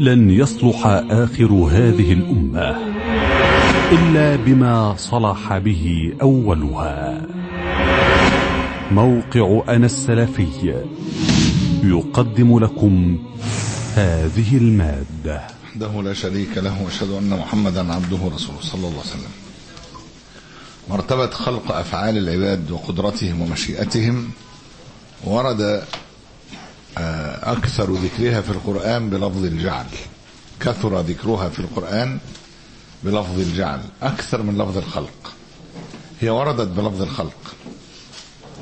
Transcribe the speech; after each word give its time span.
لن 0.00 0.30
يصلح 0.30 0.86
آخر 1.10 1.52
هذه 1.52 2.12
الأمة 2.12 2.76
إلا 3.92 4.36
بما 4.36 4.94
صلح 4.98 5.58
به 5.58 6.12
أولها. 6.22 7.26
موقع 8.90 9.62
أنا 9.68 9.86
السلفي 9.86 10.74
يقدم 11.82 12.58
لكم 12.58 13.18
هذه 13.94 14.56
المادة. 14.56 15.46
وحده 15.64 16.02
لا 16.02 16.12
شريك 16.12 16.58
له 16.58 16.82
وأشهد 16.84 17.10
أن 17.10 17.30
محمدا 17.30 17.92
عبده 17.92 18.16
ورسوله 18.16 18.60
صلى 18.60 18.78
الله 18.78 18.88
عليه 18.88 18.98
وسلم. 18.98 19.32
مرتبة 20.90 21.30
خلق 21.30 21.72
أفعال 21.72 22.18
العباد 22.18 22.70
وقدرتهم 22.70 23.40
ومشيئتهم 23.40 24.28
ورد 25.24 25.84
أكثر 27.42 27.92
ذكرها 27.92 28.40
في 28.40 28.50
القرآن 28.50 29.10
بلفظ 29.10 29.44
الجعل. 29.44 29.86
كثر 30.60 31.00
ذكرها 31.00 31.48
في 31.48 31.58
القرآن 31.58 32.18
بلفظ 33.02 33.38
الجعل. 33.38 33.80
أكثر 34.02 34.42
من 34.42 34.58
لفظ 34.58 34.76
الخلق. 34.76 35.32
هي 36.20 36.30
وردت 36.30 36.68
بلفظ 36.68 37.02
الخلق. 37.02 37.54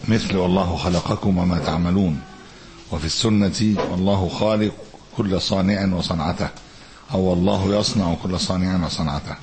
مثل 0.09 0.37
والله 0.37 0.77
خلقكم 0.77 1.39
وما 1.39 1.59
تعملون. 1.59 2.21
وفي 2.93 3.05
السنة 3.05 3.77
والله 3.91 4.29
خالق 4.29 4.75
كل 5.17 5.41
صانع 5.41 5.95
وصنعته. 5.95 6.49
أو 7.15 7.33
الله 7.33 7.79
يصنع 7.79 8.15
كل 8.23 8.41
صانع 8.41 8.87
وصنعته. 8.87 9.37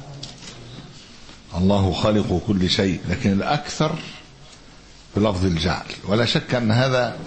الله 1.57 1.93
خالق 1.93 2.41
كل 2.47 2.69
شيء. 2.69 3.01
لكن 3.09 3.31
الأكثر 3.31 3.95
بلفظ 5.15 5.45
الجعل. 5.45 5.85
ولا 6.07 6.25
شك 6.25 6.55
أن 6.55 6.71
هذا 6.71 7.17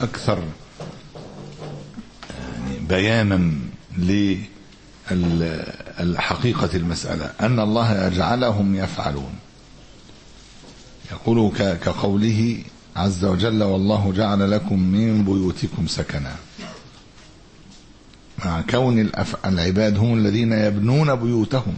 أكثر 0.00 0.42
يعني 2.30 2.78
بيانا 2.88 3.52
لحقيقة 6.00 6.70
المسألة. 6.74 7.30
أن 7.40 7.60
الله 7.60 8.06
يجعلهم 8.06 8.74
يفعلون. 8.74 9.34
يقول 11.12 11.52
كقوله 11.56 12.58
عز 12.96 13.24
وجل 13.24 13.62
والله 13.62 14.12
جعل 14.16 14.50
لكم 14.50 14.78
من 14.78 15.24
بيوتكم 15.24 15.86
سكنا. 15.86 16.36
مع 18.44 18.60
كون 18.60 19.10
العباد 19.44 19.98
هم 19.98 20.14
الذين 20.18 20.52
يبنون 20.52 21.14
بيوتهم. 21.14 21.74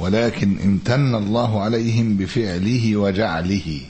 ولكن 0.00 0.58
امتن 0.64 1.14
الله 1.14 1.60
عليهم 1.60 2.16
بفعله 2.16 2.96
وجعله 2.96 3.80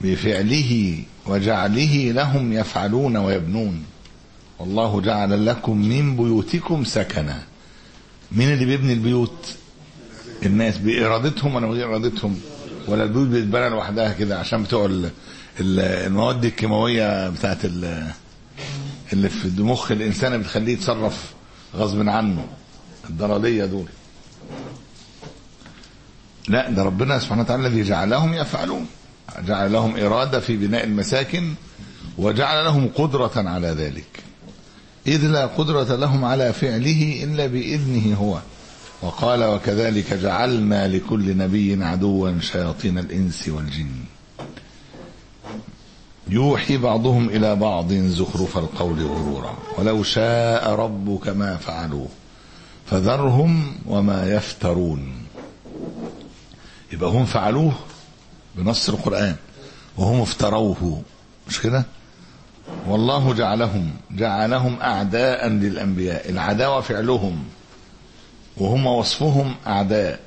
بفعله 0.00 1.02
وجعله 1.26 2.12
لهم 2.12 2.52
يفعلون 2.52 3.16
ويبنون. 3.16 3.84
والله 4.58 5.00
جعل 5.00 5.46
لكم 5.46 5.76
من 5.76 6.16
بيوتكم 6.16 6.84
سكنا. 6.84 7.42
مين 8.32 8.52
اللي 8.52 8.64
بيبني 8.64 8.92
البيوت؟ 8.92 9.54
الناس 10.46 10.78
بإرادتهم 10.78 11.54
ولا 11.54 11.66
بغير 11.66 11.88
إرادتهم؟ 11.88 12.40
ولا 12.88 13.04
البيوت 13.04 13.28
بتتبنى 13.28 13.68
لوحدها 13.68 14.12
كده 14.12 14.38
عشان 14.38 14.62
بتوع 14.62 14.90
المواد 15.60 16.44
الكيماوية 16.44 17.28
بتاعت 17.28 17.64
اللي 17.64 19.28
في 19.28 19.62
مخ 19.62 19.92
الإنسان 19.92 20.38
بتخليه 20.38 20.72
يتصرف 20.72 21.32
غصب 21.76 22.08
عنه. 22.08 22.46
الضرريه 23.10 23.64
دول. 23.64 23.86
لا 26.52 26.70
ده 26.70 26.82
ربنا 26.82 27.18
سبحانه 27.18 27.42
وتعالى 27.42 27.66
الذي 27.66 27.82
جعلهم 27.82 28.34
يفعلون. 28.34 28.86
جعل 29.46 29.72
لهم 29.72 29.96
إرادة 29.96 30.40
في 30.40 30.56
بناء 30.56 30.84
المساكن 30.84 31.54
وجعل 32.18 32.64
لهم 32.64 32.88
قدرة 32.94 33.32
على 33.36 33.68
ذلك. 33.68 34.22
إذ 35.06 35.26
لا 35.26 35.46
قدرة 35.46 35.96
لهم 35.96 36.24
على 36.24 36.52
فعله 36.52 37.20
إلا 37.24 37.46
بإذنه 37.46 38.16
هو. 38.16 38.38
وقال 39.02 39.44
وكذلك 39.44 40.14
جعلنا 40.14 40.88
لكل 40.88 41.36
نبي 41.36 41.84
عدوا 41.84 42.40
شياطين 42.40 42.98
الإنس 42.98 43.48
والجن. 43.48 43.90
يوحي 46.28 46.76
بعضهم 46.76 47.28
إلى 47.28 47.56
بعض 47.56 47.92
زخرف 47.92 48.58
القول 48.58 49.06
غرورا 49.06 49.58
ولو 49.78 50.02
شاء 50.02 50.70
ربك 50.70 51.28
ما 51.28 51.56
فعلوه 51.56 52.08
فذرهم 52.86 53.72
وما 53.86 54.34
يفترون. 54.34 55.21
يبقى 56.92 57.10
هم 57.10 57.24
فعلوه 57.24 57.72
بنص 58.54 58.88
القرآن 58.88 59.36
وهم 59.96 60.20
افتروه 60.20 61.02
مش 61.48 61.60
كده؟ 61.60 61.84
والله 62.86 63.34
جعلهم 63.34 63.90
جعلهم 64.10 64.80
أعداء 64.80 65.48
للأنبياء 65.48 66.30
العداوة 66.30 66.80
فعلهم 66.80 67.44
وهم 68.56 68.86
وصفهم 68.86 69.54
أعداء. 69.66 70.20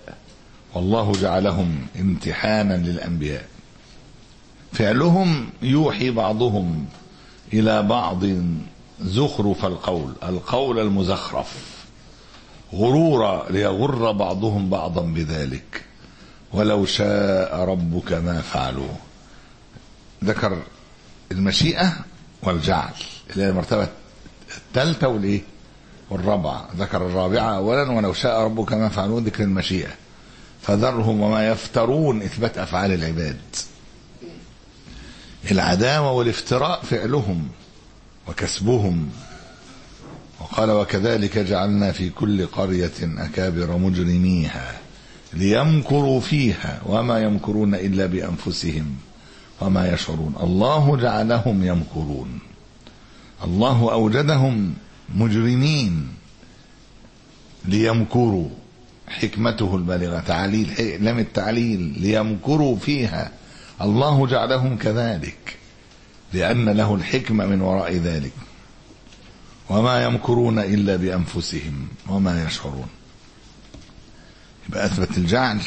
والله 0.74 1.12
جعلهم 1.12 1.88
امتحانا 2.00 2.74
للأنبياء. 2.74 3.46
فعلهم 4.74 5.50
يوحي 5.62 6.12
بعضهم 6.12 6.86
إلى 7.53 7.84
بعض 7.84 8.24
زخرف 9.02 9.66
القول 9.66 10.14
القول 10.24 10.80
المزخرف. 10.80 11.56
غرورا 12.74 13.52
ليغر 13.52 14.12
بعضهم 14.12 14.70
بعضا 14.70 15.02
بذلك. 15.02 15.86
ولو 16.54 16.86
شاء 16.86 17.56
ربك 17.56 18.14
ما 18.14 18.42
فعلوه 18.42 18.96
ذكر 20.24 20.62
المشيئة 21.32 21.94
والجعل 22.44 22.94
اللي 23.30 23.44
هي 23.44 23.50
المرتبة 23.50 23.88
الثالثة 24.58 25.08
والإيه؟ 25.08 25.42
والرابعة. 26.10 26.70
ذكر 26.78 26.98
الرابعة 26.98 27.56
أولا 27.56 27.92
ولو 27.92 28.14
شاء 28.14 28.40
ربك 28.42 28.74
ما 28.74 28.90
فعلون 28.90 29.24
ذكر 29.24 29.44
المشيئة. 29.44 29.92
فذرهم 30.62 31.22
وما 31.22 31.48
يفترون 31.48 32.22
إثبات 32.22 32.58
أفعال 32.58 32.92
العباد. 32.92 33.38
العداوة 35.52 36.12
والافتراء 36.12 36.82
فعلهم 36.84 37.48
وكسبهم. 38.28 39.10
وقال 40.40 40.72
وكذلك 40.72 41.38
جعلنا 41.38 41.92
في 41.92 42.10
كل 42.10 42.46
قرية 42.46 42.92
أكابر 43.02 43.78
مجرميها. 43.78 44.84
ليمكروا 45.35 46.19
فيها 46.19 46.81
وما 46.85 47.19
يمكرون 47.19 47.75
إلا 47.75 48.06
بأنفسهم 48.06 48.96
وما 49.62 49.94
يشعرون. 49.94 50.35
الله 50.44 50.97
جعلهم 50.97 51.63
يمكرون. 51.63 52.40
الله 53.44 53.91
أوجدهم 53.91 54.73
مجرمين 55.16 56.07
ليمكروا. 57.66 58.50
حكمته 59.07 59.75
البالغة 59.75 60.19
تعليل 60.19 60.97
لم 61.00 61.19
التعليل 61.19 61.79
ليمكروا 61.97 62.75
فيها. 62.75 63.31
الله 63.81 64.28
جعلهم 64.28 64.78
كذلك 64.78 65.57
لأن 66.34 66.69
له 66.69 66.96
الحكمة 66.96 67.46
من 67.46 67.62
وراء 67.62 67.96
ذلك. 67.96 68.34
وما 69.69 70.03
يمكرون 70.03 70.59
إلا 70.59 70.96
بأنفسهم 70.96 71.88
وما 72.07 72.46
يشعرون. 72.46 72.88
يبقى 74.75 74.86
أثبت 74.86 75.18
الجعل 75.18 75.59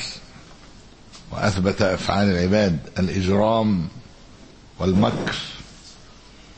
وأثبت 1.31 1.83
أفعال 1.83 2.31
العباد 2.31 2.79
الإجرام 2.99 3.89
والمكر 4.79 5.37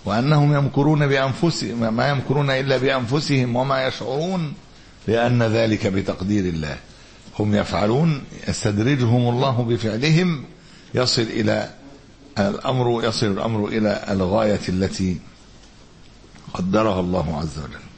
وأنهم 0.05 0.55
يمكرون 0.55 1.07
بأنفسهم 1.07 1.95
ما 1.97 2.09
يمكرون 2.09 2.51
إلا 2.51 2.77
بأنفسهم 2.77 3.57
وما 3.57 3.87
يشعرون 3.87 4.55
لأن 5.09 5.43
ذلك 5.43 5.87
بتقدير 5.87 6.45
الله. 6.45 6.77
هم 7.39 7.55
يفعلون 7.55 8.23
يستدرجهم 8.49 9.29
الله 9.29 9.63
بفعلهم 9.63 10.45
يصل 10.95 11.23
إلى 11.23 11.71
الأمر 12.39 13.05
يصل 13.05 13.27
الأمر 13.27 13.69
إلى 13.69 14.05
الغاية 14.11 14.61
التي 14.69 15.19
قدرها 16.55 17.01
الله 17.01 17.39
عز 17.39 17.59
وجل. 17.59 17.90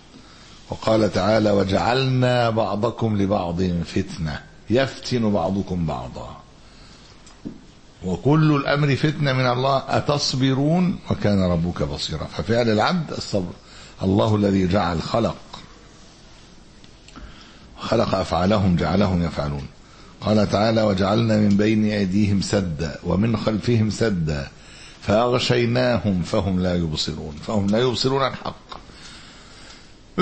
وقال 0.73 1.13
تعالى 1.13 1.51
وجعلنا 1.51 2.51
بعضكم 2.51 3.17
لبعض 3.23 3.63
فتنة 3.63 4.41
يفتن 4.71 5.33
بعضكم 5.33 5.87
بعضا. 5.87 6.37
وكل 8.05 8.57
الأمر 8.57 8.97
فتنة 8.97 9.33
من 9.33 9.47
الله 9.47 9.83
أتصبرون؟ 9.89 10.99
وكان 11.11 11.43
ربك 11.43 11.83
بصيرا. 11.83 12.25
ففعل 12.25 12.69
العبد 12.69 13.13
الصبر. 13.13 13.53
الله 14.03 14.37
الذي 14.37 14.69
جعل 14.69 15.03
خلق. 15.03 15.37
خلق 17.79 18.15
أفعالهم 18.15 18.77
جعلهم 18.77 19.23
يفعلون. 19.23 19.67
قال 20.21 20.51
تعالى 20.51 20.83
وجعلنا 20.83 21.37
من 21.37 21.49
بين 21.49 21.85
أيديهم 21.91 22.41
سدا 22.41 22.99
ومن 23.05 23.37
خلفهم 23.37 23.91
سدا 23.91 24.49
فأغشيناهم 25.01 26.23
فهم 26.23 26.61
لا 26.61 26.77
يبصرون. 26.77 27.35
فهم 27.47 27.67
لا 27.67 27.79
يبصرون 27.79 28.27
الحق. 28.27 28.81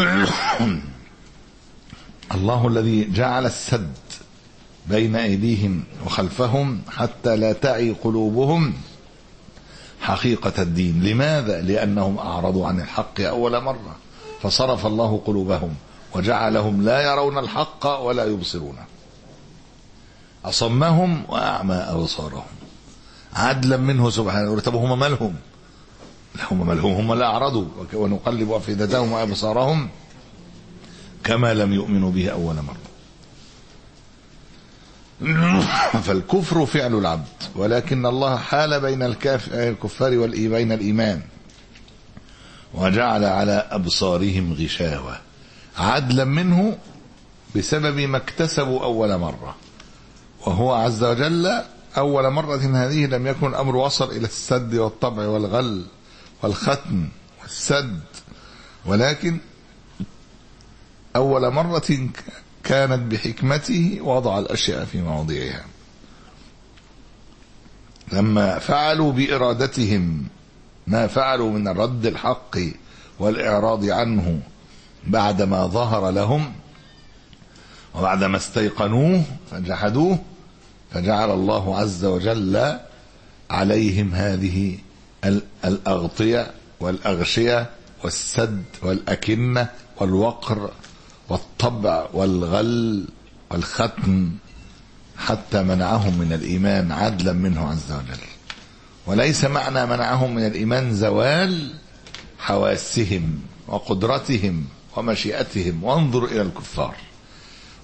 الله 2.35 2.69
الذي 2.69 3.11
جعل 3.13 3.47
السد 3.47 3.93
بين 4.87 5.17
أيديهم 5.17 5.85
وخلفهم 6.07 6.83
حتى 6.89 7.37
لا 7.37 7.53
تعي 7.53 7.91
قلوبهم 7.91 8.75
حقيقة 10.01 10.63
الدين. 10.63 11.03
لماذا؟ 11.03 11.61
لأنهم 11.61 12.19
أعرضوا 12.19 12.67
عن 12.67 12.81
الحق 12.81 13.21
أول 13.21 13.63
مرة. 13.63 13.97
فصرف 14.43 14.87
الله 14.87 15.23
قلوبهم 15.27 15.75
وجعلهم 16.15 16.83
لا 16.83 17.01
يرون 17.01 17.39
الحق 17.39 17.87
ولا 17.87 18.25
يبصرونه 18.25 18.85
أصمهم 20.45 21.25
وأعمى 21.29 21.75
أبصارهم. 21.75 22.51
عدلا 23.35 23.77
منه 23.77 24.11
سبحانه 24.11 24.61
طب 24.61 24.75
هم 24.75 24.99
مالهم؟ 24.99 25.35
هم 26.51 26.67
مالهم 26.67 26.93
هم 26.93 27.15
لا 27.15 27.27
أعرضوا 27.27 27.65
ونقلب 27.95 28.53
أفئدتهم 28.53 29.13
وأبصارهم 29.13 29.89
كما 31.25 31.55
لم 31.55 31.73
يؤمنوا 31.73 32.11
به 32.11 32.29
أول 32.29 32.55
مرة. 32.55 32.91
فالكفر 36.07 36.67
فعل 36.67 36.95
العبد 36.95 37.43
ولكن 37.57 38.07
الله 38.07 38.37
حال 38.37 38.81
بين 38.81 39.03
الكفار 39.53 40.19
والإيمان 40.19 40.73
الإيمان 40.73 41.23
وجعل 42.75 43.25
على 43.25 43.69
أبصارهم 43.71 44.53
غشاوة 44.53 45.19
عدلا 45.79 46.25
منه 46.25 46.79
بسبب 47.57 48.01
ما 48.01 48.17
اكتسبوا 48.17 48.85
أول 48.85 49.19
مرة. 49.19 49.57
وهو 50.47 50.73
عز 50.73 51.05
وجل 51.05 51.63
أول 51.97 52.31
مرة 52.31 52.57
هذه 52.57 53.07
لم 53.07 53.27
يكن 53.27 53.47
الأمر 53.47 53.77
وصل 53.77 54.11
إلى 54.11 54.25
السد 54.25 54.75
والطبع 54.75 55.27
والغل. 55.27 55.85
والختم 56.43 57.09
والسد 57.43 58.01
ولكن 58.87 59.39
أول 61.17 61.53
مرة 61.53 62.09
كانت 62.65 63.13
بحكمته 63.13 63.99
وضع 64.03 64.39
الأشياء 64.39 64.85
في 64.85 65.03
مواضعها. 65.03 65.65
لما 68.13 68.59
فعلوا 68.59 69.13
بإرادتهم 69.13 70.27
ما 70.87 71.07
فعلوا 71.07 71.51
من 71.51 71.69
رد 71.69 72.07
الحق 72.07 72.57
والإعراض 73.19 73.85
عنه 73.85 74.41
بعدما 75.07 75.67
ظهر 75.67 76.11
لهم 76.11 76.53
وبعدما 77.95 78.37
استيقنوه 78.37 79.23
فجحدوه 79.51 80.19
فجعل 80.91 81.31
الله 81.31 81.79
عز 81.79 82.05
وجل 82.05 82.79
عليهم 83.51 84.15
هذه 84.15 84.79
الأغطية 85.65 86.51
والأغشية 86.81 87.71
والسد 88.05 88.65
والأكنة 88.83 89.69
والوقر 89.97 90.71
والطبع 91.29 92.07
والغل 92.13 93.05
والختم 93.51 94.31
حتى 95.19 95.63
منعهم 95.63 96.19
من 96.19 96.33
الإيمان 96.33 96.93
عدلا 96.93 97.33
منه 97.33 97.69
عز 97.69 97.93
وجل. 97.93 98.23
وليس 99.07 99.45
معنى 99.45 99.87
منعهم 99.87 100.35
من 100.35 100.47
الإيمان 100.47 100.95
زوال 100.95 101.75
حواسهم 102.39 103.41
وقدرتهم 103.69 104.65
ومشيئتهم. 104.97 105.85
وانظر 105.85 106.25
إلى 106.25 106.43
الكفار. 106.43 106.97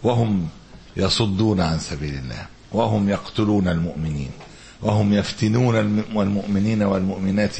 وهم 0.03 0.49
يصدون 0.97 1.61
عن 1.61 1.79
سبيل 1.79 2.15
الله. 2.15 2.47
وهم 2.73 3.09
يقتلون 3.09 3.69
المؤمنين. 3.69 4.31
وهم 4.83 5.13
يفتنون 5.13 5.77
المؤمنين 6.17 6.83
والمؤمنات 6.83 7.57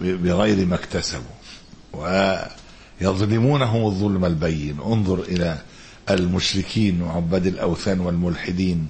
بغير 0.00 0.66
ما 0.66 0.74
اكتسبوا. 0.74 1.36
ويظلمونهم 1.92 3.86
الظلم 3.86 4.24
البين. 4.24 4.80
انظر 4.80 5.20
إلى 5.20 5.58
المشركين 6.10 7.02
وعباد 7.02 7.46
الأوثان 7.46 8.00
والملحدين 8.00 8.88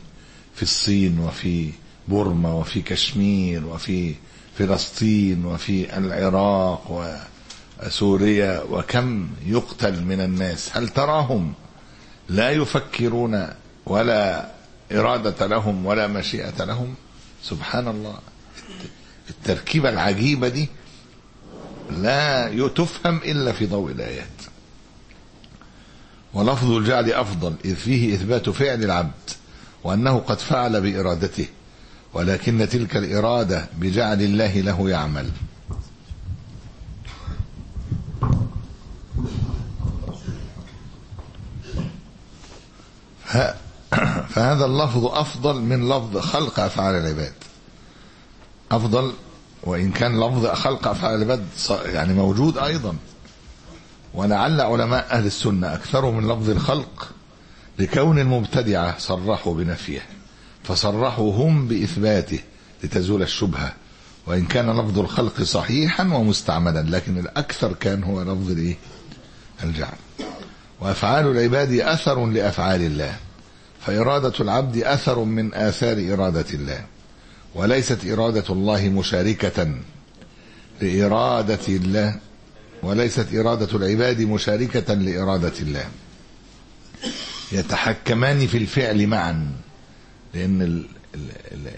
في 0.54 0.62
الصين 0.62 1.18
وفي 1.18 1.70
بورما 2.08 2.52
وفي 2.52 2.82
كشمير 2.82 3.66
وفي 3.66 4.14
فلسطين 4.58 5.44
وفي 5.44 5.98
العراق 5.98 7.14
وسوريا. 7.82 8.62
وكم 8.70 9.28
يقتل 9.46 10.04
من 10.04 10.20
الناس؟ 10.20 10.76
هل 10.76 10.88
تراهم 10.88 11.52
لا 12.28 12.50
يفكرون 12.50 13.48
ولا 13.86 14.50
إرادة 14.92 15.46
لهم 15.46 15.86
ولا 15.86 16.06
مشيئة 16.06 16.64
لهم. 16.64 16.94
سبحان 17.42 17.88
الله. 17.88 18.18
التركيبة 19.30 19.88
العجيبة 19.88 20.48
دي 20.48 20.68
لا 21.90 22.68
تفهم 22.68 23.16
إلا 23.16 23.52
في 23.52 23.66
ضوء 23.66 23.90
الآيات. 23.92 24.26
ولفظ 26.34 26.70
الجعل 26.70 27.12
أفضل 27.12 27.54
إذ 27.64 27.74
فيه 27.74 28.14
إثبات 28.14 28.50
فعل 28.50 28.84
العبد 28.84 29.30
وأنه 29.84 30.18
قد 30.18 30.38
فعل 30.38 30.80
بإرادته 30.80 31.46
ولكن 32.14 32.68
تلك 32.70 32.96
الإرادة 32.96 33.68
بجعل 33.78 34.22
الله 34.22 34.60
له 34.60 34.90
يعمل. 34.90 35.30
فهذا 44.34 44.64
اللفظ 44.64 45.06
أفضل 45.06 45.60
من 45.60 45.88
لفظ 45.88 46.18
خلق 46.18 46.60
أفعال 46.60 46.94
العباد. 46.94 47.32
أفضل 48.70 49.12
وإن 49.62 49.90
كان 49.92 50.20
لفظ 50.20 50.46
خلق 50.46 50.88
أفعال 50.88 51.14
العباد 51.14 51.46
يعني 51.84 52.14
موجود 52.14 52.58
أيضا. 52.58 52.96
ولعل 54.14 54.60
علماء 54.60 55.06
أهل 55.10 55.26
السنة 55.26 55.74
أكثروا 55.74 56.12
من 56.12 56.28
لفظ 56.28 56.50
الخلق 56.50 57.08
لكون 57.78 58.18
المبتدعة 58.18 58.98
صرحوا 58.98 59.54
بنفيه 59.54 60.02
فصرحوا 60.64 61.32
هم 61.32 61.68
بإثباته 61.68 62.38
لتزول 62.84 63.22
الشبهة. 63.22 63.72
وإن 64.26 64.46
كان 64.46 64.70
لفظ 64.70 64.98
الخلق 64.98 65.42
صحيحا 65.42 66.02
ومستعملا 66.04 66.82
لكن 66.96 67.18
الأكثر 67.18 67.72
كان 67.72 68.04
هو 68.04 68.22
لفظ 68.22 68.50
الإيه؟ 68.50 68.76
الجعل. 69.64 69.96
وأفعال 70.80 71.26
العباد 71.26 71.72
أثر 71.72 72.26
لأفعال 72.26 72.82
الله. 72.82 73.16
فإرادة 73.86 74.32
العبد 74.40 74.76
أثر 74.76 75.18
من 75.24 75.54
آثار 75.54 76.14
إرادة 76.14 76.46
الله 76.54 76.84
وليست 77.54 78.06
إرادة 78.06 78.44
الله 78.50 78.88
مشاركة 78.88 79.74
لإرادة 80.80 81.66
الله 81.68 82.18
وليست 82.82 83.34
إرادة 83.34 83.76
العباد 83.76 84.20
مشاركة 84.20 84.94
لإرادة 84.94 85.52
الله. 85.60 85.84
يتحكمان 87.52 88.46
في 88.46 88.58
الفعل 88.58 89.06
معا 89.06 89.52
لأن 90.34 90.84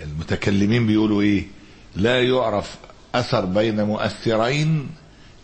المتكلمين 0.03 0.87
بيقولوا 0.87 1.23
إيه؟ 1.23 1.47
لا 1.97 2.23
يعرف 2.23 2.77
أثر 3.15 3.45
بين 3.45 3.85
مؤثرين 3.85 4.89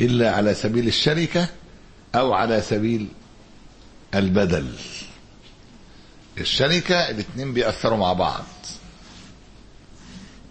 إلا 0.00 0.30
على 0.30 0.54
سبيل 0.54 0.88
الشركة 0.88 1.48
أو 2.14 2.32
على 2.32 2.60
سبيل 2.60 3.08
البدل. 4.14 4.66
الشركة 6.40 6.94
الاثنين 7.10 7.54
بيأثروا 7.54 7.98
مع 7.98 8.12
بعض. 8.12 8.44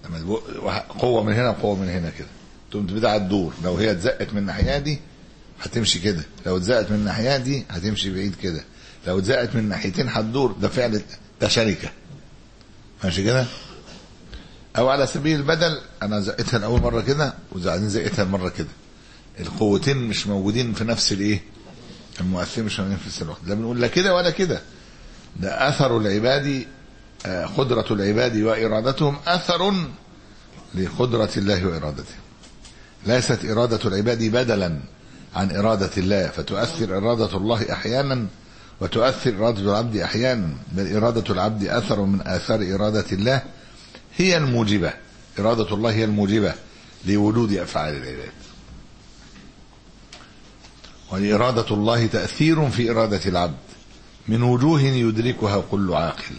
لما 0.05 0.79
قوة 0.79 1.23
من 1.23 1.33
هنا 1.33 1.49
وقوة 1.49 1.75
من 1.75 1.89
هنا 1.89 2.09
كده. 2.09 2.27
تقوم 2.71 2.85
بتاع 2.85 3.15
الدور. 3.15 3.53
لو 3.63 3.77
هي 3.77 3.91
اتزقت 3.91 4.33
من 4.33 4.37
الناحية 4.37 4.77
دي 4.77 4.99
هتمشي 5.61 5.99
كده. 5.99 6.23
لو 6.45 6.57
اتزقت 6.57 6.91
من 6.91 6.97
الناحية 6.97 7.37
دي 7.37 7.65
هتمشي 7.69 8.13
بعيد 8.13 8.35
كده. 8.35 8.63
لو 9.07 9.19
اتزقت 9.19 9.55
من 9.55 9.69
ناحيتين 9.69 10.09
هتدور. 10.09 10.51
ده 10.51 10.67
فعل 10.67 11.01
ده 11.41 11.47
شركة. 11.47 11.89
ماشي 13.03 13.23
كده؟ 13.23 13.45
أو 14.77 14.89
على 14.89 15.07
سبيل 15.07 15.39
البدل 15.39 15.81
أنا 16.01 16.19
زقتها 16.19 16.57
الأول 16.57 16.81
مرة 16.81 17.01
كده 17.01 17.33
وبعدين 17.51 17.89
زقتها 17.89 18.23
المرة 18.23 18.49
كده. 18.49 18.67
القوتين 19.39 19.97
مش 19.97 20.27
موجودين 20.27 20.73
في 20.73 20.83
نفس 20.83 21.11
الإيه؟ 21.11 21.41
المؤثرين 22.21 22.65
مش 22.65 22.79
موجودين 22.79 22.97
في 22.99 23.07
نفس 23.07 23.21
الوقت. 23.21 23.39
لا 23.47 23.55
بنقول 23.55 23.81
لا 23.81 23.87
كده 23.87 24.15
ولا 24.15 24.29
كده. 24.29 24.61
ده 25.35 25.69
أثر 25.69 25.97
العباد 25.97 26.65
قدرة 27.57 27.85
العباد 27.91 28.37
وإرادتهم 28.37 29.17
أثر 29.27 29.73
لقدرة 30.75 31.29
الله 31.37 31.65
وإرادته. 31.65 32.15
ليست 33.05 33.45
إرادة 33.45 33.79
العباد 33.85 34.23
بدلا 34.23 34.79
عن 35.35 35.55
إرادة 35.55 35.91
الله 35.97 36.27
فتؤثر 36.27 36.97
إرادة 36.97 37.37
الله 37.37 37.73
أحيانا 37.73 38.27
وتؤثر 38.81 39.37
إرادة 39.37 39.61
العبد 39.61 39.97
أحيانا 39.97 40.49
بل 40.71 40.95
إرادة 40.95 41.33
العبد 41.33 41.63
أثر 41.63 42.01
من 42.01 42.21
آثار 42.27 42.75
إرادة 42.75 43.05
الله 43.11 43.41
هي 44.17 44.37
الموجبة. 44.37 44.93
إرادة 45.39 45.73
الله 45.73 45.91
هي 45.91 46.03
الموجبة 46.03 46.53
لوجود 47.05 47.53
أفعال 47.53 47.93
العباد. 47.93 48.31
وإرادة 51.11 51.75
الله 51.75 52.07
تأثير 52.07 52.69
في 52.69 52.91
إرادة 52.91 53.21
العبد. 53.25 53.57
من 54.29 54.43
وجوه 54.43 54.81
يدركها 54.81 55.63
كل 55.71 55.93
عاقل 55.93 56.35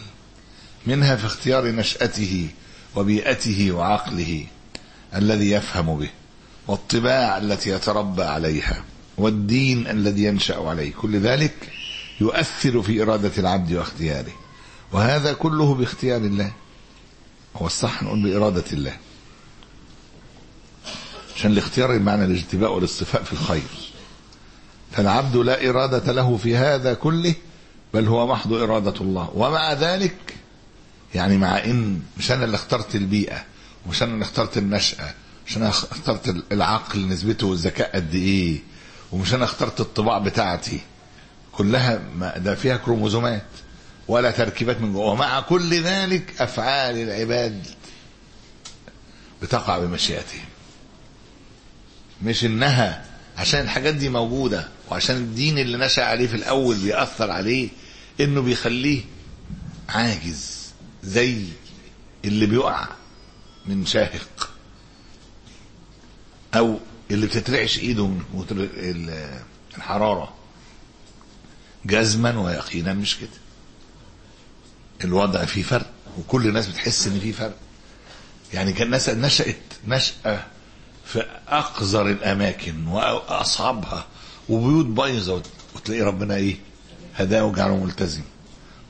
منها 0.87 1.17
في 1.17 1.27
اختيار 1.27 1.67
نشأته 1.67 2.49
وبيئته 2.97 3.73
وعقله 3.73 4.47
الذي 5.15 5.51
يفهم 5.51 5.99
به 5.99 6.11
والطباع 6.69 7.39
التي 7.39 7.71
يتربى 7.71 8.23
عليها 8.23 8.85
والدين 9.19 9.87
الذي 9.87 10.25
ينشأ 10.25 10.57
عليه 10.57 10.93
كل 10.93 11.21
ذلك 11.21 11.55
يؤثر 12.21 12.83
في 12.83 13.03
إرادة 13.03 13.33
العبد 13.39 13.73
واختياره. 13.73 14.33
وهذا 14.93 15.33
كله 15.33 15.75
باختيار 15.75 16.21
الله 16.21 16.53
هو 17.57 17.67
الصح 17.67 18.03
نقول 18.03 18.23
بإرادة 18.23 18.65
الله. 18.73 18.97
عشان 21.37 21.53
الاختيار 21.53 21.99
بمعنى 21.99 22.25
الاجتباء 22.25 22.73
والاصطفاء 22.73 23.23
في 23.23 23.33
الخير. 23.33 23.63
فالعبد 24.93 25.37
لا 25.37 25.71
إرادة 25.71 26.13
له 26.13 26.37
في 26.37 26.57
هذا 26.57 26.95
كله 26.95 27.35
بل 27.95 28.07
هو 28.09 28.27
محض 28.27 28.53
إرادة 28.53 29.01
الله. 29.01 29.31
ومع 29.35 29.73
ذلك 29.73 30.17
يعني 31.15 31.39
مع 31.39 31.65
إن 31.65 32.01
مش 32.19 32.33
أنا 32.33 32.45
اللي 32.45 32.55
اخترت 32.55 32.95
البيئة 32.95 33.45
ومش 33.87 34.03
أنا 34.03 34.15
اللي 34.15 34.25
اخترت 34.25 34.59
النشأة 34.59 35.15
مش 35.47 35.57
أنا 35.57 35.69
اخترت 35.69 36.37
العقل 36.53 37.09
نسبته 37.09 37.47
والذكاء 37.47 37.91
قد 37.97 38.15
إيه 38.15 38.59
ومش 39.13 39.35
أنا 39.35 39.45
اخترت 39.45 39.81
الطباع 39.81 40.19
بتاعتي. 40.19 40.81
كلها 41.53 42.01
ما 42.17 42.39
ده 42.39 42.55
فيها 42.55 42.77
كروموزومات 42.77 43.43
ولا 44.09 44.31
تركيبات 44.31 44.81
من 44.81 44.93
جوه. 44.93 45.07
ومع 45.07 45.41
كل 45.41 45.83
ذلك 45.83 46.41
أفعال 46.43 46.97
العباد 46.97 47.67
بتقع 49.43 49.79
بمشيئتهم. 49.79 50.45
مش 52.23 52.45
إنها 52.45 53.05
عشان 53.39 53.61
الحاجات 53.61 53.95
دي 53.95 54.09
موجودة 54.09 54.69
وعشان 54.91 55.17
الدين 55.17 55.59
اللي 55.59 55.79
نشأ 55.79 56.05
عليه 56.05 56.27
في 56.27 56.37
الأول 56.37 56.77
بيأثر 56.77 57.31
عليه 57.31 57.69
إنه 58.21 58.41
بيخليه 58.43 59.03
عاجز 59.89 60.61
زي 61.03 61.45
اللي 62.25 62.47
بيقع 62.47 62.89
من 63.67 63.87
شاهق. 63.87 64.51
أو 66.55 66.79
اللي 67.11 67.27
بتترعش 67.27 67.79
إيده 67.79 68.07
من 68.07 68.25
الحرارة. 69.77 70.35
جزما 71.85 72.39
ويقينا 72.39 72.95
مش 72.95 73.17
كده. 73.19 73.29
الوضع 75.05 75.45
فيه 75.45 75.63
فرق 75.63 75.91
وكل 76.19 76.47
الناس 76.47 76.67
بتحس 76.67 77.07
إن 77.07 77.21
فيه 77.21 77.33
فرق. 77.33 77.57
يعني 78.55 78.73
كان 78.73 78.87
الناس 78.87 79.09
نشأت 79.09 79.57
نشأة 79.87 80.47
في 81.07 81.27
أقذر 81.49 82.11
الأماكن 82.11 82.87
وأصعبها 82.87 84.07
وبيوت 84.49 84.87
بايظة 84.87 85.43
وتلاقي 85.75 86.03
ربنا 86.03 86.35
إيه؟ 86.35 86.57
هداه 87.17 87.45
وجعله 87.45 87.77
ملتزم. 87.77 88.23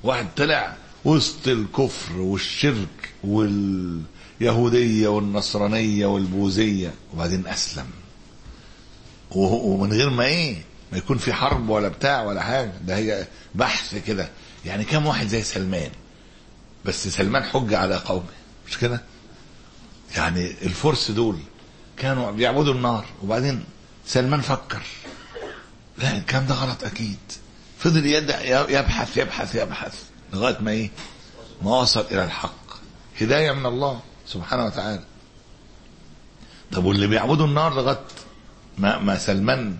واحد 0.02 0.26
طلع 0.36 0.76
وسط 1.04 1.48
الكفر 1.48 2.16
والشرك 2.16 3.12
واليهودية 3.24 5.08
والنصرانية 5.08 6.06
والبوذية 6.06 6.94
وبعدين 7.14 7.46
أسلم. 7.46 7.86
ومن 9.30 9.92
غير 9.92 10.10
ما 10.10 10.24
إيه؟ 10.24 10.56
ما 10.92 10.98
يكون 10.98 11.18
في 11.18 11.32
حرب 11.32 11.68
ولا 11.68 11.88
بتاع 11.88 12.22
ولا 12.22 12.42
حاجة. 12.42 12.72
ده 12.84 12.96
هي 12.96 13.26
بحث 13.54 13.94
كده. 14.06 14.28
يعني 14.64 14.84
كم 14.84 15.06
واحد 15.06 15.26
زي 15.26 15.42
سلمان؟ 15.42 15.90
بس 16.84 17.08
سلمان 17.08 17.44
حجة 17.44 17.78
على 17.78 17.96
قومه. 17.96 18.24
مش 18.68 18.78
كده؟ 18.78 19.02
يعني 20.16 20.50
الفرس 20.62 21.10
دول 21.10 21.38
كانوا 21.96 22.30
بيعبدوا 22.30 22.74
النار 22.74 23.04
وبعدين 23.22 23.64
سلمان 24.06 24.40
فكر. 24.40 24.82
لا 25.98 26.16
الكلام 26.16 26.46
ده 26.46 26.54
غلط 26.54 26.84
أكيد. 26.84 27.18
فضل 27.80 28.06
يبحث 28.06 29.16
يبحث 29.16 29.54
يبحث. 29.54 30.04
لغاية 30.32 30.58
ما 30.60 30.70
إيه؟ 30.70 30.90
ما 31.62 31.80
وصل 31.80 32.04
إلى 32.10 32.25
الحق. 32.25 32.60
هداية 33.20 33.52
من 33.52 33.66
الله 33.66 34.00
سبحانه 34.26 34.64
وتعالى. 34.64 35.02
طب 36.72 36.84
واللي 36.84 37.06
بيعبدوا 37.06 37.46
النار 37.46 37.75
لغاية 37.75 38.00
ما, 38.78 38.99
ما 38.99 39.18
سلمان 39.18 39.76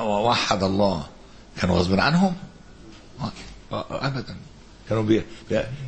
ووحد 0.00 0.62
الله 0.62 1.06
كانوا 1.60 1.78
غصب 1.78 2.00
عنهم؟ 2.00 2.34
ابدا. 3.72 4.36
كانوا 4.88 5.02
بي... 5.02 5.22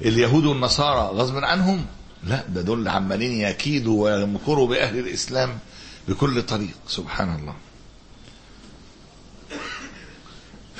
اليهود 0.02 0.44
والنصارى 0.44 1.16
غصب 1.18 1.36
عنهم؟ 1.36 1.86
لا 2.24 2.44
ده 2.48 2.62
دول 2.62 2.88
عمالين 2.88 3.40
يكيدوا 3.40 4.04
ويمكروا 4.04 4.68
بأهل 4.68 4.98
الإسلام 4.98 5.58
بكل 6.08 6.42
طريق. 6.42 6.74
سبحان 6.88 7.34
الله. 7.34 7.54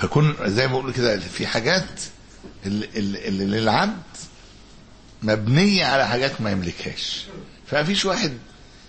فكن 0.02 0.34
زي 0.44 0.66
ما 0.68 0.72
بقول 0.72 0.92
كده 0.92 1.18
في 1.18 1.46
حاجات 1.46 2.00
اللي, 2.66 2.86
للعبد 3.30 4.02
مبنية 5.22 5.84
على 5.84 6.08
حاجات 6.08 6.40
ما 6.40 6.50
يملكهاش. 6.50 7.26
فما 7.66 7.84
فيش 7.84 8.04
واحد 8.04 8.32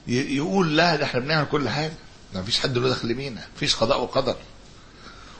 يقول 0.07 0.77
لا 0.77 0.95
ده 0.95 1.03
إحنا 1.05 1.19
بنعمل 1.19 1.47
كل 1.51 1.69
حاجة. 1.69 1.93
ما 2.35 2.43
فيش 2.43 2.59
حد 2.59 2.77
له 2.77 2.89
دخل 2.89 3.13
بينا 3.13 3.41
فيش 3.59 3.75
قضاء 3.75 4.01
وقدر. 4.01 4.35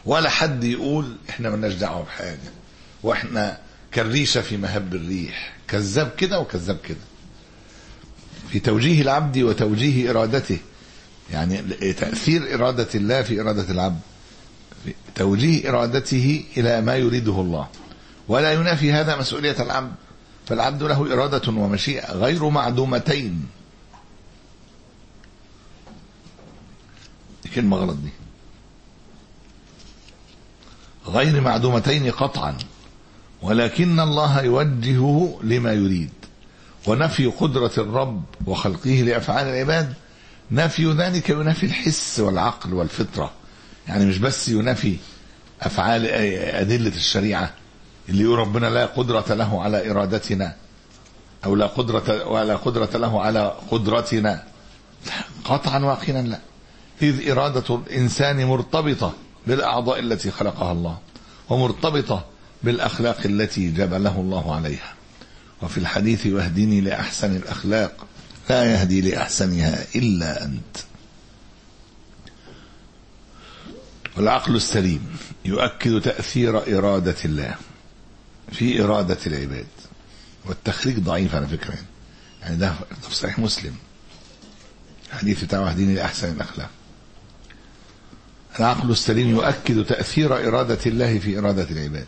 ولا 0.06 0.30
حد 0.30 0.64
يقول 0.64 1.16
إحنا 1.30 1.50
ملناش 1.50 1.74
دعوة 1.74 2.04
بحاجة. 2.04 2.52
وإحنا 3.04 3.58
كالريشة 3.92 4.42
في 4.42 4.58
مهب 4.58 4.96
الريح. 4.96 5.54
كذاب 5.68 6.12
كده 6.18 6.40
وكذاب 6.40 6.78
كده. 6.88 6.98
في 8.52 8.60
توجيه 8.60 9.02
العبد 9.02 9.38
وتوجيه 9.38 10.10
إرادته. 10.10 10.58
يعني 11.32 11.58
تأثير 11.94 12.56
إرادة 12.56 12.88
الله 12.96 13.22
في 13.22 13.42
إرادة 13.42 13.72
العبد. 13.72 14.00
توجيه 15.16 15.70
إرادته 15.70 16.44
إلى 16.58 16.82
ما 16.82 16.96
يريده 16.96 17.42
الله. 17.42 17.68
ولا 18.28 18.54
ينافي 18.54 18.92
هذا 18.94 19.16
مسؤولية 19.16 19.56
العبد. 19.60 19.94
فالعبد 20.46 20.84
له 20.84 21.14
إرادة 21.14 21.52
ومشيئة 21.52 22.14
غير 22.14 22.50
معدومتين. 22.50 23.48
كلمة 27.56 27.78
غلط 27.78 27.98
دي. 27.98 28.10
غير 31.08 31.42
معدومتين 31.42 32.12
قطعا. 32.12 32.58
ولكن 33.42 34.00
الله 34.00 34.42
يوجهه 34.42 35.40
لما 35.44 35.74
يريد. 35.74 36.10
ونفي 36.88 37.26
قدرة 37.26 37.72
الرب 37.78 38.24
وخلقه 38.46 38.90
لأفعال 38.90 39.48
العباد. 39.48 39.94
نفي 40.52 40.92
ذلك 40.92 41.30
ينافي 41.30 41.66
الحس 41.66 42.20
والعقل 42.20 42.74
والفطرة. 42.74 43.32
يعني 43.88 44.06
مش 44.06 44.18
بس 44.18 44.50
ينافي 44.50 44.98
أفعال 45.62 46.06
أدلة 46.56 46.96
الشريعة 46.96 47.54
اللي 48.10 48.24
يقول 48.24 48.40
ربنا 48.40 48.68
لا 48.68 48.86
قدرة 48.86 49.34
له 49.34 49.62
على 49.62 49.92
إرادتنا 49.92 50.56
أو 51.46 51.56
لا 51.56 51.66
قدرة 51.66 52.28
ولا 52.28 52.56
قدرة 52.56 52.98
له 52.98 53.22
على 53.22 53.56
قدرتنا. 53.72 54.44
قطعا 55.46 55.80
واقنا 55.80 56.22
لا. 56.22 56.40
إذ 57.02 57.30
إرادة 57.30 57.76
الإنسان 57.76 58.46
مرتبطة 58.46 59.14
بالأعضاء 59.48 60.00
التي 60.00 60.32
خلقها 60.32 60.72
الله 60.72 60.98
ومرتبطة 61.50 62.26
بالأخلاق 62.64 63.18
التي 63.26 63.70
جبله 63.70 64.20
الله 64.20 64.56
عليها. 64.56 64.94
وفي 65.62 65.78
الحديث 65.78 66.28
واهدني 66.28 66.82
لأحسن 66.82 67.36
الأخلاق 67.36 68.06
لا 68.50 68.74
يهدي 68.74 69.02
لأحسنها 69.02 69.86
إلا 69.96 70.44
أنت. 70.44 70.78
والعقل 74.18 74.56
السليم 74.56 75.18
يؤكد 75.46 76.02
تأثير 76.02 76.78
إرادة 76.78 77.16
الله 77.26 77.56
في 78.52 78.84
إرادة 78.84 79.18
العباد. 79.28 79.66
والتخريج 80.46 81.00
ضعيف 81.00 81.36
على 81.36 81.48
فكرة. 81.48 81.76
يعني 82.42 82.56
ده 82.56 82.74
في 83.10 83.16
صحيح 83.16 83.40
مسلم. 83.40 83.76
الحديث 85.14 85.44
بتاع 85.44 85.60
واهديني 85.60 85.96
لأحسن 85.96 86.32
الأخلاق. 86.32 86.70
العقل 88.60 88.92
السليم 88.92 89.30
يؤكد 89.30 89.86
تأثير 89.86 90.48
إرادة 90.48 90.80
الله 90.86 91.20
في 91.20 91.40
إرادة 91.40 91.68
العباد. 91.72 92.06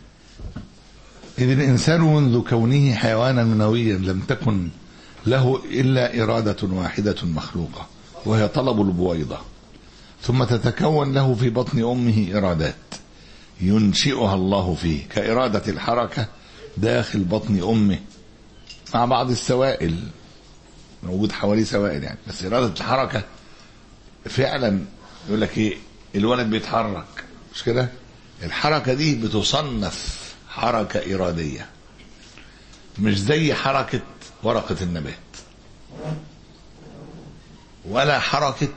إذ 1.38 1.50
الإنسان 1.50 2.00
منذ 2.00 2.40
كونه 2.40 2.94
حيوانا 2.94 3.44
منويا 3.44 3.98
لم 3.98 4.20
تكن 4.20 4.68
له 5.26 5.62
إلا 5.70 6.22
إرادة 6.22 6.56
واحدة 6.62 7.16
مخلوقة 7.22 7.86
وهي 8.24 8.48
طلب 8.48 8.80
البويضة. 8.80 9.38
ثم 10.26 10.44
تتكون 10.44 11.14
له 11.14 11.34
في 11.34 11.50
بطن 11.50 11.78
أمه 11.84 12.28
إرادات 12.34 12.74
ينشئها 13.60 14.34
الله 14.34 14.74
فيه 14.74 15.08
كإرادة 15.08 15.62
الحركة 15.72 16.26
داخل 16.76 17.24
بطن 17.24 17.62
أمه 17.62 17.98
مع 18.94 19.04
بعض 19.04 19.30
السوائل 19.30 19.96
موجود 21.02 21.32
حواليه 21.32 21.64
سوائل 21.64 22.04
يعني 22.04 22.18
بس 22.28 22.44
إرادة 22.44 22.72
الحركة 22.80 23.22
فعلا 24.24 24.80
يقول 25.28 25.40
لك 25.40 25.58
إيه 25.58 25.76
الولد 26.14 26.50
بيتحرك 26.50 27.24
مش 27.54 27.62
كده؟ 27.64 27.88
الحركة 28.42 28.94
دي 28.94 29.14
بتصنف 29.14 30.26
حركة 30.48 31.14
إرادية 31.14 31.66
مش 32.98 33.18
زي 33.20 33.54
حركة 33.54 34.00
ورقة 34.42 34.76
النبات 34.82 35.14
ولا 37.88 38.18
حركة 38.18 38.68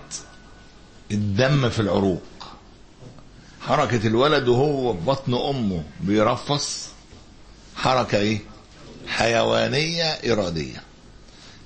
الدم 1.11 1.69
في 1.69 1.79
العروق. 1.79 2.21
حركة 3.61 4.07
الولد 4.07 4.47
وهو 4.47 4.93
في 4.93 4.99
بطن 5.05 5.33
أمه 5.33 5.83
بيرفص 6.01 6.87
حركة 7.75 8.17
إيه؟ 8.17 8.39
حيوانية 9.07 10.03
إرادية. 10.05 10.83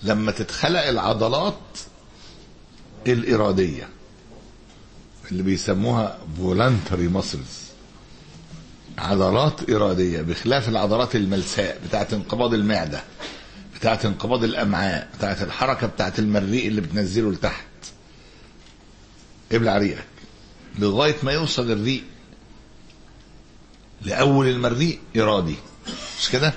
لما 0.03 0.31
تتخلق 0.31 0.87
العضلات 0.87 1.53
الإرادية 3.07 3.89
اللي 5.31 5.43
بيسموها 5.43 6.17
voluntary 6.37 7.07
muscles 7.07 7.63
عضلات 8.97 9.69
إرادية 9.69 10.21
بخلاف 10.21 10.69
العضلات 10.69 11.15
الملساء 11.15 11.79
بتاعت 11.87 12.13
انقباض 12.13 12.53
المعدة 12.53 13.03
بتاعت 13.79 14.05
انقباض 14.05 14.43
الأمعاء 14.43 15.09
بتاعت 15.17 15.41
الحركة 15.41 15.87
بتاعت 15.87 16.19
المريء 16.19 16.67
اللي 16.67 16.81
بتنزله 16.81 17.31
لتحت. 17.31 17.63
ابلع 19.53 19.77
ريقك. 19.77 20.05
لغاية 20.79 21.15
ما 21.23 21.31
يوصل 21.31 21.71
الريق 21.71 22.03
لأول 24.01 24.47
المريء 24.47 24.99
إرادي. 25.17 25.55
مش 26.19 26.29
كده؟ 26.29 26.53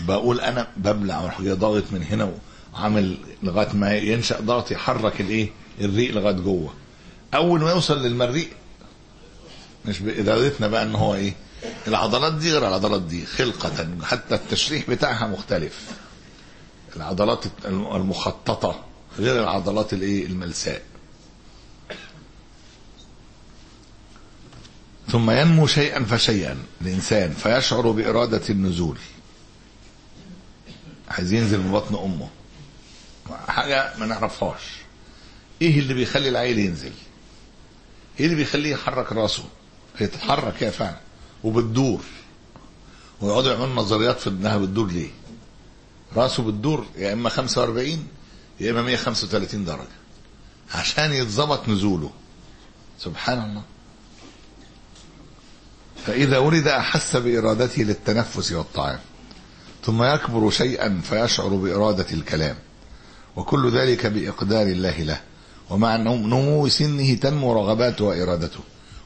بقول 0.00 0.40
أنا 0.40 0.66
ببلع 0.76 1.20
وراح 1.20 1.42
جاي 1.42 1.52
ضاغط 1.52 1.84
من 1.92 2.02
هنا 2.02 2.32
وعامل 2.74 3.16
لغاية 3.42 3.72
ما 3.74 3.96
ينشأ 3.96 4.40
ضغط 4.40 4.70
يحرك 4.70 5.20
الإيه؟ 5.20 5.48
الريق 5.80 6.14
لغاية 6.14 6.34
جوه. 6.34 6.74
أول 7.34 7.60
ما 7.60 7.70
يوصل 7.70 8.02
للمريء 8.02 8.48
مش 9.86 9.98
بارادتنا 10.00 10.68
بقى 10.68 10.82
إن 10.82 10.94
هو 10.94 11.14
إيه؟ 11.14 11.34
العضلات 11.88 12.32
دي 12.34 12.52
غير 12.52 12.68
العضلات 12.68 13.02
دي 13.02 13.26
خلقة 13.26 13.88
حتى 14.02 14.34
التشريح 14.34 14.90
بتاعها 14.90 15.26
مختلف. 15.26 15.80
العضلات 16.96 17.44
المخططة 17.64 18.84
غير 19.18 19.42
العضلات 19.42 19.92
الإيه؟ 19.92 20.26
الملساء. 20.26 20.82
ثم 25.12 25.30
ينمو 25.30 25.66
شيئا 25.66 26.04
فشيئا 26.04 26.58
الإنسان 26.80 27.30
فيشعر 27.32 27.90
بإرادة 27.90 28.42
النزول. 28.50 28.98
عايز 31.08 31.32
ينزل 31.32 31.58
من 31.60 31.72
بطن 31.72 31.94
أمه. 31.94 32.28
حاجة 33.48 33.92
ما 33.98 34.06
نعرفهاش. 34.06 34.62
إيه 35.62 35.78
اللي 35.78 35.94
بيخلي 35.94 36.28
العيل 36.28 36.58
ينزل؟ 36.58 36.92
إيه 38.20 38.24
اللي 38.26 38.36
بيخليه 38.36 38.70
يحرك 38.72 39.12
راسه؟ 39.12 39.44
هي 39.98 40.06
تتحرك 40.06 40.62
هي 40.62 40.72
فعلا. 40.72 41.00
وبتدور. 41.44 42.00
ويقعدوا 43.20 43.52
يعملوا 43.52 43.74
نظريات 43.74 44.20
في 44.20 44.30
انها 44.30 44.56
بتدور 44.56 44.86
ليه؟ 44.90 45.10
راسه 46.16 46.42
بتدور 46.42 46.86
يا 46.96 47.12
إما 47.12 47.28
45 47.28 48.08
يا 48.60 48.70
إما 48.70 48.82
135 48.82 49.64
درجة. 49.64 49.88
عشان 50.74 51.12
يتظبط 51.12 51.68
نزوله. 51.68 52.10
سبحان 52.98 53.50
الله. 53.50 53.62
فإذا 56.06 56.38
ولد 56.38 56.68
أحس 56.68 57.16
بإرادته 57.16 57.82
للتنفس 57.82 58.52
والطعام 58.52 58.98
ثم 59.84 60.02
يكبر 60.02 60.50
شيئا 60.50 61.00
فيشعر 61.04 61.48
بإرادة 61.48 62.06
الكلام 62.12 62.56
وكل 63.36 63.70
ذلك 63.70 64.06
بإقدار 64.06 64.66
الله 64.66 65.02
له 65.02 65.20
ومع 65.70 65.96
نمو 65.96 66.68
سنه 66.68 67.14
تنمو 67.14 67.52
رغباته 67.52 68.04
وإرادته 68.04 68.60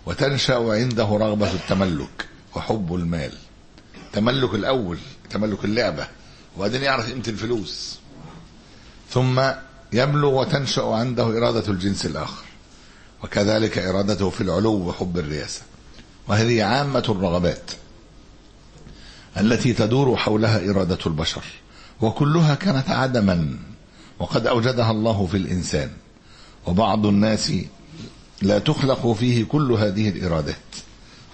وتنشأ 0.06 0.54
عنده 0.54 1.04
رغبة 1.04 1.52
التملك 1.52 2.28
وحب 2.54 2.94
المال. 2.94 3.32
تملك 4.12 4.54
الأول 4.54 4.98
تملك 5.30 5.64
اللعبة 5.64 6.08
وبعدين 6.56 6.82
يعرف 6.82 7.10
قيمة 7.10 7.24
الفلوس. 7.28 7.98
ثم 9.10 9.42
يبلغ 9.92 10.28
وتنشأ 10.28 10.82
عنده 10.82 11.24
إرادة 11.24 11.68
الجنس 11.68 12.06
الآخر 12.06 12.44
وكذلك 13.24 13.78
إرادته 13.78 14.30
في 14.30 14.40
العلو 14.40 14.88
وحب 14.88 15.18
الرياسه 15.18 15.62
وهذه 16.28 16.62
عامة 16.62 17.04
الرغبات 17.08 17.70
التي 19.40 19.72
تدور 19.72 20.16
حولها 20.16 20.70
إرادة 20.70 20.98
البشر 21.06 21.42
وكلها 22.00 22.54
كانت 22.54 22.90
عدما 22.90 23.58
وقد 24.18 24.46
أوجدها 24.46 24.90
الله 24.90 25.26
في 25.26 25.36
الإنسان 25.36 25.90
وبعض 26.66 27.06
الناس 27.06 27.52
لا 28.42 28.58
تخلق 28.58 29.12
فيه 29.12 29.44
كل 29.44 29.72
هذه 29.72 30.08
الإرادات 30.08 30.56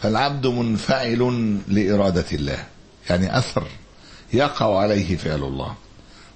فالعبد 0.02 0.46
منفعل 0.46 1.58
لإرادة 1.68 2.26
الله 2.32 2.66
يعني 3.10 3.38
أثر 3.38 3.66
يقع 4.32 4.78
عليه 4.78 5.16
فعل 5.16 5.42
الله 5.42 5.74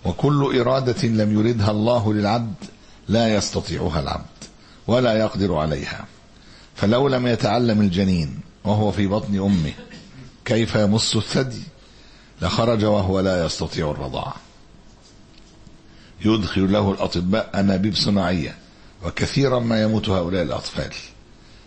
وكل 0.05 0.61
إرادة 0.61 1.09
لم 1.09 1.41
يردها 1.41 1.71
الله 1.71 2.13
للعبد 2.13 2.55
لا 3.09 3.35
يستطيعها 3.35 4.01
العبد 4.01 4.25
ولا 4.87 5.15
يقدر 5.19 5.55
عليها 5.55 6.05
فلو 6.77 7.09
لم 7.09 7.27
يتعلم 7.27 7.81
الجنين 7.81 8.41
وهو 8.65 8.93
في 8.93 9.07
بطن 9.07 9.39
أمه. 9.39 9.73
كيف 10.45 10.75
يمص 10.75 11.17
الثدي؟ 11.17 11.63
لخرج 12.43 12.85
وهو 12.85 13.21
لا 13.21 13.47
يستطيع 13.47 13.91
الرضاعه 13.91 14.35
يدخل 16.25 16.73
له 16.73 16.91
الأطباء 16.91 17.51
أنابيب 17.55 17.95
صناعية 17.95 18.59
وكثيرا 19.05 19.59
ما 19.59 19.83
يموت 19.83 20.09
هؤلاء 20.09 20.43
الأطفال. 20.43 20.93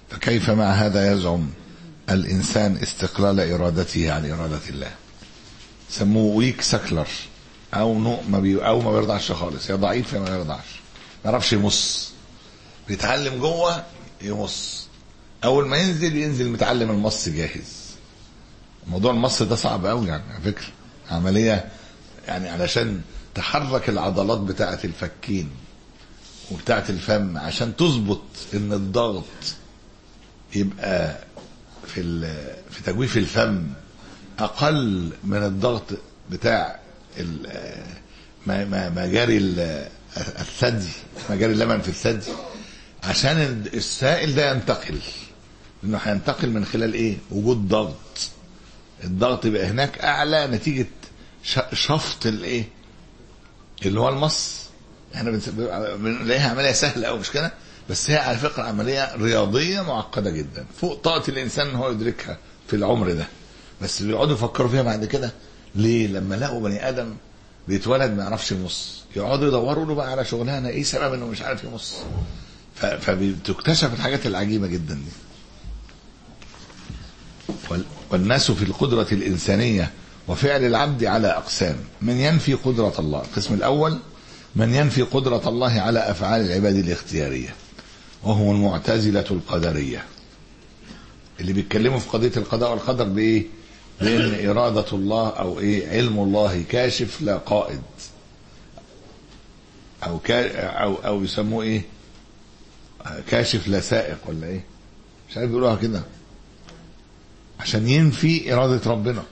فكيف 0.09 0.49
مع 0.49 0.71
هذا 0.71 1.13
يزعم 1.13 1.49
الإنسان 2.09 2.77
استقلال 2.77 3.39
إرادته 3.39 4.11
عن 4.11 4.31
إرادة 4.31 4.69
الله؟ 4.69 4.91
سموه 5.89 6.35
weak 6.35 6.61
suckler 6.61 7.07
أو 7.73 7.93
ما 7.93 8.59
أو 8.67 8.81
ما 8.81 8.91
بيرضعش 8.91 9.31
خالص. 9.31 9.69
يا 9.69 9.75
ضعيف 9.75 10.13
يا 10.13 10.19
ما 10.19 10.25
بيرضعش 10.25 10.81
ما 11.25 11.31
يعرفش 11.31 11.53
يمص. 11.53 12.11
بيتعلم 12.87 13.39
جوه 13.39 13.83
يمص. 14.21 14.86
أول 15.43 15.67
ما 15.67 15.77
ينزل 15.77 16.15
ينزل 16.15 16.49
متعلم 16.49 16.91
المص 16.91 17.29
جاهز. 17.29 17.87
موضوع 18.87 19.11
المص 19.11 19.41
ده 19.43 19.55
صعب 19.55 19.85
قوي 19.85 20.07
يعني 20.07 20.23
على 20.33 20.41
فكرة. 20.43 20.67
عملية 21.11 21.65
يعني 22.27 22.49
علشان 22.49 23.01
تحرك 23.35 23.89
العضلات 23.89 24.37
بتاعة 24.37 24.79
الفكين 24.83 25.49
وبتاعة 26.51 26.85
الفم 26.89 27.37
عشان 27.37 27.75
تظبط 27.75 28.21
إن 28.53 28.73
الضغط 28.73 29.23
يبقى 30.55 31.17
في 31.87 32.21
في 32.71 32.83
تجويف 32.85 33.17
الفم 33.17 33.63
أقل 34.39 35.11
من 35.23 35.37
الضغط 35.43 35.83
بتاع 36.31 36.79
مجاري 38.47 39.37
الثدي 40.17 40.89
مجاري 41.29 41.53
اللبن 41.53 41.79
في 41.81 41.89
الثدي. 41.89 42.31
عشان 43.03 43.65
السائل 43.73 44.35
ده 44.35 44.51
ينتقل. 44.51 44.99
لأنه 45.83 45.97
هينتقل 45.97 46.49
من 46.49 46.65
خلال 46.65 46.93
إيه؟ 46.93 47.17
وجود 47.31 47.67
ضغط. 47.67 47.95
الضغط 49.03 49.45
يبقى 49.45 49.65
هناك 49.67 49.99
أعلى 49.99 50.47
نتيجة 50.47 50.87
شفط 51.73 52.25
الإيه؟ 52.25 52.63
اللي 53.85 53.99
هو 53.99 54.09
المص. 54.09 54.57
إحنا 55.15 55.31
بنلاقيها 55.97 56.49
عملية 56.49 56.71
سهلة 56.71 57.07
قوي 57.07 57.19
مش 57.19 57.31
كده؟ 57.31 57.51
بس 57.89 58.09
هي 58.09 58.17
على 58.17 58.37
فكرة 58.37 58.63
عملية 58.63 59.15
رياضية 59.15 59.81
معقدة 59.81 60.29
جدا. 60.31 60.65
فوق 60.81 61.01
طاقة 61.01 61.29
الإنسان 61.29 61.67
إن 61.67 61.75
هو 61.75 61.91
يدركها 61.91 62.37
في 62.67 62.75
العمر 62.75 63.11
ده. 63.11 63.27
بس 63.81 64.01
بيقعدوا 64.01 64.33
يفكروا 64.33 64.69
فيها 64.69 64.81
بعد 64.81 65.05
كده. 65.05 65.31
ليه؟ 65.75 66.07
لما 66.07 66.35
لقوا 66.35 66.61
بني 66.61 66.89
آدم 66.89 67.15
بيتولد 67.67 68.11
ما 68.11 68.23
يعرفش 68.23 68.51
يمص. 68.51 69.03
يقعدوا 69.15 69.47
يدوروا 69.47 69.85
له 69.85 69.95
بقى 69.95 70.11
على 70.11 70.25
شغلانة 70.25 70.69
إيه 70.69 70.83
سبب 70.83 71.13
إنه 71.13 71.25
مش 71.27 71.41
عارف 71.41 71.63
يمص. 71.63 71.93
فبتكتشف 72.75 73.93
الحاجات 73.93 74.25
العجيبة 74.25 74.67
جدا 74.67 74.93
دي. 74.93 75.11
والناس 78.11 78.51
في 78.51 78.63
القدرة 78.63 79.07
الإنسانية 79.11 79.91
وفعل 80.27 80.65
العبد 80.65 81.03
على 81.03 81.27
أقسام. 81.27 81.75
من 82.01 82.17
ينفي 82.17 82.53
قدرة 82.53 82.93
الله؟ 82.99 83.21
القسم 83.21 83.53
الأول 83.53 83.99
من 84.55 84.75
ينفي 84.75 85.01
قدرة 85.01 85.49
الله 85.49 85.71
على 85.81 85.99
أفعال 85.99 86.41
العباد 86.45 86.75
الاختيارية 86.75 87.55
وهم 88.23 88.55
المعتزلة 88.55 89.25
القدرية. 89.31 90.03
اللي 91.39 91.53
بيتكلموا 91.53 91.99
في 91.99 92.09
قضية 92.09 92.31
القضاء 92.37 92.71
والقدر 92.71 93.03
بإيه؟ 93.03 93.45
بأن 94.01 94.49
إرادة 94.49 94.85
الله 94.93 95.29
أو 95.29 95.59
إيه؟ 95.59 95.89
علم 95.89 96.19
الله 96.19 96.63
كاشف 96.69 97.21
لا 97.21 97.37
قائد. 97.37 97.81
أو 100.03 100.19
كا 100.19 100.67
أو 100.67 100.95
أو 100.95 101.23
يسموه 101.23 101.63
إيه؟ 101.63 101.81
كاشف 103.29 103.67
لا 103.67 103.79
سائق 103.79 104.17
ولا 104.25 104.47
إيه؟ 104.47 104.63
مش 105.29 105.37
عارف 105.37 105.49
بيقولوها 105.49 105.75
كده. 105.75 106.03
عشان 107.59 107.87
ينفي 107.87 108.53
إرادة 108.53 108.91
ربنا 108.91 109.23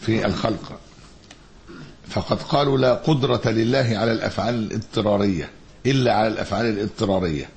في 0.00 0.26
الخلق. 0.26 0.80
فقد 2.08 2.42
قالوا 2.42 2.78
لا 2.78 2.94
قدرة 2.94 3.50
لله 3.50 3.98
على 3.98 4.12
الأفعال 4.12 4.54
الاضطرارية 4.54 5.50
إلا 5.86 6.14
على 6.14 6.28
الأفعال 6.28 6.66
الاضطرارية 6.66 7.48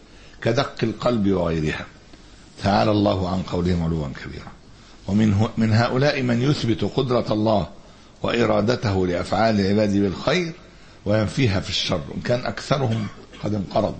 كدق 0.42 0.76
القلب 0.84 1.32
وغيرها. 1.32 1.86
تعالى 2.64 2.92
الله 2.92 3.30
عن 3.30 3.42
قولهم 3.42 3.84
علوا 3.84 4.08
كبيرا. 4.08 4.52
ومن 5.08 5.48
من 5.58 5.74
هؤلاء 5.74 6.22
من 6.22 6.42
يثبت 6.42 6.84
قدرة 6.84 7.26
الله 7.34 7.68
وإرادته 8.24 9.08
لأفعال 9.08 9.60
العباد 9.60 9.98
بالخير 9.98 10.54
وينفيها 11.06 11.60
في 11.60 11.70
الشر 11.70 12.02
إن 12.16 12.22
كان 12.22 12.46
أكثرهم 12.46 13.08
قد 13.44 13.54
انقرض. 13.54 13.96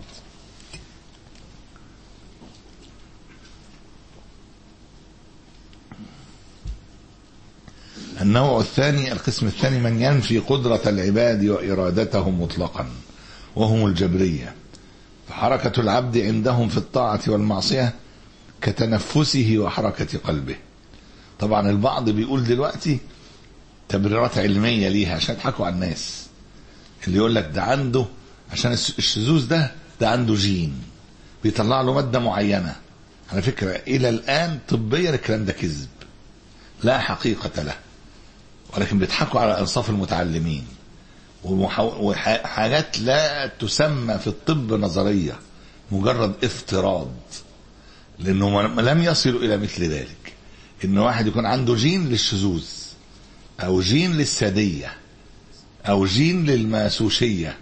النوع 8.28 8.60
الثاني 8.60 9.12
القسم 9.12 9.48
الثاني 9.48 9.80
من 9.80 10.02
ينفي 10.02 10.40
قدرة 10.40 10.82
العباد 10.86 11.46
وإرادتهم 11.46 12.42
مطلقا 12.42 12.88
وهم 13.56 13.86
الجبرية. 13.86 14.56
فحركة 15.30 15.82
العبد 15.82 16.18
عندهم 16.18 16.70
في 16.70 16.78
الطاعة 16.78 17.22
والمعصية 17.28 17.94
كتنفسه 18.62 19.56
وحركة 19.58 20.18
قلبه. 20.20 20.56
طبعا 21.40 21.70
البعض 21.70 22.10
بيقول 22.10 22.44
دلوقتي 22.44 23.00
تبريرات 23.90 24.38
علمية 24.38 24.90
ليها 24.90 25.16
عشان 25.16 25.36
يضحكوا 25.36 25.66
على 25.66 25.76
الناس. 25.76 26.26
اللي 27.08 27.18
يقول 27.18 27.36
لك 27.36 27.52
ده 27.54 27.64
عنده 27.64 28.06
عشان 28.52 28.72
الشذوذ 28.72 29.48
ده 29.48 29.72
ده 30.02 30.10
عنده 30.10 30.36
جين. 30.36 30.82
بيطلع 31.44 31.82
له 31.82 31.94
مادة 31.94 32.20
معينة. 32.20 32.76
على 33.32 33.42
فكرة 33.42 33.82
إلى 33.88 34.10
الآن 34.10 34.60
طبيا 34.68 35.10
الكلام 35.10 35.46
ده 35.46 35.54
كذب. 35.54 35.88
لا 36.84 37.00
حقيقة 37.00 37.64
له. 37.64 37.87
ولكن 38.74 39.00
بيضحكوا 39.00 39.40
على 39.40 39.60
أنصاف 39.60 39.90
المتعلمين. 39.90 40.68
وحاجات 41.44 43.00
لا 43.00 43.48
تسمى 43.48 44.18
في 44.20 44.28
الطب 44.28 44.74
نظرية 44.74 45.40
مجرد 45.92 46.34
افتراض. 46.44 47.12
لأنه 48.20 48.62
لم 48.62 49.04
يصلوا 49.04 49.40
إلى 49.42 49.58
مثل 49.58 49.84
ذلك. 49.84 50.34
إن 50.86 50.98
واحد 50.98 51.28
يكون 51.28 51.46
عنده 51.46 51.76
جين 51.76 52.10
للشذوذ 52.10 52.66
أو 53.60 53.82
جين 53.82 54.18
للسادية 54.18 54.94
أو 55.86 56.06
جين 56.06 56.46
للماسوشية. 56.46 57.58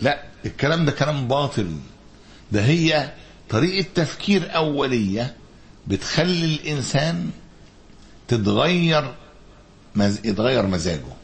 لا 0.00 0.22
الكلام 0.46 0.84
ده 0.84 0.92
كلام 0.92 1.28
باطل. 1.28 1.76
ده 2.52 2.64
هي 2.64 3.12
طريقة 3.48 3.86
تفكير 3.94 4.56
أولية 4.56 5.34
بتخلي 5.86 6.44
الإنسان 6.44 7.30
تتغير. 8.28 9.14
يتغير 10.24 10.66
مزاجه. 10.66 11.16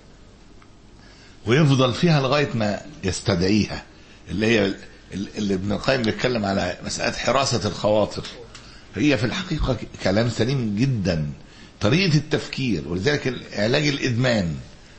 ويفضل 1.47 1.95
فيها 1.95 2.21
لغاية 2.21 2.49
ما 2.55 2.81
يستدعيها 3.05 3.83
اللي 4.31 4.47
هي 4.47 4.75
اللي 5.15 5.55
ابن 5.55 5.73
القيم 5.73 6.03
بيتكلم 6.03 6.45
على 6.45 6.79
مسألة 6.85 7.13
حراسة 7.17 7.69
الخواطر. 7.69 8.23
هي 8.97 9.19
في 9.19 9.27
الحقيقة 9.27 9.77
كلام 10.03 10.29
سليم 10.31 10.77
جدا. 10.77 11.27
طريقة 11.81 12.17
التفكير 12.17 12.83
ولذلك 12.89 13.35
علاج 13.53 13.87
الإدمان 13.87 14.57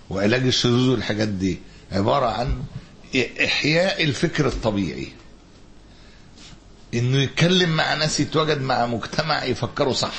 وعلاج 0.09 0.45
الشذوذ 0.45 0.89
والحاجات 0.89 1.27
دي 1.27 1.59
عبارة 1.91 2.25
عن 2.25 2.63
إحياء 3.45 4.03
الفكر 4.03 4.47
الطبيعي. 4.47 5.07
إنه 6.93 7.17
يتكلم 7.21 7.69
مع 7.69 7.93
ناس 7.93 8.19
يتواجد 8.19 8.61
مع 8.61 8.85
مجتمع 8.85 9.43
يفكروا 9.43 9.93
صح. 9.93 10.13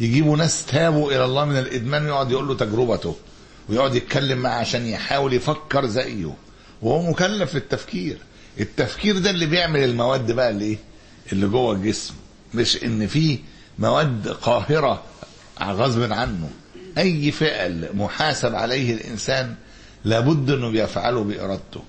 يجيبوا 0.00 0.36
ناس 0.36 0.66
تابوا 0.66 1.12
إلى 1.12 1.24
الله 1.24 1.44
من 1.44 1.56
الإدمان 1.58 2.04
ويقعد 2.04 2.30
يقول 2.30 2.48
له 2.48 2.54
تجربته 2.54 3.16
ويقعد 3.68 3.94
يتكلم 3.94 4.38
معاه 4.38 4.58
عشان 4.60 4.86
يحاول 4.86 5.32
يفكر 5.32 5.86
زيه 5.86 6.34
وهو 6.82 7.10
مكلف 7.10 7.50
في 7.50 7.58
التفكير. 7.58 8.18
التفكير 8.60 9.18
ده 9.18 9.30
اللي 9.30 9.46
بيعمل 9.46 9.84
المواد 9.84 10.32
بقى 10.32 10.50
اللي 10.50 10.64
إيه؟ 10.64 10.78
اللي 11.32 11.46
جوه 11.46 11.72
الجسم. 11.74 12.14
مش 12.54 12.84
إن 12.84 13.06
في 13.06 13.38
مواد 13.78 14.28
قاهرة 14.28 15.02
غصب 15.62 16.12
عنه. 16.12 16.50
أي 16.98 17.30
فعل 17.32 17.88
محاسب 17.94 18.54
عليه 18.54 18.94
الإنسان 18.94 19.54
لابد 20.04 20.50
إنه 20.50 20.70
بيفعله 20.70 21.24
بإرادته. 21.24 21.82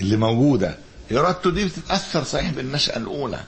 اللي 0.00 0.16
موجودة. 0.16 0.78
إرادته 1.12 1.50
دي 1.50 1.64
بتتأثر 1.64 2.24
صحيح 2.24 2.50
بالنشاه 2.50 2.96
الأولى 2.96 3.40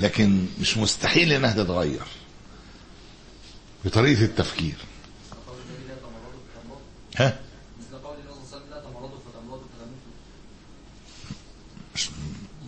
لكن 0.00 0.46
مش 0.60 0.78
مستحيل 0.78 1.32
إنها 1.32 1.52
تتغير. 1.52 2.02
بطريقة 3.88 4.24
التفكير. 4.24 4.76
ها؟ 7.16 7.38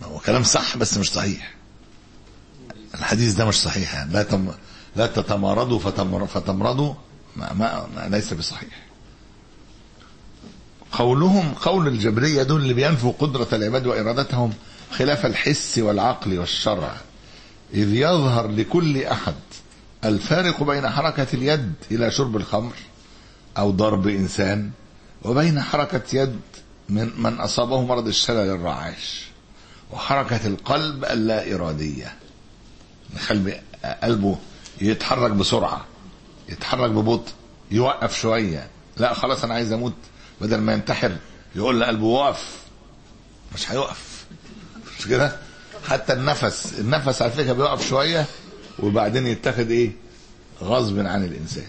هو 0.03 0.19
كلام 0.19 0.43
صح 0.43 0.77
بس 0.77 0.97
مش 0.97 1.11
صحيح. 1.11 1.55
الحديث 2.95 3.33
ده 3.33 3.45
مش 3.45 3.55
صحيح 3.55 3.93
يعني. 3.93 4.13
لا 4.13 4.23
تم 4.23 4.51
لا 4.95 5.07
تتمارضوا 5.07 5.79
فتمر 5.79 6.27
فتمرضوا 6.27 6.93
ما, 7.35 7.53
ما, 7.53 7.87
ما 7.95 8.15
ليس 8.15 8.33
بصحيح. 8.33 8.85
قولهم 10.91 11.53
قول 11.53 11.87
الجبرية 11.87 12.43
دول 12.43 12.61
اللي 12.61 12.73
بينفوا 12.73 13.13
قدرة 13.19 13.47
العباد 13.53 13.87
وإرادتهم 13.87 14.53
خلاف 14.91 15.25
الحس 15.25 15.77
والعقل 15.77 16.39
والشرع. 16.39 16.97
إذ 17.73 17.93
يظهر 17.93 18.47
لكل 18.47 19.03
أحد 19.03 19.35
الفارق 20.05 20.63
بين 20.63 20.89
حركة 20.89 21.27
اليد 21.33 21.73
إلى 21.91 22.11
شرب 22.11 22.37
الخمر 22.37 22.73
أو 23.57 23.71
ضرب 23.71 24.07
إنسان 24.07 24.71
وبين 25.23 25.61
حركة 25.61 26.01
يد 26.13 26.39
من 26.89 27.11
من 27.17 27.39
أصابه 27.39 27.81
مرض 27.81 28.07
الشلل 28.07 28.49
الرعاش 28.49 29.25
وحركة 29.91 30.47
القلب 30.47 31.05
اللا 31.05 31.55
إرادية 31.55 32.13
قلب 33.29 33.53
قلبه 34.03 34.37
يتحرك 34.81 35.31
بسرعة 35.31 35.85
يتحرك 36.49 36.89
ببطء 36.91 37.31
يوقف 37.71 38.19
شوية. 38.19 38.67
لا 38.97 39.13
خلاص 39.13 39.43
أنا 39.43 39.53
عايز 39.53 39.71
أموت. 39.71 39.93
بدل 40.41 40.57
ما 40.57 40.73
ينتحر 40.73 41.17
يقول 41.55 41.81
لقلبه 41.81 42.05
وقف. 42.05 42.57
مش 43.55 43.71
هيقف 43.71 44.25
مش 44.99 45.07
كده؟ 45.07 45.37
حتى 45.87 46.13
النفس 46.13 46.79
النفس 46.79 47.21
على 47.21 47.31
فكرة 47.31 47.53
بيقف 47.53 47.89
شوية. 47.89 48.25
وبعدين 48.79 49.27
يتخذ 49.27 49.69
إيه؟ 49.69 49.91
غصب 50.61 50.99
عن 50.99 51.25
الإنسان. 51.25 51.67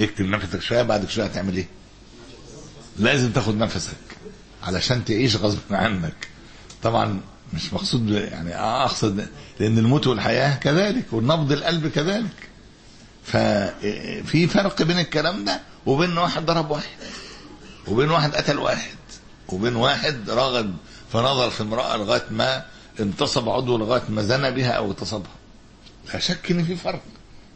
اكتب 0.00 0.24
نفسك 0.24 0.60
شوية 0.62 0.82
بعد 0.82 1.08
شوية 1.08 1.24
هتعمل 1.26 1.56
إيه؟ 1.56 1.68
لازم 2.98 3.32
تاخد 3.32 3.56
نفسك 3.56 3.96
علشان 4.62 5.04
تعيش 5.04 5.36
غصب 5.36 5.58
عنك. 5.70 6.28
طبعا 6.82 7.20
مش 7.54 7.72
مقصود 7.72 8.08
يعني 8.10 8.54
أقصد 8.56 9.26
لأن 9.60 9.78
الموت 9.78 10.06
والحياة 10.06 10.54
كذلك 10.56 11.04
والنبض 11.12 11.52
القلب 11.52 11.86
كذلك. 11.88 12.48
ففي 13.24 14.46
فرق 14.46 14.82
بين 14.82 14.98
الكلام 14.98 15.44
ده 15.44 15.60
وبين 15.86 16.18
واحد 16.18 16.46
ضرب 16.46 16.70
واحد 16.70 16.88
وبين 17.88 18.10
واحد 18.10 18.34
قتل 18.34 18.58
واحد 18.58 18.96
وبين 19.48 19.76
واحد 19.76 20.30
رغب 20.30 20.74
فنظر 21.12 21.50
في 21.50 21.62
امرأة 21.62 21.96
لغاية 21.96 22.24
ما 22.30 22.64
انتصب 23.00 23.48
عضو 23.48 23.78
لغاية 23.78 24.02
ما 24.08 24.22
زنى 24.22 24.50
بها 24.50 24.70
أو 24.70 24.86
اغتصبها 24.90 25.32
لا 26.14 26.18
شك 26.20 26.50
إن 26.50 26.64
في 26.64 26.76
فرق. 26.76 27.02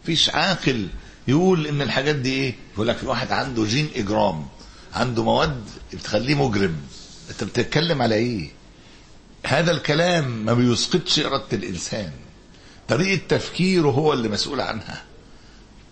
فيش 0.04 0.30
عاقل 0.30 0.88
يقول 1.28 1.66
إن 1.66 1.82
الحاجات 1.82 2.14
دي 2.16 2.32
إيه؟ 2.32 2.54
يقول 2.74 2.88
لك 2.88 2.96
في 2.96 3.06
واحد 3.06 3.32
عنده 3.32 3.64
جين 3.64 3.88
إجرام 3.96 4.46
عنده 4.94 5.22
مواد 5.24 5.64
بتخليه 5.92 6.34
مجرم. 6.34 6.76
أنت 7.30 7.44
بتتكلم 7.44 8.02
على 8.02 8.14
إيه؟ 8.14 8.50
هذا 9.46 9.70
الكلام 9.70 10.44
ما 10.44 10.54
بيسقطش 10.54 11.18
إرادة 11.18 11.44
الإنسان. 11.52 12.10
طريقة 12.88 13.22
تفكيره 13.28 13.88
هو 13.88 14.12
اللي 14.12 14.28
مسؤول 14.28 14.60
عنها. 14.60 15.02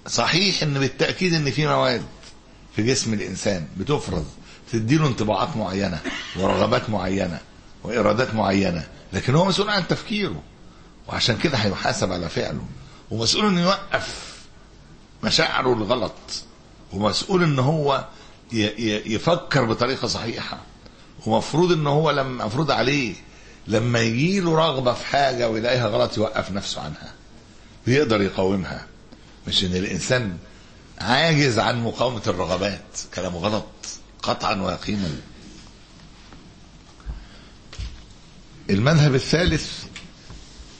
صحيح 0.06 0.62
إن 0.62 0.74
بالتأكيد 0.74 1.34
إن 1.34 1.50
في 1.50 1.66
مواد 1.66 2.02
في 2.76 2.82
جسم 2.82 3.14
الإنسان 3.14 3.66
بتفرز 3.76 4.24
تديله 4.72 5.06
انطباعات 5.06 5.56
معينة 5.56 6.00
ورغبات 6.36 6.90
معينة. 6.90 7.38
وإرادات 7.84 8.34
معينة 8.34 8.88
لكن 9.12 9.34
هو 9.34 9.44
مسؤول 9.44 9.70
عن 9.70 9.88
تفكيره 9.88 10.42
وعشان 11.08 11.36
كده 11.36 11.58
هيحاسب 11.58 12.12
على 12.12 12.28
فعله 12.28 12.64
ومسؤول 13.10 13.46
إنه 13.46 13.60
يوقف 13.62 14.32
مشاعره 15.24 15.72
الغلط 15.72 16.12
ومسؤول 16.92 17.42
إن 17.42 17.58
هو 17.58 18.04
يفكر 18.52 19.64
بطريقة 19.64 20.08
صحيحة 20.08 20.58
ومفروض 21.26 21.72
إن 21.72 21.86
هو 21.86 22.10
لما 22.10 22.46
مفروض 22.46 22.70
عليه 22.70 23.14
لما 23.66 24.00
يجي 24.00 24.40
له 24.40 24.56
رغبة 24.56 24.92
في 24.92 25.06
حاجة 25.06 25.50
ويلاقيها 25.50 25.86
غلط 25.86 26.16
يوقف 26.18 26.50
نفسه 26.50 26.80
عنها 26.80 27.12
ويقدر 27.86 28.22
يقاومها. 28.22 28.86
مش 29.48 29.64
إن 29.64 29.76
الإنسان 29.76 30.36
عاجز 31.00 31.58
عن 31.58 31.82
مقاومة 31.84 32.22
الرغبات 32.26 32.80
كلامه 33.14 33.38
غلط 33.38 33.64
قطعا 34.22 34.62
ويقينا. 34.62 35.10
المذهب 38.70 39.14
الثالث 39.14 39.84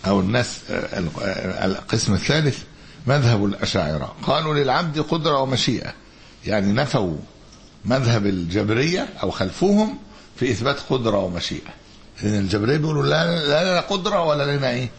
أو 0.07 0.21
الناس 0.21 0.59
القسم 0.71 2.15
الثالث 2.15 2.59
مذهب 3.07 3.45
الأشاعرة. 3.45 4.17
قالوا 4.23 4.55
للعبد 4.55 5.01
قدرة 5.01 5.41
ومشيئة. 5.41 5.95
يعني 6.47 6.73
نفوا 6.73 7.17
مذهب 7.85 8.27
الجبرية 8.27 9.09
أو 9.23 9.31
خلفوهم 9.31 9.99
في 10.37 10.51
إثبات 10.51 10.81
قدرة 10.91 11.19
ومشيئة. 11.19 11.71
لأن 12.23 12.39
الجبرية 12.39 12.77
بيقولوا 12.77 13.03
لا 13.07 13.47
لا 13.49 13.71
لنا 13.73 13.81
قدرة 13.81 14.23
ولا 14.25 14.57
لنا 14.57 14.71
إيه؟ 14.71 14.91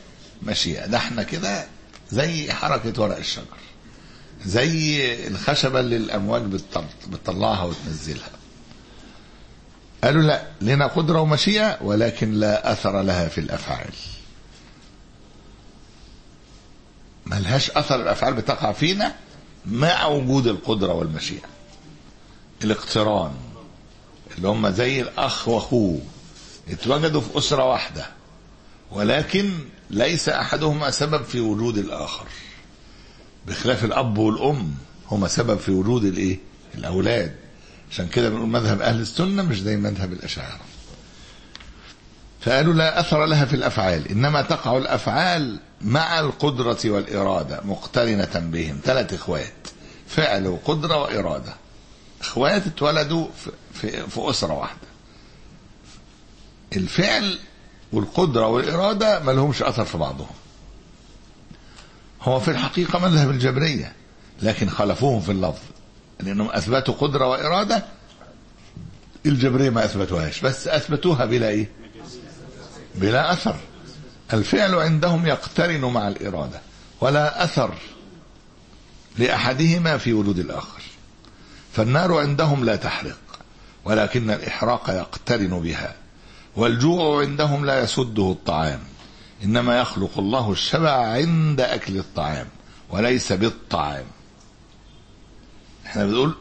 مشيئة. 0.44 0.86
ده 0.86 0.98
إحنا 0.98 1.24
كده 1.24 1.66
زي 2.12 2.52
حركة 2.52 3.02
ورق 3.02 3.18
الشجر. 3.18 3.58
زي 4.46 5.28
الخشبة 5.28 5.80
اللي 5.80 5.98
الأمواج 5.98 6.42
بتطلعها 7.12 7.64
وتنزلها. 7.64 8.30
قالوا 10.04 10.22
لا 10.22 10.44
لنا 10.62 10.88
قدرة 10.88 11.22
ومشيئة 11.22 11.78
ولكن 11.82 12.32
لا 12.34 12.72
أثر 12.72 13.02
لها 13.02 13.28
في 13.28 13.38
الأفعال. 13.38 13.94
ملهاش 17.26 17.72
أثر 17.72 17.96
الأفعال 17.96 18.34
بتقع 18.34 18.72
فينا 18.72 19.16
مع 19.66 20.06
وجود 20.06 20.48
القدرة 20.48 20.94
والمشيئة. 20.94 21.48
الاقتران 22.64 23.32
اللي 24.38 24.48
هم 24.48 24.70
زي 24.70 25.02
الأخ 25.02 25.48
وأخوه 25.48 26.02
اتوجدوا 26.70 27.22
في 27.22 27.38
أسرة 27.38 27.70
واحدة 27.70 28.06
ولكن 28.92 29.52
ليس 29.90 30.30
أحدهما 30.30 30.92
سبب 30.92 31.24
في 31.24 31.40
وجود 31.40 31.78
الآخر. 31.78 32.26
بخلاف 33.48 33.84
الأب 33.84 34.18
والأم 34.18 34.76
هما 35.12 35.28
سبب 35.28 35.58
في 35.60 35.72
وجود 35.72 36.04
الإيه؟ 36.04 36.40
الأولاد. 36.76 37.43
عشان 37.94 38.08
كده 38.08 38.30
بنقول 38.30 38.50
مذهب 38.50 38.82
أهل 38.82 39.02
السنة 39.02 39.44
مش 39.44 39.62
زي 39.62 39.78
مذهب 39.78 40.14
الأشاعرة. 40.14 40.62
فقالوا 42.42 42.74
لا 42.74 43.00
أثر 43.00 43.26
لها 43.26 43.46
في 43.46 43.56
الأفعال 43.56 44.08
إنما 44.08 44.42
تقع 44.42 44.78
الأفعال 44.78 45.60
مع 45.82 46.20
القدرة 46.20 46.80
والإرادة 46.86 47.62
مقترنة 47.64 48.32
بهم. 48.36 48.80
ثلاث 48.84 49.14
إخوات 49.14 49.68
فعل 50.08 50.48
وقدرة 50.48 51.02
وإرادة. 51.02 51.54
إخوات 52.22 52.68
اتولدوا 52.68 53.28
في, 53.74 54.10
في, 54.10 54.30
أسرة 54.30 54.54
واحدة. 54.54 54.88
الفعل 56.76 57.40
والقدرة 57.92 58.48
والإرادة 58.48 59.20
ما 59.20 59.32
لهمش 59.32 59.62
أثر 59.62 59.86
في 59.86 59.98
بعضهم. 59.98 60.36
هو 62.22 62.40
في 62.40 62.52
الحقيقة 62.52 63.00
مذهب 63.00 63.30
الجبرية 63.30 63.94
لكن 64.42 64.70
خالفوهم 64.70 65.22
في 65.22 65.32
اللفظ. 65.32 65.73
لأنهم 66.24 66.50
أثبتوا 66.50 66.94
قدرة 66.94 67.28
وإرادة. 67.28 67.86
الجبرية 69.26 69.70
ما 69.70 69.86
أثبتوهاش. 69.86 70.42
بس 70.42 70.68
أثبتوها 70.68 71.26
بلا 71.26 71.50
إيه؟ 71.50 71.70
بلا 72.96 73.34
أثر. 73.34 73.56
الفعل 74.34 74.76
عندهم 74.76 75.26
يقترن 75.26 75.82
مع 75.82 76.08
الإرادة. 76.08 76.62
ولا 77.02 77.44
أثر 77.44 77.74
لأحدهما 79.18 79.98
في 79.98 80.14
وجود 80.14 80.40
الآخر. 80.40 80.82
فالنار 81.74 82.18
عندهم 82.18 82.66
لا 82.66 82.76
تحرق 82.76 83.20
ولكن 83.86 84.32
الإحراق 84.32 84.90
يقترن 84.90 85.60
بها. 85.60 85.96
والجوع 86.56 87.22
عندهم 87.22 87.66
لا 87.66 87.84
يسده 87.84 88.32
الطعام. 88.32 88.80
إنما 89.44 89.80
يخلق 89.80 90.18
الله 90.18 90.52
الشبع 90.52 90.92
عند 90.92 91.62
أكل 91.62 91.98
الطعام 91.98 92.48
وليس 92.90 93.32
بالطعام. 93.32 94.06
بنقول 95.96 96.36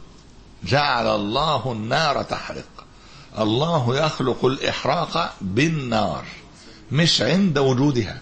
جعل 0.64 1.06
الله 1.06 1.72
النار 1.72 2.22
تحرق. 2.22 2.84
الله 3.38 4.06
يخلق 4.06 4.44
الإحراق 4.44 5.34
بالنار 5.40 6.24
مش 6.92 7.22
عند 7.22 7.58
وجودها. 7.58 8.20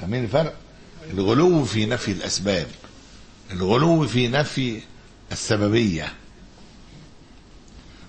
فاهمين 0.00 0.24
الفرق؟ 0.24 0.54
الغلو 1.10 1.64
في 1.64 1.86
نفي 1.86 2.12
الأسباب 2.12 2.66
الغلو 3.52 4.06
في 4.06 4.28
نفي 4.28 4.80
السببية. 5.32 6.12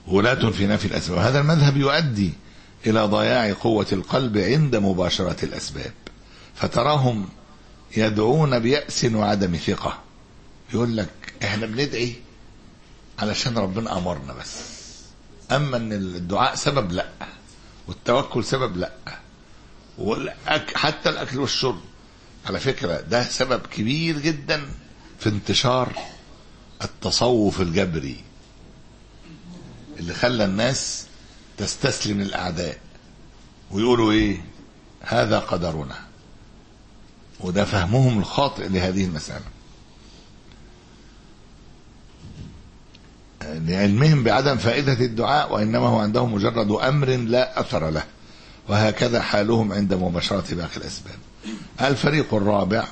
ولاة 0.08 0.50
في 0.50 0.68
نفي 0.68 0.86
الأسباب. 0.86 1.20
هذا 1.20 1.40
المذهب 1.40 1.78
يؤدي 1.78 2.34
إلى 2.88 3.02
ضياع 3.06 3.54
قوة 3.54 3.88
القلب 3.92 4.38
عند 4.38 4.76
مباشرة 4.76 5.46
الأسباب 5.46 5.92
فتراهم 6.56 7.30
يدعون 7.98 8.60
بيأس 8.60 9.06
وعدم 9.06 9.56
ثقة. 9.56 10.11
يقول 10.74 10.98
لك 10.98 11.34
إحنا 11.44 11.66
بندعي 11.66 12.16
علشان 13.20 13.58
ربنا 13.58 13.98
أمرنا 13.98 14.34
بس. 14.34 14.56
أما 15.52 15.78
أن 15.78 15.94
الدعاء 15.94 16.56
سبب 16.56 16.92
لأ 16.92 17.10
والتوكل 17.88 18.44
سبب 18.44 18.78
لأ 18.78 18.92
والأك 19.98 20.78
حتى 20.78 21.10
الأكل 21.10 21.40
والشرب. 21.40 21.80
على 22.46 22.60
فكرة 22.60 23.02
ده 23.02 23.24
سبب 23.24 23.62
كبير 23.66 24.20
جدا 24.20 24.70
في 25.20 25.30
انتشار 25.30 25.94
التصوف 26.84 27.62
الجبري 27.62 28.24
اللي 30.00 30.14
خلى 30.14 30.46
الناس 30.46 31.06
تستسلم 31.58 32.22
الأعداء 32.22 32.78
ويقولوا 33.72 34.12
إيه؟ 34.12 34.46
هذا 35.02 35.40
قدرنا. 35.40 36.00
وده 37.40 37.66
فهمهم 37.66 38.20
الخاطئ 38.20 38.68
لهذه 38.68 39.06
المسألة. 39.06 39.46
لعلمهم 43.46 44.24
بعدم 44.24 44.58
فائدة 44.58 44.94
الدعاء 44.94 45.54
وإنما 45.54 45.88
هو 45.88 46.00
عندهم 46.00 46.34
مجرد 46.34 46.72
أمر 46.72 47.08
لا 47.08 47.60
أثر 47.60 47.90
له. 47.90 48.04
وهكذا 48.70 49.22
حالهم 49.22 49.74
عند 49.74 49.94
مباشرة 49.94 50.56
باقي 50.56 50.78
الأسباب. 50.78 51.16
الفريق 51.82 52.34
الرابع 52.34 52.88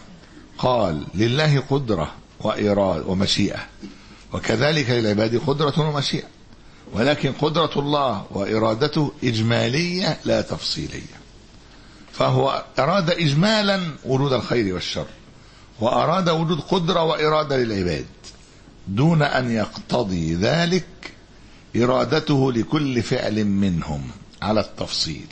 قال 0.57 1.03
لله 1.15 1.63
قدرة 1.69 2.11
وإرادة 2.39 3.05
ومشيئة. 3.05 3.59
وكذلك 4.33 4.89
للعباد 4.89 5.41
قدرة 5.47 5.79
ومشيئة. 5.79 6.27
ولكن 6.93 7.31
قدرة 7.31 7.71
الله 7.75 8.25
وإرادته 8.31 9.11
إجمالية 9.23 10.17
لا 10.25 10.41
تفصيلية. 10.41 11.19
فهو 12.13 12.63
أراد 12.79 13.09
إجمالا 13.09 13.81
وجود 14.05 14.33
الخير 14.33 14.73
والشر. 14.73 15.07
وأراد 15.79 16.29
وجود 16.29 16.59
قدرة 16.59 17.03
وإرادة 17.03 17.57
للعباد. 17.57 18.05
دون 18.89 19.21
أن 19.21 19.51
يقتضي 19.51 20.35
ذلك 20.35 20.85
إرادته 21.75 22.51
لكل 22.51 23.01
فعل 23.01 23.45
منهم 23.45 24.01
على 24.41 24.59
التفصيل. 24.59 25.27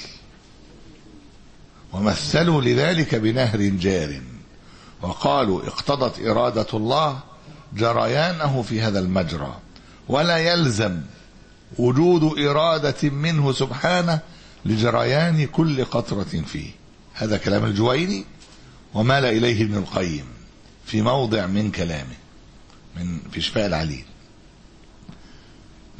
ومثلوا 1.93 2.61
لذلك 2.61 3.15
بنهر 3.15 3.61
جار. 3.61 4.21
وقالوا 5.01 5.67
اقتضت 5.67 6.19
إرادة 6.19 6.67
الله 6.73 7.19
جريانه 7.75 8.61
في 8.61 8.81
هذا 8.81 8.99
المجرى 8.99 9.57
ولا 10.07 10.37
يلزم 10.37 11.01
وجود 11.77 12.39
إرادة 12.39 13.09
منه 13.09 13.51
سبحانه 13.51 14.19
لجريان 14.65 15.45
كل 15.45 15.85
قطرة 15.85 16.43
فيه. 16.45 16.69
هذا 17.13 17.37
كلام 17.37 17.65
الجويني 17.65 18.25
ومال 18.93 19.25
إليه 19.25 19.63
ابن 19.63 19.77
القيم 19.77 20.25
في 20.85 21.01
موضع 21.01 21.45
من 21.45 21.71
كلامه. 21.71 22.26
من 22.99 23.19
في 23.31 23.41
شفاء 23.41 23.65
العليل. 23.65 24.05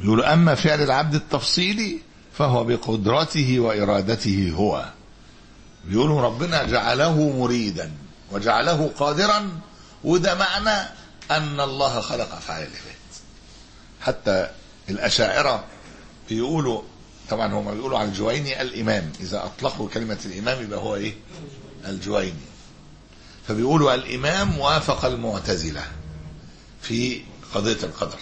يقول 0.00 0.24
أما 0.24 0.54
فعل 0.54 0.82
العبد 0.82 1.14
التفصيلي 1.14 1.98
فهو 2.32 2.64
بقدرته 2.64 3.60
وإرادته 3.60 4.52
هو. 4.56 4.88
بيقولوا 5.84 6.20
ربنا 6.22 6.64
جعله 6.64 7.38
مريدا 7.38 7.92
وجعله 8.32 8.90
قادرا 8.98 9.60
وده 10.04 10.34
معنى 10.34 10.88
أن 11.30 11.60
الله 11.60 12.00
خلق 12.00 12.34
أفعال 12.34 12.62
العباد. 12.62 12.98
حتى 14.00 14.50
الأشاعرة 14.88 15.64
بيقولوا 16.28 16.82
طبعا 17.30 17.52
هم 17.52 17.74
بيقولوا 17.74 17.98
عن 17.98 18.08
الجويني 18.08 18.62
الإمام. 18.62 19.12
إذا 19.20 19.44
أطلقوا 19.44 19.88
كلمة 19.88 20.18
الإمام 20.24 20.62
يبقى 20.62 20.78
هو 20.78 20.96
إيه؟ 20.96 21.14
الجويني. 21.86 22.48
فبيقولوا 23.48 23.94
الإمام 23.94 24.58
وافق 24.58 25.04
المعتزلة. 25.04 25.82
في 26.82 27.22
قضية 27.54 27.78
القدر. 27.82 28.18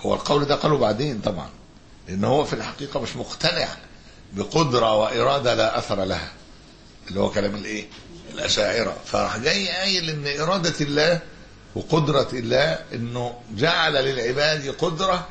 هو 0.00 0.14
القول 0.14 0.44
ده 0.44 0.54
قالوا 0.54 0.78
بعدين 0.78 1.20
طبعا 1.20 1.48
لأن 2.08 2.24
هو 2.24 2.44
في 2.44 2.52
الحقيقة 2.52 3.00
مش 3.00 3.16
مقتنع 3.16 3.68
بقدرة 4.32 4.96
وإرادة 4.96 5.54
لا 5.54 5.78
أثر 5.78 6.04
لها 6.04 6.32
اللي 7.08 7.20
هو 7.20 7.30
كلام 7.30 7.54
الإيه؟ 7.54 7.86
الأشاعرة. 8.32 8.96
فراح 9.06 9.36
جاي 9.38 9.68
قايل 9.68 10.10
إن 10.10 10.40
إرادة 10.40 10.74
الله 10.80 11.20
وقدرة 11.74 12.28
الله 12.32 12.78
إنه 12.94 13.34
جعل 13.56 13.92
للعباد 13.92 14.68
قدرة 14.68 15.26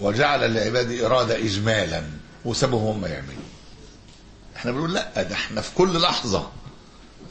وجعل 0.00 0.40
للعباد 0.40 1.00
إرادة 1.00 1.38
إجمالا 1.38 2.02
وسابهم 2.44 2.86
هم 2.96 3.04
يعملوا. 3.12 3.42
إحنا 4.56 4.70
بنقول 4.72 4.94
لا 4.94 5.22
ده 5.22 5.34
إحنا 5.34 5.60
في 5.60 5.70
كل 5.74 6.00
لحظة 6.00 6.50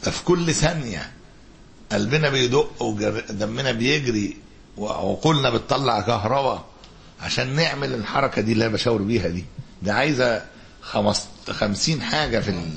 ده 0.05 0.11
في 0.11 0.23
كل 0.23 0.53
ثانية 0.53 1.11
قلبنا 1.95 2.29
بيدق 2.29 2.81
ودمنا 2.81 3.71
بيجري 3.71 4.37
وعقولنا 4.77 5.49
بتطلع 5.49 6.01
كهرباء 6.01 6.65
عشان 7.21 7.55
نعمل 7.55 7.93
الحركة 7.93 8.41
دي 8.41 8.51
اللي 8.53 8.65
أنا 8.65 8.73
بشاور 8.73 9.01
بيها 9.01 9.27
دي 9.27 9.45
ده 9.81 9.93
عايزة 9.93 10.45
خمس 10.81 11.27
خمسين 11.49 12.01
حاجة 12.01 12.39
في 12.39 12.71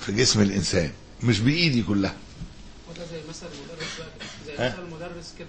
في 0.00 0.12
جسم 0.12 0.40
الإنسان 0.42 0.90
مش 1.22 1.40
بإيدي 1.40 1.82
كلها 1.82 2.14
وده 2.90 3.04
زي 3.12 3.20
مثل 3.28 3.46
المدرس 3.46 3.88
بقى. 3.98 4.08
زي؟ 4.46 4.68
مثل 4.74 4.82
المدرس 4.82 5.34
كده 5.38 5.48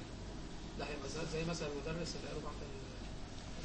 لا 0.79 0.85
زي- 1.33 1.49
مثل 1.51 1.65
المدرس 1.65 2.09
اللي 2.15 2.37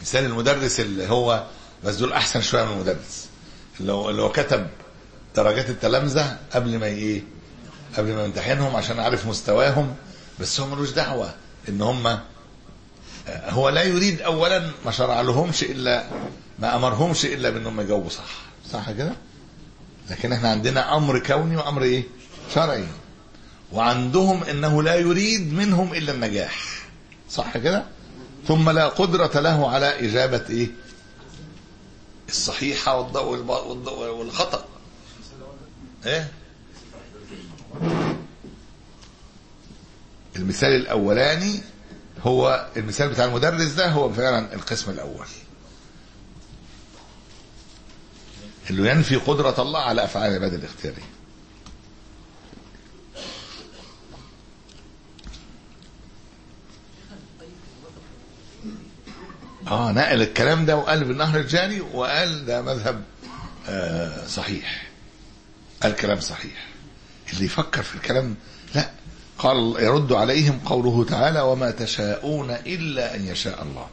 مثال 0.01 0.25
المدرس 0.25 0.81
اللي 0.81 1.09
هو 1.09 1.47
بس 1.85 1.95
دول 1.97 2.13
أحسن 2.13 2.43
شوية 2.43 2.65
من 2.65 2.73
المدرس 2.73 3.29
اللي 3.81 3.93
هو 3.93 4.11
اللي 4.11 4.23
هو 4.23 4.33
كتب 4.33 4.67
درجات 5.37 5.71
التلامذة 5.71 6.39
قبل 6.53 6.79
ما 6.79 6.87
إيه 6.87 7.23
قبل 7.97 8.13
ما 8.13 8.25
يمتحنهم 8.25 8.77
عشان 8.77 9.01
عارف 9.01 9.27
مستواهم 9.27 9.95
بس 10.41 10.61
هو 10.61 10.67
ملوش 10.67 10.91
دعوة 10.91 11.35
إن 11.69 11.83
هم 11.83 12.19
هو 13.29 13.69
لا 13.69 13.83
يريد 13.83 14.21
اولا 14.21 14.71
ما 14.85 14.91
شرع 14.91 15.21
لهمش 15.21 15.63
إلا 15.63 16.05
ما 16.59 16.77
أمرهمش 16.77 17.25
إلا 17.25 17.51
بانهم 17.51 17.81
يجاوبوا 17.81 18.11
صح. 18.11 18.25
صح 18.73 18.91
كده؟ 18.91 19.13
لكن 20.11 20.33
إحنا 20.33 20.51
عندنا 20.51 20.97
أمر 20.97 21.19
كوني 21.19 21.57
وأمر 21.57 21.83
إيه؟ 21.83 22.05
شرعي. 22.55 22.85
وعندهم 23.73 24.45
إنه 24.45 24.83
لا 24.83 24.95
يريد 24.95 25.53
منهم 25.53 25.95
إلا 25.95 26.13
النجاح. 26.13 26.65
صح 27.31 27.59
كده؟ 27.59 27.85
ثم 28.49 28.71
لا 28.71 28.89
قدرة 28.89 29.41
له 29.41 29.71
على 29.71 30.09
إجابة 30.09 30.45
إيه؟ 30.51 30.69
الصحيحة 32.29 32.97
والخطأ. 34.11 34.65
إيه؟ 36.07 36.31
المثال 40.37 40.69
الأولاني 40.77 41.61
هو 42.27 42.69
المثال 42.77 43.09
بتاع 43.09 43.25
المدرس 43.25 43.71
ده 43.73 43.89
هو 43.91 44.13
فعلا 44.13 44.55
القسم 44.55 44.91
الأول. 44.91 45.27
اللي 48.71 48.91
ينفي 48.91 49.17
قدرة 49.17 49.55
الله 49.63 49.81
على 49.81 50.05
أفعال 50.05 50.31
العباد 50.31 50.55
الاختيارية. 50.55 51.03
آه 59.67 59.93
نقل 59.93 60.23
الكلام 60.23 60.67
ده 60.67 60.77
وقال 60.77 61.05
بالنهر 61.05 61.41
الجاري 61.41 61.81
وقال 61.81 62.47
ده 62.47 62.63
مذهب 62.63 63.03
آه 63.69 64.27
صحيح. 64.27 64.91
قال 65.83 65.97
كلام 65.97 66.21
صحيح. 66.21 66.67
اللي 67.33 67.45
يفكر 67.45 67.83
في 67.83 67.95
الكلام 67.95 68.35
لا. 68.75 68.91
قال 69.39 69.77
يرد 69.79 70.13
عليهم 70.13 70.61
قوله 70.65 71.05
تعالى 71.05 71.41
وما 71.41 71.71
تشاءون 71.71 72.51
إلا 72.51 73.17
أن 73.17 73.27
يشاء 73.27 73.63
الله. 73.63 73.87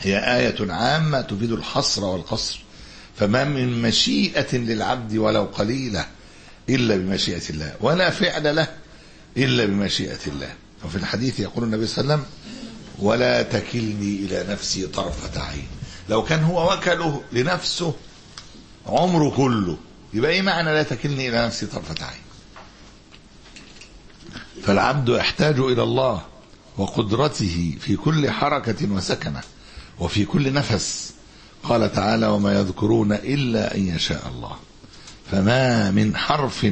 هي 0.00 0.36
آية 0.36 0.72
عامة 0.72 1.20
تفيد 1.20 1.52
الحصر 1.52 2.04
والقصر. 2.04 2.60
فما 3.16 3.44
من 3.44 3.82
مشيئة 3.82 4.56
للعبد 4.56 5.16
ولو 5.16 5.44
قليلة 5.44 6.06
إلا 6.68 6.96
بمشيئة 6.96 7.50
الله 7.50 7.74
ولا 7.80 8.10
فعل 8.10 8.56
له 8.56 8.68
إلا 9.36 9.64
بمشيئة 9.64 10.26
الله. 10.26 10.54
وفي 10.84 10.96
الحديث 10.96 11.40
يقول 11.40 11.64
النبي 11.64 11.86
صلى 11.86 12.02
الله 12.02 12.14
عليه 12.14 12.22
وسلم 12.22 12.34
ولا 12.98 13.42
تكلني 13.42 14.16
إلى 14.16 14.44
نفسي 14.48 14.86
طرفة 14.86 15.42
عين. 15.42 15.66
لو 16.08 16.24
كان 16.24 16.44
هو 16.44 16.72
وكله 16.72 17.22
لنفسه 17.32 17.94
عمره 18.86 19.30
كله 19.36 19.78
يبقى 20.14 20.30
إيه 20.30 20.42
معنى 20.42 20.72
لا 20.72 20.82
تكلني 20.82 21.28
إلى 21.28 21.46
نفسي 21.46 21.66
طرفة 21.66 22.06
عين؟ 22.06 22.20
فالعبد 24.62 25.08
يحتاج 25.08 25.58
إلى 25.58 25.82
الله 25.82 26.22
وقدرته 26.78 27.78
في 27.80 27.96
كل 27.96 28.30
حركة 28.30 28.92
وسكنة 28.92 29.40
وفي 29.98 30.24
كل 30.24 30.52
نفس. 30.52 31.12
قال 31.62 31.92
تعالى 31.92 32.26
وما 32.26 32.52
يذكرون 32.52 33.12
إلا 33.12 33.74
أن 33.74 33.86
يشاء 33.86 34.28
الله. 34.28 34.56
فما 35.30 35.90
من 35.90 36.16
حرف 36.16 36.66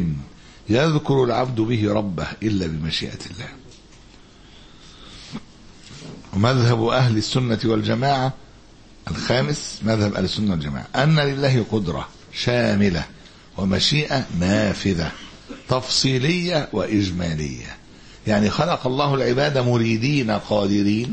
يذكر 0.68 1.24
العبد 1.24 1.60
به 1.60 1.92
ربه 1.92 2.26
إلا 2.42 2.66
بمشيئة 2.66 3.18
الله. 3.30 3.48
ومذهب 6.32 6.86
أهل 6.86 7.16
السنة 7.16 7.58
والجماعة 7.64 8.32
الخامس 9.10 9.80
مذهب 9.82 10.14
أهل 10.14 10.24
السنة 10.24 10.50
والجماعة 10.50 10.86
أن 10.96 11.20
لله 11.20 11.66
قدرة 11.72 12.08
شاملة 12.32 13.04
ومشيئة 13.58 14.26
نافذة 14.40 15.10
تفصيلية 15.68 16.68
وإجمالية. 16.72 17.76
يعني 18.26 18.50
خلق 18.50 18.86
الله 18.86 19.14
العباد 19.14 19.58
مريدين 19.58 20.30
قادرين 20.30 21.12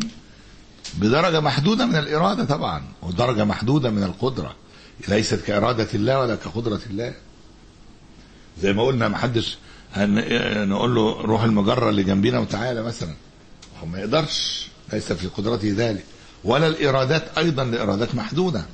بدرجة 0.97 1.39
محدودة 1.39 1.85
من 1.85 1.95
الإرادة 1.95 2.45
طبعا 2.45 2.83
ودرجة 3.01 3.45
محدودة 3.45 3.89
من 3.89 4.03
القدرة. 4.03 4.55
ليست 5.07 5.41
كإرادة 5.41 5.87
الله 5.93 6.19
ولا 6.19 6.35
كقدرة 6.35 6.79
الله. 6.89 7.13
زي 8.61 8.73
ما 8.73 8.83
قلنا 8.83 9.07
ما 9.07 9.17
حدش 9.17 9.57
هن- 9.93 10.69
نقول 10.69 10.95
له 10.95 11.21
روح 11.21 11.43
المجرة 11.43 11.89
اللي 11.89 12.03
جنبينا 12.03 12.39
وتعالى 12.39 12.83
مثلا. 12.83 13.13
هو 13.81 13.85
ما 13.87 13.99
يقدرش 13.99 14.67
ليس 14.93 15.13
في 15.13 15.27
قدرته 15.27 15.73
ذلك. 15.77 16.03
ولا 16.43 16.67
الإرادات 16.67 17.37
أيضا 17.37 17.63
لإرادات 17.63 18.15
محدودة. 18.15 18.65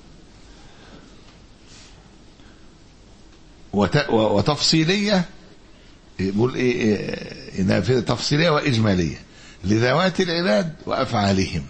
وتفصيلية 4.10 5.26
بيقول 6.20 6.56
إيه, 6.56 6.82
إيه 7.56 7.62
نافذة 7.64 8.00
تفصيلية 8.00 8.50
وإجمالية 8.50 9.18
لذوات 9.64 10.22
العباد 10.22 10.74
وأفعالهم 10.86 11.64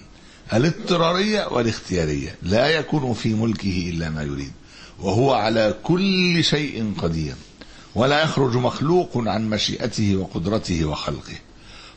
الاضطرارية 0.54 1.48
والاختيارية 1.48 2.36
لا 2.44 2.68
يكون 2.70 3.14
في 3.14 3.34
ملكه 3.34 3.90
إلا 3.94 4.10
ما 4.10 4.24
يريد 4.24 4.52
وهو 5.00 5.34
على 5.34 5.76
كل 5.84 6.44
شيء 6.44 6.94
قدير 6.98 7.36
ولا 7.96 8.24
يخرج 8.24 8.58
مخلوق 8.58 9.12
عن 9.16 9.50
مشيئته 9.50 10.16
وقدرته 10.16 10.86
وخلقه 10.86 11.36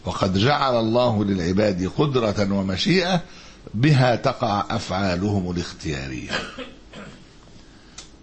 وقد 0.05 0.38
جعل 0.38 0.77
الله 0.81 1.25
للعباد 1.25 1.90
قدرة 1.99 2.53
ومشيئة 2.53 3.23
بها 3.75 4.17
تقع 4.17 4.64
أفعالهم 4.71 5.51
الاختيارية. 5.51 6.31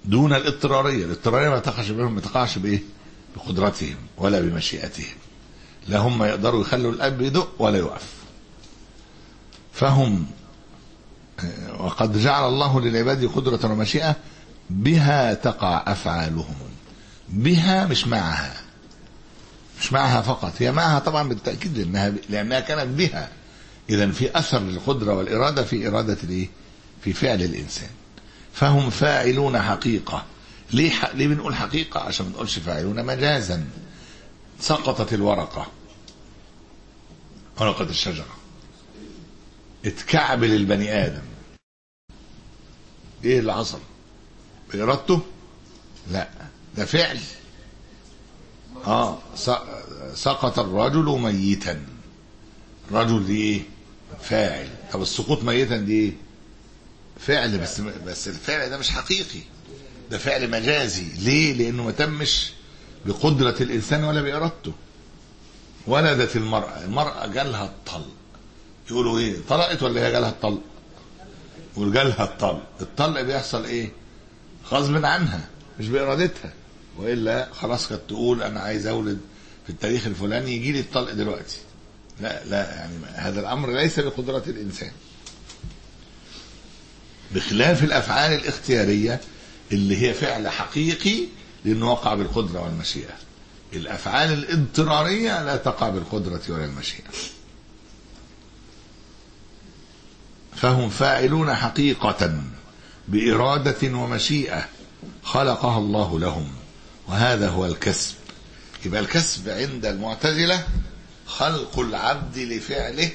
دون 0.06 0.34
الاضطرارية. 0.34 1.06
الاضطرارية 1.06 1.50
ما 1.50 1.60
تقعش 1.60 1.90
بهم 1.90 2.16
ما 2.16 2.22
تقعش 2.22 2.58
بإيه؟ 2.58 2.82
بقدرتهم 3.36 3.96
ولا 4.18 4.40
بمشيئتهم. 4.40 5.16
لا 5.88 5.98
هم 6.00 6.24
يقدروا 6.24 6.62
يخلوا 6.62 6.92
الأب 6.92 7.22
يدق 7.22 7.52
ولا 7.60 7.78
يقف. 7.78 8.08
فهم 9.74 10.26
آه، 11.40 11.82
وقد 11.82 12.18
جعل 12.18 12.48
الله 12.48 12.82
للعباد 12.82 13.26
قدرة 13.26 13.72
ومشيئة 13.72 14.16
بها 14.70 15.34
تقع 15.34 15.84
أفعالهم. 15.88 16.56
بها 17.30 17.86
مش 17.86 18.08
معها. 18.08 18.54
مش 19.80 19.94
معها 19.94 20.22
فقط. 20.22 20.54
هي 20.60 20.72
معها 20.72 21.00
طبعا 21.00 21.30
بالتأكيد 21.30 21.78
لأنها, 21.78 22.14
لأنها 22.30 22.60
كانت 22.60 22.98
بها. 22.98 23.30
إذا 23.90 24.12
في 24.12 24.38
أثر 24.38 24.60
للقدرة 24.60 25.14
والإرادة 25.14 25.64
في 25.64 25.88
إرادة 25.88 26.18
الإيه 26.24 26.50
في 27.04 27.14
فعل 27.14 27.44
الإنسان. 27.44 27.90
فهم 28.54 28.90
فاعلون 28.90 29.62
حقيقة. 29.62 30.26
ليه. 30.74 30.92
ليه 31.14 31.28
بنقول 31.28 31.56
حقيقة؟ 31.56 32.00
عشان 32.00 32.26
ما 32.26 32.32
نقولش 32.32 32.60
فاعلون 32.60 33.06
مجازا. 33.06 33.68
سقطت 34.60 35.14
الورقة. 35.14 35.68
ورقة 37.60 37.84
الشجرة. 37.84 38.36
اتكعبل 39.86 40.52
البني 40.52 41.06
آدم. 41.06 41.22
إيه 43.26 43.40
اللي 43.40 43.54
حصل؟ 43.54 43.80
بإرادته 44.74 45.22
لا. 46.12 46.30
ده 46.78 46.86
فعل. 46.86 47.20
آه 48.88 49.18
سقط 50.14 50.60
الرجل 50.60 51.20
ميتا. 51.20 51.86
رجل 52.92 53.26
دي 53.26 53.42
إيه؟ 53.42 53.62
فاعل. 54.22 54.70
طب 54.94 55.02
السقوط 55.02 55.44
ميتا 55.44 55.78
دي 55.78 55.94
إيه؟ 55.94 56.14
فعل 57.26 57.58
بس 57.58 57.82
بس 57.82 58.28
الفعل 58.28 58.70
ده 58.70 58.78
مش 58.78 58.90
حقيقي. 58.90 59.40
ده 60.12 60.18
فعل 60.18 60.50
مجازي. 60.50 61.06
ليه؟ 61.20 61.54
لأنه 61.54 61.84
ما 61.84 61.92
تمش 61.92 62.52
بقدرة 63.06 63.56
الإنسان 63.62 64.04
ولا 64.04 64.22
بإرادته. 64.22 64.74
ولدت 65.88 66.36
المرأة. 66.36 66.84
المرأة 66.86 67.28
جالها 67.28 67.66
الطلق. 67.66 68.12
يقولوا 68.92 69.20
إيه؟ 69.20 69.36
طلقت 69.50 69.84
ولا 69.84 70.08
هي 70.08 70.12
جالها 70.12 70.30
الطلق؟ 70.30 70.62
يقول 71.74 71.94
جالها 71.94 72.24
الطلق. 72.24 72.64
الطلق 72.82 73.22
بيحصل 73.22 73.66
إيه؟ 73.66 73.92
غصب 74.72 75.06
عنها 75.06 75.48
مش 75.80 75.88
بإرادتها. 75.88 76.54
وإلا 76.98 77.50
خلاص 77.54 77.88
كانت 77.88 78.02
تقول 78.08 78.44
أنا 78.44 78.60
عايز 78.60 78.88
أولد 78.88 79.20
في 79.64 79.70
التاريخ 79.70 80.08
الفلاني 80.08 80.56
يجي 80.56 80.72
لي 80.72 80.80
الطلق 80.80 81.12
دلوقتي. 81.12 81.58
لا 82.22 82.46
لا 82.46 82.76
يعني 82.76 82.94
هذا 83.16 83.40
الأمر 83.40 83.72
ليس 83.72 84.00
بقدرة 84.00 84.44
الإنسان. 84.48 84.92
بخلاف 87.36 87.84
الأفعال 87.84 88.32
الاختيارية 88.34 89.22
اللي 89.72 90.02
هي 90.08 90.14
فعل 90.14 90.48
حقيقي 90.50 91.20
لأنه 91.66 91.92
وقع 91.92 92.14
بالقدرة 92.14 92.62
والمشيئة. 92.62 93.14
الأفعال 93.74 94.34
الاضطرارية 94.34 95.44
لا 95.44 95.56
تقع 95.56 95.90
بالقدرة 95.90 96.42
ولا 96.50 96.66
المشيئه 96.66 97.10
فهم 100.56 100.90
فاعلون 100.90 101.56
حقيقة 101.56 102.42
بإرادة 103.08 103.98
ومشيئة 103.98 104.66
خلقها 105.24 105.78
الله 105.78 106.20
لهم 106.20 106.52
وهذا 107.08 107.50
هو 107.50 107.66
الكسب. 107.66 108.16
يبقى 108.86 109.00
الكسب 109.02 109.50
عند 109.50 109.86
المعتزلة 109.86 110.68
خلق 111.26 111.80
العبد 111.80 112.38
لفعله 112.38 113.10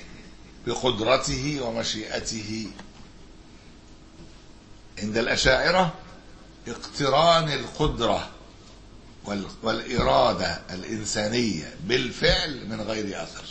بقدرته 0.67 1.61
ومشيئته. 1.63 2.67
عند 4.99 5.17
الأشاعرة 5.19 5.95
اقتران 6.69 7.53
القدرة 7.53 8.29
وال- 9.25 9.47
والإرادة 9.63 10.61
الإنسانية 10.71 11.75
بالفعل 11.85 12.67
من 12.69 12.81
غير 12.81 13.23
أثر. 13.23 13.45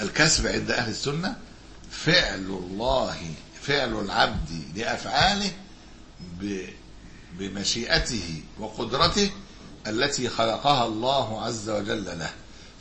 الكسب 0.00 0.46
عند 0.46 0.70
أهل 0.70 0.90
السنة 0.90 1.36
فعل 1.90 2.34
الله 2.44 3.34
فعل 3.62 4.00
العبد 4.00 4.62
لأفعاله 4.74 5.50
بمشيئته 7.38 8.42
وقدرته 8.58 9.30
التي 9.86 10.28
خلقها 10.28 10.86
الله 10.86 11.44
عز 11.44 11.70
وجل 11.70 12.04
له. 12.04 12.30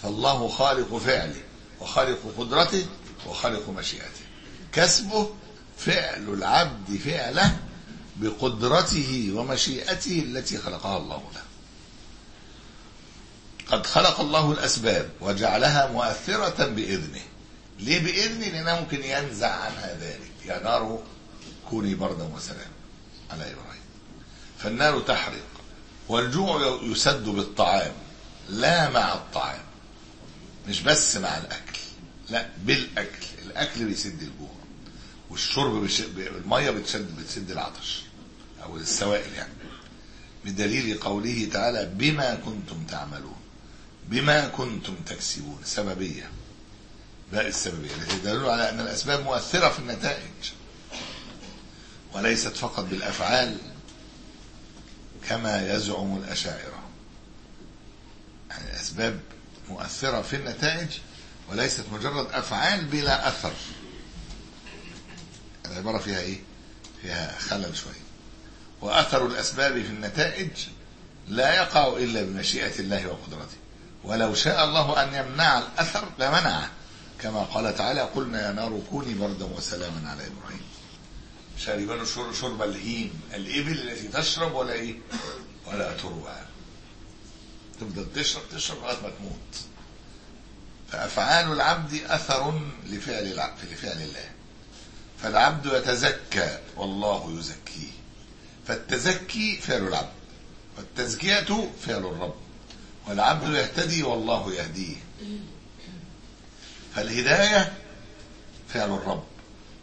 فالله 0.04 0.48
خالق 0.48 0.98
فعله 0.98 1.42
وخالق 1.82 2.20
قدرته 2.38 2.86
وخالق 3.28 3.70
مشيئته. 3.70 4.24
كسبه 4.72 5.30
فعل 5.86 6.34
العبد 6.34 6.98
فعله 6.98 7.60
بقدرته 8.16 9.32
ومشيئته 9.36 10.20
التي 10.20 10.58
خلقها 10.58 10.98
الله 10.98 11.24
له. 11.36 11.44
قد 13.68 13.86
خلق 13.86 14.20
الله 14.20 14.52
الأسباب 14.52 15.10
وجعلها 15.22 15.92
مؤثرة 15.92 16.66
بإذنه. 16.68 17.22
ليه 17.80 18.00
بإذنه؟ 18.00 18.48
لأنه 18.48 18.80
ممكن 18.80 19.04
ينزع 19.04 19.52
عنها 19.52 19.98
ذلك. 20.02 20.32
يا 20.46 20.64
نار 20.64 21.04
كوني 21.70 21.96
بردا 21.96 22.24
وسلام 22.24 22.72
على 23.32 23.44
إبراهيم. 23.44 23.84
فالنار 24.60 25.00
تحرق 25.00 25.48
والجوع 26.08 26.80
يسد 26.84 27.24
بالطعام 27.24 27.94
لا 28.50 28.90
مع 28.90 29.14
الطعام. 29.14 29.64
مش 30.68 30.82
بس 30.82 31.18
مع 31.18 31.38
الأكل 31.38 31.80
لا 32.30 32.50
بالأكل. 32.58 33.28
الأكل 33.46 33.86
بيسد 33.86 34.22
الجوع. 34.22 34.63
والشرب 35.34 35.84
بش... 35.84 36.02
المية 36.18 36.72
بتسد 36.72 37.16
بتسد 37.20 37.52
العطش 37.52 38.02
أو 38.64 38.78
السوائل 38.78 39.34
يعني. 39.34 39.54
بدليل 40.46 40.98
قوله 41.00 41.50
تعالى 41.54 41.86
بما 41.86 42.36
كنتم 42.36 42.84
تعملون 42.90 43.36
بما 44.08 44.48
كنتم 44.48 44.96
تكسبون 45.06 45.60
سببية 45.64 46.30
باء 47.32 47.48
السببية. 47.48 47.90
التي 47.96 48.18
تدل 48.20 48.46
على 48.50 48.70
أن 48.70 48.80
الأسباب 48.80 49.24
مؤثرة 49.24 49.70
في 49.70 49.80
النتائج 49.80 50.52
وليست 52.14 52.56
فقط 52.58 52.84
بالأفعال 52.84 53.58
كما 55.30 55.74
يزعم 55.76 56.18
الأشاعرة. 56.18 56.84
يعني 58.50 58.70
الأسباب 58.72 59.20
مؤثرة 59.70 60.22
في 60.22 60.36
النتائج 60.36 60.90
وليست 61.52 61.84
مجرد 61.92 62.28
أفعال 62.32 62.86
بلا 62.86 63.28
أثر. 63.28 63.54
العبارة 65.66 65.98
فيها 65.98 66.20
إيه؟ 66.20 66.40
فيها 67.02 67.40
خلل 67.40 67.78
شوية 67.78 68.04
وأثر 68.82 69.26
الأسباب 69.26 69.74
في 69.74 69.88
النتائج 69.88 70.50
لا 71.28 71.56
يقع 71.56 71.88
إلا 71.98 72.22
بمشيئة 72.24 72.80
الله 72.80 73.08
وقدرته. 73.08 73.58
ولو 74.04 74.34
شاء 74.36 74.64
الله 74.66 75.04
أن 75.04 75.14
يمنع 75.26 75.60
الأثر 75.60 76.06
لمنعه. 76.20 76.70
كما 77.22 77.44
قال 77.44 77.76
تعالى 77.78 78.02
قلنا 78.02 78.48
يا 78.48 78.52
نار 78.52 78.82
كوني 78.90 79.14
بردا 79.14 79.46
وسلاما 79.46 80.10
على 80.10 80.22
إبراهيم. 80.28 80.62
شاربان 81.58 82.06
شر- 82.06 82.34
شرب 82.34 82.62
الهيم 82.62 83.22
الإبل 83.34 83.90
التي 83.90 84.08
تشرب 84.08 84.54
ولا 84.56 84.74
إيه؟ 84.74 84.96
ولا 85.68 85.98
تروى. 85.98 86.36
تفضل 87.80 88.06
تشرب 88.16 88.42
تشرب 88.52 88.78
لغاية 88.78 88.96
ما 89.04 89.10
تموت. 89.20 89.56
فأفعال 90.92 91.52
العبد 91.52 91.94
أثر 92.08 92.62
لفعل 92.86 93.24
العبد 93.32 93.60
لفعل 93.72 94.02
الله. 94.02 94.30
فالعبد 95.24 95.66
يتزكى 95.66 96.60
والله 96.78 97.36
يزكيه. 97.40 97.92
فالتزكي 98.68 99.58
فعل 99.58 99.88
العبد 99.88 100.14
والتزكية 100.78 101.70
فعل 101.86 102.06
الرب. 102.06 102.36
والعبد 103.08 103.54
يهتدي 103.56 104.04
والله 104.04 104.54
يهديه. 104.54 104.96
فالهداية 106.96 107.74
فعل 108.70 108.90
الرب 108.90 109.24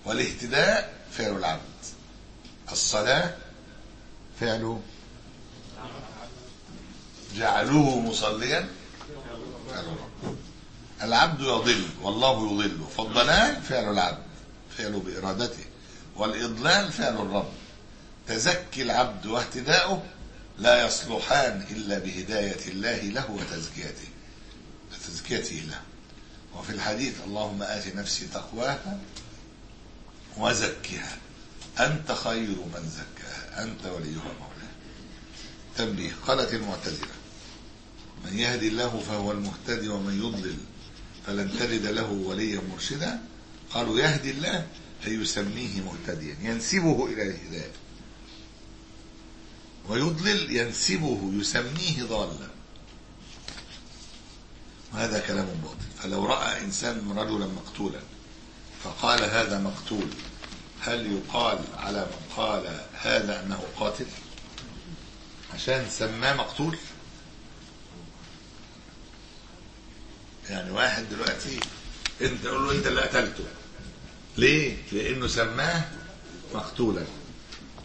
والاهتداء 0.04 0.94
فعل 1.12 1.36
العبد. 1.36 1.60
الصلاة 2.72 3.36
فعل 4.40 4.80
جعلوه 7.36 8.00
مصليا 8.00 8.68
فعل 9.70 9.84
الرب. 9.84 10.36
العبد 11.02 11.40
يضل 11.40 11.84
والله 12.02 12.52
يضله 12.52 12.86
فالضلال 12.96 13.62
فعل 13.62 13.92
العبد. 13.92 14.29
فعل 14.78 14.92
بإرادته. 14.92 15.64
والإضلال 16.16 16.92
فعل 16.92 17.14
الرب. 17.14 17.52
تزكي 18.28 18.82
العبد 18.82 19.26
واهتداؤه 19.26 20.02
لا 20.58 20.86
يصلحان 20.86 21.66
إلا 21.70 21.98
بهداية 21.98 22.68
الله 22.68 23.00
له 23.00 23.30
وتزكيته. 23.30 24.08
وتزكيته 24.92 25.56
له. 25.56 25.80
وفي 26.56 26.70
الحديث 26.70 27.14
اللهم 27.26 27.62
آت 27.62 27.96
نفسي 27.96 28.26
تقواها 28.26 28.98
وزكها. 30.36 31.16
أنت 31.80 32.12
خير 32.12 32.56
من 32.74 32.90
زكاها. 32.90 33.62
أنت 33.62 33.86
وليها 33.86 34.32
مولاها. 34.40 34.74
تنبيه. 35.76 36.12
قالت 36.26 36.54
المعتزلة 36.54 37.20
من 38.24 38.38
يهدي 38.38 38.68
الله 38.68 39.02
فهو 39.08 39.32
المهتدي 39.32 39.88
ومن 39.88 40.18
يضلل 40.18 40.56
فلن 41.26 41.58
تجد 41.58 41.86
له 41.86 42.10
وليا 42.10 42.60
مرشدا. 42.72 43.20
قالوا 43.74 43.98
يهدي 43.98 44.30
الله 44.30 44.66
أي 45.06 45.12
يسميه 45.14 45.80
مهتديا. 45.80 46.36
ينسبه 46.40 47.06
إلى 47.06 47.22
الهداية 47.22 47.72
ويضلل 49.88 50.56
ينسبه 50.56 51.32
يسميه 51.34 52.02
ضالا. 52.02 52.48
وهذا 54.92 55.20
كلام 55.20 55.46
باطل. 55.46 56.02
فلو 56.02 56.26
رأى 56.26 56.60
إنسان 56.60 57.12
رجلا 57.12 57.46
مقتولا 57.46 58.00
فقال 58.84 59.22
هذا 59.24 59.58
مقتول 59.58 60.08
هل 60.80 61.12
يقال 61.12 61.58
على 61.76 62.00
من 62.00 62.34
قال 62.36 62.80
هذا 62.94 63.42
أنه 63.42 63.64
قاتل؟ 63.76 64.06
عشان 65.54 65.90
سماه 65.90 66.34
مقتول؟ 66.34 66.78
يعني 70.50 70.70
واحد 70.70 71.04
دلوقتي 71.10 71.60
انت 72.20 72.44
تقول 72.44 72.64
له 72.64 72.72
انت 72.72 72.86
اللي 72.86 73.00
قتلته. 73.00 73.44
ليه؟ 74.40 74.76
لأنه 74.92 75.26
سماه 75.26 75.84
مقتولا. 76.54 77.04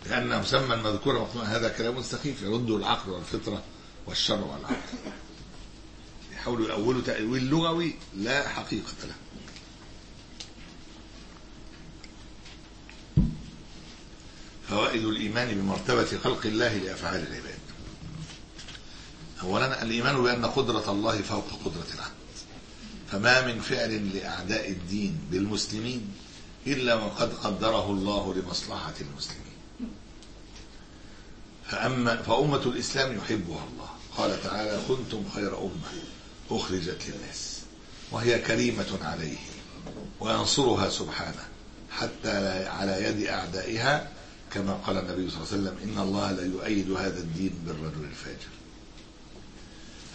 لأن 0.06 0.40
مسمى 0.40 0.74
المذكور 0.74 1.20
مقتولا. 1.20 1.58
هذا 1.58 1.70
كلام 1.70 2.02
سخيف 2.02 2.42
يرد 2.42 2.70
العقل 2.70 3.12
والفطرة 3.12 3.64
والشرع 4.06 4.40
والعقل. 4.40 4.76
يحاولوا 6.34 6.68
يأولوا 6.68 7.02
تأويل 7.02 7.50
لغوي 7.50 7.96
لا 8.16 8.50
حقيقة 8.50 8.94
له. 9.04 9.16
فوائد 14.70 15.06
الإيمان 15.06 15.56
بمرتبة 15.56 16.18
خلق 16.24 16.46
الله 16.46 16.78
لأفعال 16.78 17.28
العباد. 17.28 17.60
أولا 19.42 19.84
الإيمان 19.84 20.24
بأن 20.24 20.46
قدرة 20.46 20.92
الله 20.92 21.22
فوق 21.22 21.48
قدرة 21.66 21.88
العبد 21.96 22.16
فما 23.12 23.48
من 23.48 23.62
فعل 23.62 24.18
لأعداء 24.18 24.70
الدين 24.72 25.20
بالمسلمين 25.32 26.12
إلا 26.68 26.96
وقد 26.96 27.34
قدره 27.34 27.92
الله 27.92 28.34
لمصلحة 28.34 28.94
المسلمين. 29.02 29.56
فأما 31.66 32.22
فأمة 32.22 32.62
الإسلام 32.66 33.18
يحبها 33.18 33.64
الله. 33.74 33.90
قال 34.18 34.44
تعالى 34.44 34.80
كنتم 34.88 35.24
خير 35.36 35.58
أمة 35.60 35.92
أخرجت 36.52 36.98
للناس. 37.08 37.62
وهي 38.12 38.40
كريمة 38.40 39.00
عليه 39.02 39.38
وينصرها 40.20 40.90
سبحانه 40.90 41.48
حتى 41.92 42.68
على 42.68 43.04
يد 43.04 43.28
أعدائها 43.28 44.12
كما 44.52 44.74
قال 44.74 44.98
النبي 44.98 45.30
صلى 45.30 45.38
الله 45.38 45.52
عليه 45.52 45.62
وسلم 45.62 45.78
إن 45.84 46.04
الله 46.04 46.32
لا 46.32 46.46
يؤيد 46.46 46.92
هذا 46.92 47.20
الدين 47.20 47.54
بالرجل 47.66 48.04
الفاجر. 48.04 48.56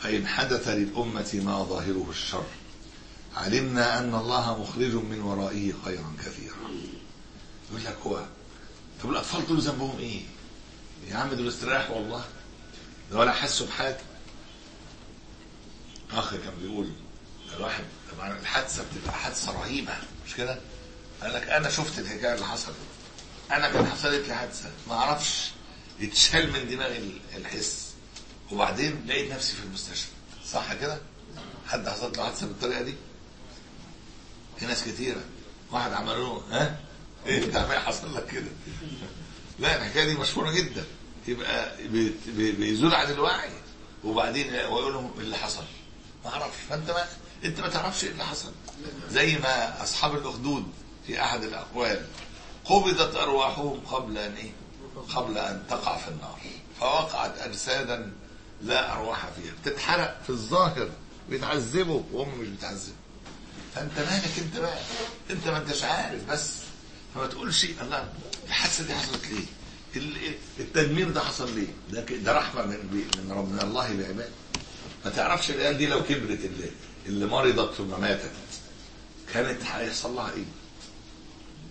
فإن 0.03 0.27
حدث 0.27 0.69
للأمة 0.69 1.41
ما 1.45 1.65
ظاهره 1.65 2.07
الشر 2.11 2.47
علمنا 3.37 3.99
أن 3.99 4.15
الله 4.15 4.63
مخرج 4.63 4.95
من 4.95 5.21
ورائه 5.23 5.73
خيرا 5.85 6.13
كثيرا 6.19 6.57
يقول 7.71 7.85
لك 7.85 7.97
هو 8.07 8.25
طب 9.03 9.11
الأطفال 9.11 9.47
دول 9.47 9.61
ذنبهم 9.61 9.99
إيه؟ 9.99 10.23
يا 11.09 11.17
عم 11.17 11.29
دول 11.35 11.49
استراحوا 11.49 11.97
والله 11.97 12.25
ولا 13.13 13.33
حسوا 13.33 13.67
بحاجة 13.67 13.99
أخ 16.13 16.31
كان 16.31 16.55
بيقول 16.63 16.91
الواحد 17.57 17.85
طبعا 18.17 18.39
الحادثة 18.39 18.85
بتبقى 18.93 19.13
حادثة 19.15 19.53
رهيبة 19.53 19.93
مش 20.27 20.35
كده؟ 20.35 20.61
قال 21.23 21.33
لك 21.35 21.49
أنا 21.49 21.71
شفت 21.71 21.99
الحكاية 21.99 22.35
اللي 22.35 22.47
حصلت 22.47 22.77
أنا 23.53 23.69
كان 23.73 23.87
حصلت 23.87 24.29
لي 24.29 24.35
حادثة 24.35 24.71
ما 24.89 24.95
أعرفش 24.95 25.51
اتشال 26.01 26.53
من 26.53 26.69
دماغي 26.71 27.21
الحس 27.37 27.91
وبعدين 28.53 29.07
لقيت 29.07 29.33
نفسي 29.33 29.57
في 29.57 29.63
المستشفى 29.63 30.09
صح 30.53 30.75
كده؟ 30.75 30.99
حد 31.67 31.89
حصلت 31.89 32.17
له 32.19 32.25
حادثة 32.25 32.47
بالطريقة 32.47 32.83
دي؟ 32.83 32.95
في 34.61 34.67
ناس 34.67 34.85
كتيرة. 34.85 35.21
واحد 35.73 35.93
عمل 35.93 36.19
له 36.21 36.43
ها؟ 36.51 36.81
إيه؟ 37.27 37.45
انت 37.45 37.57
عمال 37.57 37.79
حصل 37.79 38.15
لك 38.17 38.27
كده؟ 38.27 38.51
لا 39.59 39.77
الحكاية 39.77 40.05
دي 40.05 40.15
مشهورة 40.15 40.51
جدا. 40.51 40.85
يبقى 41.29 41.77
بي- 41.89 42.15
بي- 42.27 42.53
بيزول 42.53 42.95
عن 42.95 43.11
الوعي. 43.11 43.51
وبعدين 44.05 44.53
ويقول 44.55 44.93
لهم 44.93 45.11
اللي 45.19 45.37
حصل؟ 45.37 45.63
ما 46.25 46.31
أعرفش. 46.31 46.57
فأنت 46.69 46.91
ما 46.91 47.05
أنت 47.45 47.61
ما 47.61 47.69
تعرفش 47.69 48.05
إيه 48.05 48.11
اللي 48.11 48.25
حصل. 48.25 48.53
زي 49.11 49.39
ما 49.39 49.83
أصحاب 49.83 50.15
الأخدود 50.17 50.65
في 51.07 51.23
أحد 51.23 51.43
الأقوال 51.43 52.07
قبضت 52.65 53.17
أرواحهم 53.17 53.81
قبل 53.81 54.19
أن 54.19 54.35
إيه؟ 54.35 54.51
قبل 55.15 55.39
أن 55.39 55.63
تقع 55.71 55.97
في 55.97 56.09
النار. 56.09 56.39
فوقعت 56.81 57.39
اجسادا 57.39 58.13
لا 58.63 58.93
أرواح 58.93 59.27
فيها. 59.37 59.53
بتتحرق 59.63 60.21
في 60.23 60.31
الظاهر. 60.31 60.89
بيتعذبوا. 61.31 62.03
وهم 62.13 62.39
مش 62.39 62.49
بيتعذبوا. 62.49 62.95
فانت 63.75 63.99
مالك 63.99 64.39
انت 64.39 64.57
بقى 64.57 64.79
انت 65.31 65.49
ما 65.49 65.59
انتش 65.59 65.85
عارف 65.85 66.31
بس 66.31 66.51
فما 67.15 67.27
تقولش 67.27 67.65
الله 67.83 68.09
الحادثه 68.47 68.85
دي 68.87 68.95
حصلت 68.95 69.27
ليه؟ 69.31 69.45
ال- 69.97 70.35
التدمير 70.61 71.11
ده 71.11 71.21
حصل 71.21 71.55
ليه؟ 71.55 71.67
ده 71.93 72.01
ده 72.17 72.33
رحمة 72.33 72.63
من 72.67 73.05
من 73.25 73.33
رب 73.33 73.53
من 73.53 73.61
الله 73.61 73.93
بعباده 73.97 74.29
ما 75.05 75.11
تعرفش 75.11 75.51
العيال 75.51 75.79
دي 75.79 75.87
لو 75.87 76.03
كبرت 76.05 76.45
اللي 76.45 76.71
اللي 77.07 77.27
مرضت 77.27 77.75
ثم 77.75 78.01
ماتت 78.01 78.31
كانت 79.35 79.63
هيحصل 79.63 80.15
لها 80.15 80.31
إيه؟ 80.33 80.45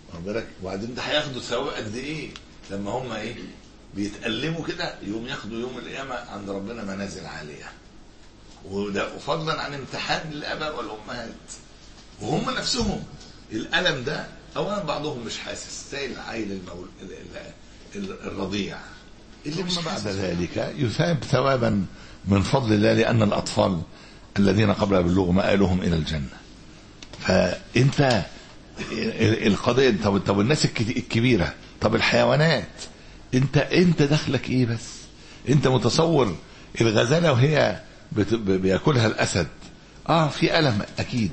واخد 0.09 0.25
بالك؟ 0.25 0.47
وبعدين 0.61 0.95
ده 0.95 1.01
هياخدوا 1.01 1.41
ثواب 1.41 1.67
قد 1.67 1.95
إيه؟ 1.95 2.29
لما 2.71 2.91
هم 2.91 3.11
إيه؟ 3.11 3.35
بيتألموا 3.95 4.65
كده 4.65 4.95
ربنا 4.95 4.97
يوم 5.03 5.27
ياخدوا 5.27 5.59
يوم 5.59 5.77
القيامة 5.77 6.15
عند 6.15 6.49
ربنا 6.49 6.83
منازل 6.83 7.25
عالية. 7.25 7.71
وده 8.65 9.15
وفضلا 9.15 9.61
عن 9.61 9.73
امتحان 9.73 10.31
الآباء 10.31 10.75
والأمهات. 10.77 11.35
وهم 12.21 12.49
نفسهم. 12.57 13.03
الألم 13.51 14.03
ده 14.03 14.25
أولا 14.57 14.83
بعضهم 14.83 15.25
مش 15.25 15.37
حاسس 15.39 15.85
زي 15.91 16.05
العيل 16.05 16.51
المول... 16.51 16.87
ال- 17.01 17.11
ال- 17.95 18.03
ال- 18.03 18.21
الرضيع. 18.27 18.77
اللي 19.45 19.63
ثم 19.63 19.81
بعد 19.81 20.07
ذلك 20.07 20.73
يثاب 20.77 21.23
ثوابا 21.23 21.85
من 22.25 22.41
فضل 22.41 22.73
الله 22.73 22.93
لأن 22.93 23.21
الأطفال 23.23 23.81
الذين 24.39 24.73
قبل 24.73 24.95
البلوغ 24.95 25.31
مآلهم 25.31 25.81
إلى 25.81 25.95
الجنة. 25.95 26.29
فأنت 27.19 28.25
ال- 28.91 29.47
القضية 29.47 29.95
طب 30.03 30.17
طب 30.19 30.39
الناس 30.39 30.65
الك- 30.65 30.81
الكبيرة 30.97 31.53
طب 31.81 31.95
الحيوانات 31.95 32.67
أنت 33.33 33.57
أنت 33.57 34.01
دخلك 34.01 34.49
إيه 34.49 34.65
بس؟ 34.65 34.85
أنت 35.49 35.67
متصور 35.67 36.35
الغزالة 36.81 37.31
وهي 37.31 37.79
بت- 38.11 38.33
بيأكلها 38.33 39.07
الأسد. 39.07 39.47
آه 40.09 40.27
في 40.27 40.59
ألم 40.59 40.81
أكيد. 40.99 41.31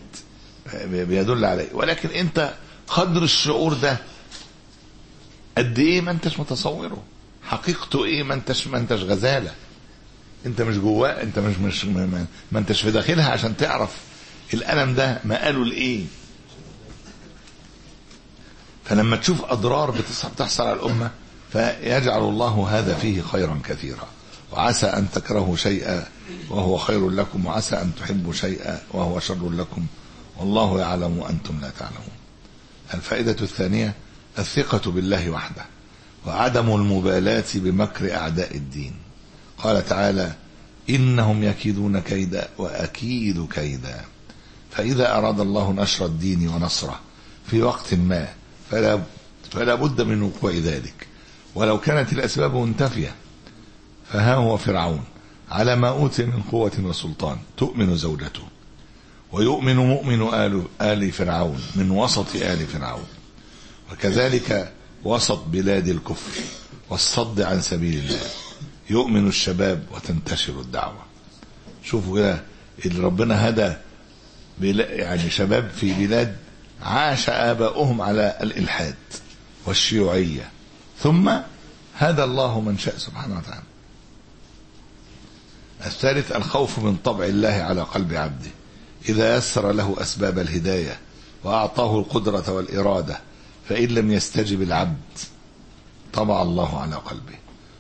بيدل 0.85 1.45
عليه. 1.45 1.69
ولكن 1.73 2.09
أنت 2.09 2.55
قدر 2.87 3.23
الشعور 3.23 3.73
ده 3.75 3.99
قد 5.59 5.79
إيه 5.79 6.01
ما 6.01 6.11
انتش 6.11 6.41
متصوره؟ 6.41 7.03
حقيقته 7.43 8.05
إيه 8.05 8.23
ما 8.23 8.35
انتش 8.35 8.67
ما 8.67 8.79
انتش 8.79 9.01
غزالة؟ 9.03 9.53
انت 10.47 10.63
مش 10.63 10.77
جواه 10.77 11.23
انت 11.23 11.39
مش 11.39 11.57
مش 11.57 11.85
ما, 11.85 12.27
ما, 12.53 12.59
انتش 12.59 12.83
في 12.83 12.91
داخلها 12.91 13.31
عشان 13.31 13.57
تعرف 13.57 13.91
الألم 14.55 14.95
ده 14.95 15.21
مقاله 15.25 15.65
لإيه. 15.65 16.05
فلما 18.85 19.17
تشوف 19.17 19.45
أضرار 19.45 19.91
بتحصل 20.35 20.63
على 20.63 20.73
الأمة 20.73 21.11
فيجعل 21.53 22.21
الله 22.21 22.69
هذا 22.71 22.95
فيه 22.95 23.23
خيرا 23.23 23.61
كثيرا. 23.65 24.09
وعسى 24.53 24.87
أن 24.87 25.07
تكرهوا 25.15 25.57
شيئا 25.57 26.07
وهو 26.51 26.77
خير 26.77 27.11
لكم 27.11 27.47
وعسى 27.47 27.77
أن 27.77 27.93
تحبوا 28.01 28.33
شيئا 28.33 28.83
وهو 28.93 29.21
شر 29.21 29.51
لكم. 29.51 29.87
والله 30.39 30.81
يعلم 30.81 31.19
وأنتم 31.19 31.61
لا 31.61 31.71
تعلمون. 31.79 32.17
الفائدة 32.95 33.37
الثانية 33.41 33.95
الثقة 34.39 34.91
بالله 34.91 35.31
وحده 35.31 35.65
وعدم 36.27 36.75
المبالاة 36.75 37.45
بمكر 37.55 38.15
أعداء 38.15 38.57
الدين. 38.57 38.93
قال 39.59 39.87
تعالى 39.87 40.35
إنهم 40.91 41.43
يكيدون 41.43 42.01
كيدا 42.01 42.49
وأكيد 42.59 43.47
كيدا. 43.49 44.05
فإذا 44.71 45.17
أراد 45.19 45.41
الله 45.41 45.73
نشر 45.73 46.07
الدين 46.07 46.49
ونصره 46.49 47.01
في 47.47 47.63
وقت 47.63 47.95
ما 47.95 48.29
فلا, 48.71 49.03
فلا 49.51 49.75
بد 49.75 50.03
من 50.03 50.23
وقوع 50.23 50.53
ذلك. 50.53 51.07
ولو 51.55 51.81
كانت 51.81 52.13
الأسباب 52.13 52.55
منتفية 52.55 53.15
فها 54.13 54.35
هو 54.35 54.57
فرعون. 54.57 55.05
على 55.51 55.77
ما 55.77 55.89
أوتي 55.89 56.25
من 56.25 56.43
قوة 56.43 56.73
وسلطان 56.79 57.39
تؤمن 57.57 57.97
زوجته. 57.97 58.43
ويؤمن 59.37 59.77
مؤمن 59.77 60.35
آل, 60.35 60.63
آل 60.81 61.13
فرعون 61.13 61.63
من 61.75 61.91
وسط 61.91 62.37
آل 62.37 62.67
فرعون. 62.67 63.07
وكذلك 63.93 64.73
وسط 65.05 65.45
بلاد 65.47 65.89
الكفر 65.89 66.41
والصد 66.91 67.41
عن 67.41 67.61
سبيل 67.61 67.99
الله. 67.99 68.21
يؤمن 68.91 69.29
الشباب 69.29 69.83
وتنتشر 69.93 70.61
الدعوة. 70.61 71.03
شوفوا 71.85 72.17
كده 72.19 72.43
اللي 72.87 73.01
ربنا 73.01 73.49
هدى 73.49 73.73
يعني 74.61 75.31
شباب 75.31 75.71
في 75.71 76.07
بلاد 76.07 76.37
عاش 76.83 77.31
آباؤهم 77.31 78.03
على 78.03 78.39
الإلحاد 78.43 78.95
والشيوعية. 79.67 80.51
ثم 80.99 81.33
هدى 81.97 82.25
الله 82.25 82.61
من 82.61 82.79
شاء 82.79 82.97
سبحانه 82.97 83.39
وتعالى. 83.39 83.67
الثالث 85.87 86.33
الخوف 86.33 86.79
من 86.79 86.97
طبع 87.05 87.25
الله 87.25 87.49
على 87.49 87.83
قلب 87.83 88.15
عبده. 88.15 88.51
إذا 89.09 89.37
يسر 89.37 89.73
له 89.73 89.97
أسباب 90.01 90.39
الهداية 90.39 90.99
وأعطاه 91.45 91.99
القدرة 91.99 92.53
والإرادة 92.53 93.21
فإن 93.69 93.89
لم 93.89 94.13
يستجب 94.13 94.63
العبد 94.63 95.19
طبع 96.13 96.43
الله 96.43 96.81
على 96.81 96.95
قلبه 96.95 97.37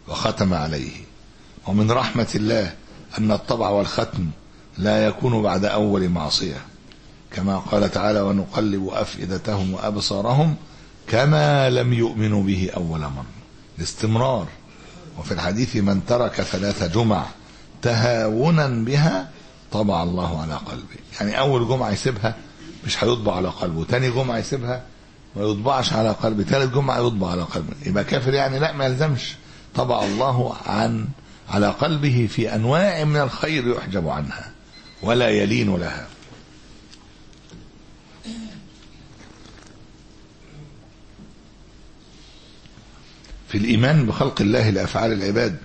وختم 0.09 0.55
عليه. 0.55 0.93
ومن 1.67 1.91
رحمة 1.91 2.29
الله 2.35 2.75
أن 3.19 3.33
الطبع 3.33 3.69
والختم 3.69 4.27
لا 4.79 5.07
يكون 5.07 5.43
بعد 5.43 5.65
أول 5.65 6.09
معصية. 6.09 6.61
كما 7.33 7.59
قال 7.59 7.91
تعالى 7.91 8.21
ونقلب 8.21 8.89
أفئدتهم 8.89 9.75
وأبصارهم 9.75 10.57
كما 11.09 11.71
لم 11.71 11.93
يؤمنوا 11.93 12.43
به 12.43 12.71
أول 12.77 13.01
مرة 13.01 13.27
الاستمرار 13.79 14.47
وفي 15.19 15.35
الحديث 15.35 15.77
من 15.77 16.07
ترك 16.07 16.43
ثلاث 16.43 16.83
جمع 16.83 17.27
تهاونا 17.83 18.69
بها 18.69 19.31
طبع 19.73 20.03
الله 20.03 20.41
على 20.43 20.55
قلبه 20.55 20.97
يعني 21.21 21.39
أول 21.39 21.69
جمعة 21.69 21.91
يسيبها 21.91 22.35
مش 22.87 23.05
هيطبع 23.05 23.37
على 23.37 23.49
قلبه 23.49 23.85
تاني 23.85 24.11
جمعة 24.11 24.39
يسيبها 24.39 24.83
ما 25.37 25.43
يطبعش 25.43 25.93
على 25.93 26.11
قلبه 26.11 26.43
ثالث 26.43 26.75
جمعة 26.75 26.99
يطبع 26.99 27.31
على 27.31 27.43
قلبه 27.43 27.75
يبقى 27.87 28.05
كافر 28.05 28.35
يعني 28.35 28.59
لا 28.59 28.73
ما 28.73 28.85
يلزمش. 28.87 29.35
طبع 29.75 30.05
الله 30.05 30.57
عن 30.67 31.07
على 31.51 31.69
قلبه 31.69 32.29
في 32.31 32.55
أنواع 32.55 33.05
من 33.05 33.17
الخير 33.17 33.69
يحجب 33.69 34.09
عنها 34.09 34.51
ولا 35.03 35.29
يلين 35.29 35.77
لها. 35.77 36.07
في 43.49 43.59
الإيمان 43.59 44.07
بخلق 44.07 44.41
الله 44.41 44.71
لأفعال 44.71 45.13
العباد 45.13 45.57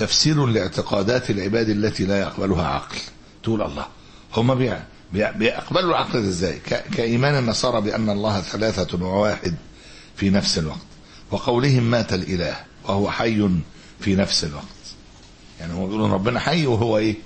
تفسير 0.00 0.46
لاعتقادات 0.46 1.30
العباد 1.30 1.68
التي 1.68 2.04
لا 2.04 2.20
يقبلها 2.20 2.66
عقل. 2.66 2.98
تقول 3.42 3.62
الله. 3.62 3.86
هم 4.36 4.54
بيقبلوا 5.12 5.90
العقل 5.90 6.18
إزاي؟ 6.18 6.58
كإيمان 6.96 7.38
النصارى 7.38 7.80
بأن 7.80 8.10
الله 8.10 8.40
ثلاثة 8.40 9.04
وواحد 9.04 9.54
في 10.16 10.30
نفس 10.30 10.58
الوقت. 10.58 10.78
وقولهم 11.30 11.82
مات 11.82 12.12
الإله 12.12 12.56
وهو 12.84 13.10
حي 13.10 13.48
في 14.00 14.14
نفس 14.14 14.44
الوقت. 14.44 14.64
يعني 15.60 15.72
هم 15.72 15.86
بيقولون 15.86 16.12
ربنا 16.12 16.40
حي 16.40 16.66
وهو 16.66 16.98
إيه؟ 16.98 17.16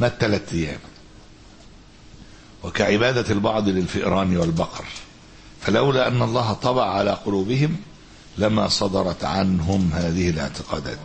مات 0.00 0.14
ثلاث 0.20 0.52
أيام. 0.52 0.80
وكعبادة 2.64 3.32
البعض 3.32 3.68
للفئران 3.68 4.36
والبقر. 4.36 4.84
فلولا 5.60 6.08
أن 6.08 6.22
الله 6.22 6.52
طبع 6.52 6.90
على 6.90 7.10
قلوبهم 7.10 7.76
لما 8.38 8.68
صدرت 8.68 9.24
عنهم 9.24 9.90
هذه 9.94 10.30
الاعتقادات. 10.30 10.98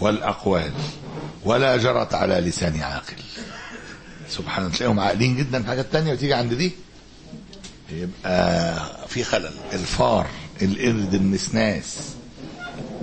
والأقوال 0.00 0.72
ولا 1.44 1.76
جرت 1.76 2.14
على 2.14 2.34
لسان 2.34 2.80
عاقل. 2.80 3.14
سبحان 4.28 4.64
الله 4.64 4.76
تلاقيهم 4.76 5.00
عاقلين 5.00 5.36
جدا 5.36 5.62
في 5.62 5.68
حاجات 5.68 5.86
تانية 5.92 6.12
وتيجي 6.12 6.34
عند 6.34 6.54
دي 6.54 6.72
يبقى 7.92 8.78
في 9.08 9.24
خلل. 9.24 9.50
الفار 9.72 10.26
القرد 10.62 11.14
النسناس 11.14 11.96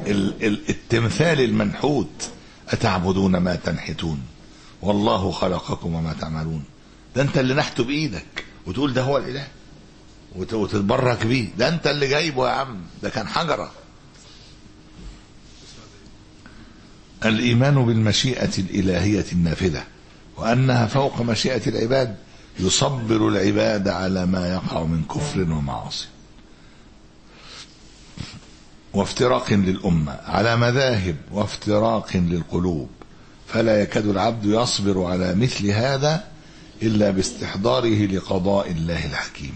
ال- 0.08 0.46
ال- 0.46 0.70
التمثال 0.70 1.42
المنحوت 1.42 2.30
أتعبدون 2.70 3.38
ما 3.38 3.56
تنحتون؟ 3.56 4.20
والله 4.82 5.32
خلقكم 5.32 5.96
وما 5.96 6.14
تعملون. 6.22 6.64
ده 7.16 7.22
أنت 7.22 7.38
اللي 7.38 7.54
نحته 7.54 7.84
بإيدك 7.84 8.46
وتقول 8.66 8.94
ده 8.94 9.02
هو 9.02 9.18
الإله 9.18 9.48
وت- 10.36 10.54
وتتبرك 10.54 11.26
بيه. 11.26 11.48
ده 11.58 11.68
أنت 11.68 11.88
اللي 11.88 12.08
جايبه 12.08 12.48
يا 12.48 12.54
عم 12.54 12.82
ده 13.04 13.10
كان 13.10 13.28
حجرة. 13.28 13.72
الإيمان 17.26 17.86
بالمشيئة 17.86 18.52
الإلهية 18.58 19.26
النافذة 19.32 19.84
وأنها 20.38 20.88
فوق 20.88 21.22
مشيئة 21.22 21.70
العباد 21.70 22.16
يصبر 22.60 23.28
العباد 23.28 23.88
على 23.88 24.26
ما 24.26 24.54
يقع 24.54 24.84
من 24.84 25.04
كفر 25.04 25.42
ومعاصي. 25.42 26.08
وافتراق 28.94 29.54
للأمة 29.54 30.12
على 30.26 30.56
مذاهب 30.56 31.16
وافتراق 31.32 32.18
للقلوب. 32.18 32.90
فلا 33.48 33.82
يكاد 33.82 34.08
العبد 34.08 34.46
يصبر 34.46 35.04
على 35.04 35.36
مثل 35.36 35.68
هذا 35.70 36.24
إلا 36.82 37.10
باستحضاره 37.10 38.06
لقضاء 38.06 38.72
الله 38.72 39.06
الحكيم. 39.06 39.56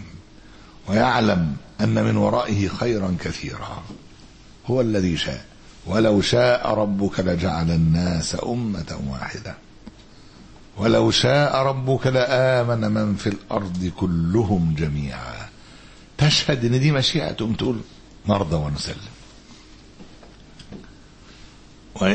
ويعلم 0.88 1.56
أن 1.80 2.04
من 2.04 2.16
ورائه 2.16 2.68
خيرا 2.68 3.16
كثيرا. 3.20 3.82
هو 4.66 4.80
الذي 4.80 5.16
شاء. 5.16 5.44
ولو 5.86 6.20
شاء 6.20 6.74
ربك 6.74 7.20
لجعل 7.20 7.70
الناس 7.70 8.36
أمة 8.42 9.00
واحدة. 9.10 9.54
ولو 10.76 11.10
شاء 11.10 11.56
ربك 11.56 12.06
لآمن 12.06 12.80
من 12.92 13.14
في 13.14 13.26
الأرض 13.26 13.92
كلهم 13.96 14.74
جميعا. 14.78 15.48
تشهد 16.18 16.64
إن 16.64 16.80
دي 16.80 16.92
مشيئة 16.92 17.32
تقوم 17.32 17.52
تقول 17.52 17.80
نرضى 18.28 18.56
ونسلم. 18.56 19.10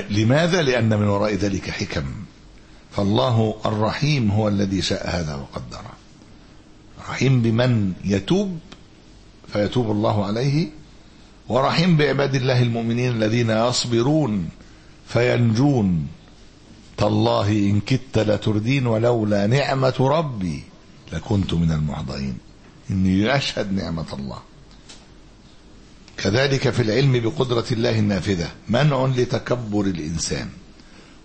لماذا 0.09 0.61
لأن 0.61 0.89
من 0.89 1.07
وراء 1.07 1.34
ذلك 1.34 1.70
حكم. 1.70 2.05
فالله 2.91 3.55
الرحيم 3.66 4.32
هو 4.32 4.47
الذي 4.47 4.82
شاء 4.82 5.09
هذا 5.09 5.36
وقدره. 5.36 5.93
رحيم 7.09 7.41
بمن 7.41 7.93
يتوب 8.05 8.59
فيتوب 9.53 9.91
الله 9.91 10.26
عليه 10.26 10.70
ورحيم 11.49 11.97
بعباد 11.97 12.35
الله 12.35 12.61
المؤمنين 12.61 13.11
الذين 13.11 13.49
يصبرون 13.49 14.49
فينجون. 15.07 16.07
تالله 16.97 17.49
إن 17.49 17.79
كدت 17.79 18.19
لتردين 18.19 18.87
ولولا 18.87 19.47
نعمة 19.47 19.95
ربي 19.99 20.63
لكنت 21.13 21.53
من 21.53 21.71
المحضرين. 21.71 22.37
إني 22.91 23.35
أشهد 23.35 23.73
نعمة 23.73 24.13
الله. 24.13 24.39
كذلك 26.17 26.69
في 26.69 26.81
العلم 26.81 27.19
بقدرة 27.19 27.65
الله 27.71 27.99
النافذة 27.99 28.51
منع 28.69 29.05
لتكبر 29.05 29.81
الإنسان 29.81 30.49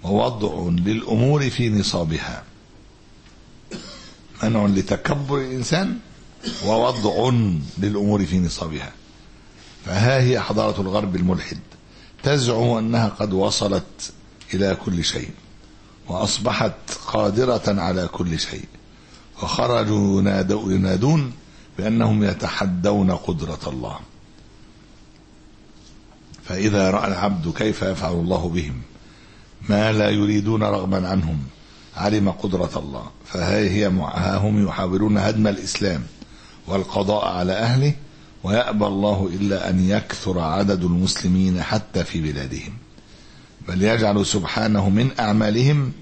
ووضع 0.02 0.70
للأمور 0.70 1.50
في 1.50 1.68
نصابها. 1.70 2.44
منع 4.42 4.66
لتكبر 4.66 5.38
الإنسان 5.38 5.98
ووضع 6.66 7.30
للأمور 7.78 8.26
في 8.26 8.38
نصابها. 8.38 8.92
فها 9.84 10.20
هي 10.20 10.40
حضارة 10.40 10.80
الغرب 10.80 11.16
الملحد. 11.16 11.58
تزعم 12.22 12.70
أنها 12.70 13.08
قد 13.08 13.32
وصلت 13.32 14.12
إلى 14.54 14.76
كل 14.84 15.04
شيء 15.04 15.30
وأصبحت 16.08 16.72
قادرة 17.06 17.62
على 17.66 18.06
كل 18.08 18.38
شيء. 18.38 18.64
وخرجوا 19.42 20.22
ينادو- 20.22 20.70
ينادون 20.70 21.32
بأنهم 21.78 22.24
يتحدون 22.24 23.10
قدرة 23.10 23.58
الله. 23.66 23.98
فإذا 26.44 26.90
رأى 26.90 27.08
العبد 27.08 27.52
كيف 27.52 27.82
يفعل 27.82 28.12
الله 28.12 28.48
بهم 28.48 28.82
ما 29.68 29.92
لا 29.92 30.10
يريدون 30.10 30.62
رغما 30.62 31.08
عنهم 31.08 31.38
علم 31.96 32.30
قدرة 32.30 32.70
الله. 32.76 33.10
فها 33.26 33.56
هي 33.58 33.86
ها 33.88 34.36
هم 34.36 34.66
يحاولون 34.66 35.18
هدم 35.18 35.46
الإسلام 35.46 36.02
والقضاء 36.66 37.26
على 37.26 37.52
أهله 37.52 37.94
ويأبى 38.44 38.86
الله 38.86 39.30
إلا 39.32 39.70
أن 39.70 39.90
يكثر 39.90 40.38
عدد 40.38 40.84
المسلمين 40.84 41.62
حتى 41.62 42.04
في 42.04 42.20
بلادهم 42.20 42.72
بل 43.68 43.82
يجعل 43.82 44.26
سبحانه 44.26 44.88
من 44.88 45.10
أعمالهم 45.20 45.92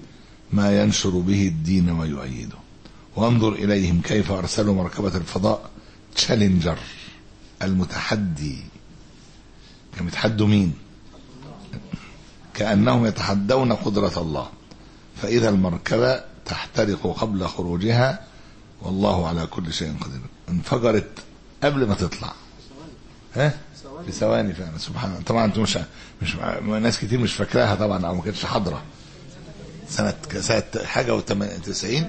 ما 0.53 0.81
ينشر 0.81 1.09
به 1.09 1.47
الدين 1.47 1.89
ويؤيده. 1.89 2.57
وانظر 3.15 3.53
إليهم 3.53 4.01
كيف 4.01 4.31
أرسلوا 4.31 4.75
مركبة 4.75 5.17
الفضاء 5.17 5.69
تشالنجر 6.15 6.77
المتحدي. 7.61 8.57
كانوا 9.95 10.07
يتحدوا 10.07 10.47
مين؟ 10.47 10.73
كأنهم 12.53 13.05
يتحدون 13.05 13.73
قدرة 13.73 14.21
الله. 14.21 14.49
فإذا 15.21 15.49
المركبة 15.49 16.21
تحترق 16.45 17.17
قبل 17.19 17.47
خروجها 17.47 18.23
والله 18.81 19.27
على 19.27 19.45
كل 19.45 19.73
شيء 19.73 19.95
قدير. 20.01 20.21
انفجرت 20.49 21.09
قبل 21.63 21.87
ما 21.87 21.95
تطلع. 21.95 22.33
ها؟ 23.35 23.57
في 24.05 24.11
ثواني 24.11 24.53
فعلا 24.53 24.77
سبحان 24.77 25.11
الله. 25.11 25.23
طبعا 25.23 25.45
أنتوا 25.45 25.63
مش 25.63 25.77
مش 26.21 26.35
ناس 26.81 26.99
كتير 26.99 27.19
مش 27.19 27.33
فاكراها 27.33 27.75
طبعا 27.75 28.05
أو 28.05 28.15
ما 28.15 28.21
كانتش 28.21 28.45
حاضرة. 28.45 28.83
سنة 29.89 30.13
سنة 30.39 30.63
حاجة 30.83 31.19
و90 31.19 32.03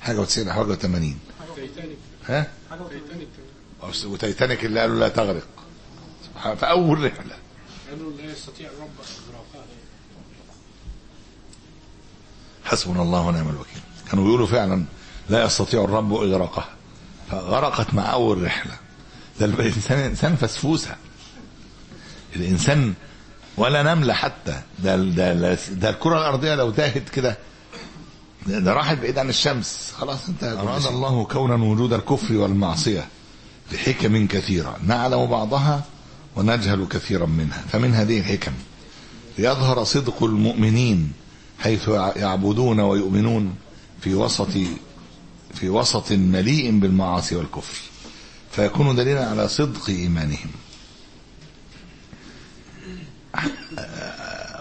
حاجة 0.00 0.24
و90 0.24 0.48
حاجة 0.48 0.74
و80 0.76 1.14
تايتانيك 1.56 1.98
ها 2.26 2.46
وتايتانيك 4.04 4.64
اللي 4.64 4.80
قالوا 4.80 4.98
لا 4.98 5.08
تغرق. 5.08 5.46
سبحان 6.24 6.56
في 6.56 6.70
أول 6.70 7.04
رحلة. 7.04 7.36
قالوا 7.90 8.12
لا 8.12 8.32
يستطيع 8.32 8.70
الرب 8.70 8.90
إغراقها. 9.28 9.64
حسبنا 12.64 13.02
الله 13.02 13.26
ونعم 13.26 13.48
الوكيل. 13.48 13.82
كانوا 14.10 14.24
بيقولوا 14.24 14.46
فعلا 14.46 14.84
لا 15.28 15.44
يستطيع 15.44 15.84
الرب 15.84 16.14
إغراقها. 16.14 16.68
فغرقت 17.30 17.94
مع 17.94 18.12
أول 18.12 18.42
رحلة. 18.42 18.72
ده 19.40 19.46
الانسان 19.46 19.98
إنسان 19.98 20.36
فسفوسة. 20.36 20.96
الإنسان 22.36 22.94
ولا 23.56 23.94
نملة 23.94 24.14
حتى. 24.14 24.60
ده 24.78 24.96
ده 24.96 25.54
ده 25.72 25.90
الكرة 25.90 26.18
الأرضية 26.18 26.54
لو 26.54 26.70
تاهت 26.70 27.08
كده. 27.08 27.38
ده 28.46 28.72
راحت 28.72 28.98
بعيد 28.98 29.18
عن 29.18 29.28
الشمس. 29.28 29.92
خلاص 29.98 30.28
انت 30.28 30.44
أراد 30.44 30.86
الله 30.86 31.24
كونا 31.24 31.54
وجود 31.54 31.92
الكفر 31.92 32.36
والمعصية 32.36 33.08
لحكم 33.72 34.26
كثيرة. 34.26 34.76
نعلم 34.86 35.26
بعضها 35.26 35.82
ونجهل 36.36 36.86
كثيرا 36.90 37.26
منها. 37.26 37.64
فمن 37.72 37.94
هذه 37.94 38.18
الحكم. 38.18 38.52
ليظهر 39.38 39.84
صدق 39.84 40.22
المؤمنين 40.22 41.12
حيث 41.58 41.88
يعبدون 42.16 42.80
ويؤمنون 42.80 43.54
في 44.00 44.14
وسط 44.14 44.48
في 45.60 45.68
وسط 45.68 46.12
مليء 46.12 46.78
بالمعاصي 46.78 47.36
والكفر 47.36 47.78
فيكون 48.52 48.96
دليلا 48.96 49.30
على 49.30 49.48
صدق 49.48 49.88
إيمانهم. 49.88 50.50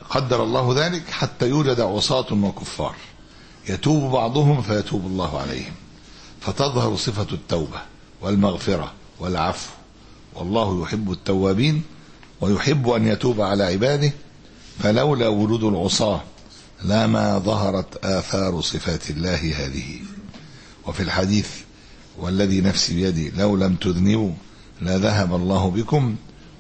قدر 0.10 0.44
الله 0.44 0.86
ذلك 0.86 1.10
حتى 1.10 1.50
يوجد 1.50 1.80
عصاة 1.80 2.34
وكفار. 2.34 2.96
يتوب 3.70 4.12
بعضهم 4.12 4.62
فيتوب 4.62 5.06
الله 5.06 5.40
عليهم. 5.40 5.74
فتظهر 6.42 6.96
صفة 6.96 7.28
التوبة 7.32 7.82
والمغفرة 8.22 8.94
والعفو. 9.20 9.70
والله 10.36 10.82
يحب 10.82 11.12
التوابين 11.12 11.84
ويحب 12.42 12.90
أن 12.90 13.08
يتوب 13.08 13.42
على 13.42 13.64
عباده 13.64 14.12
فلولا 14.80 15.28
وجود 15.28 15.64
العصاة 15.64 16.22
لما 16.84 17.40
ظهرت 17.40 18.06
آثار 18.06 18.62
صفات 18.62 19.10
الله 19.10 19.66
هذه. 19.66 20.00
وفي 20.88 21.04
الحديث 21.04 21.50
والذي 22.18 22.62
نفسي 22.62 22.96
بيدي 22.96 23.30
لو 23.30 23.56
لم 23.56 23.76
تذنبوا 23.76 24.32
لذهب 24.82 25.36
الله 25.36 25.70
بكم 25.72 26.16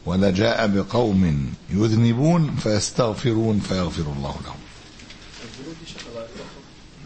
ولجاء 0.05 0.67
بقوم 0.67 1.53
يذنبون 1.69 2.55
فيستغفرون 2.55 3.59
فيغفر 3.59 4.01
الله 4.17 4.35
لهم. 4.45 4.55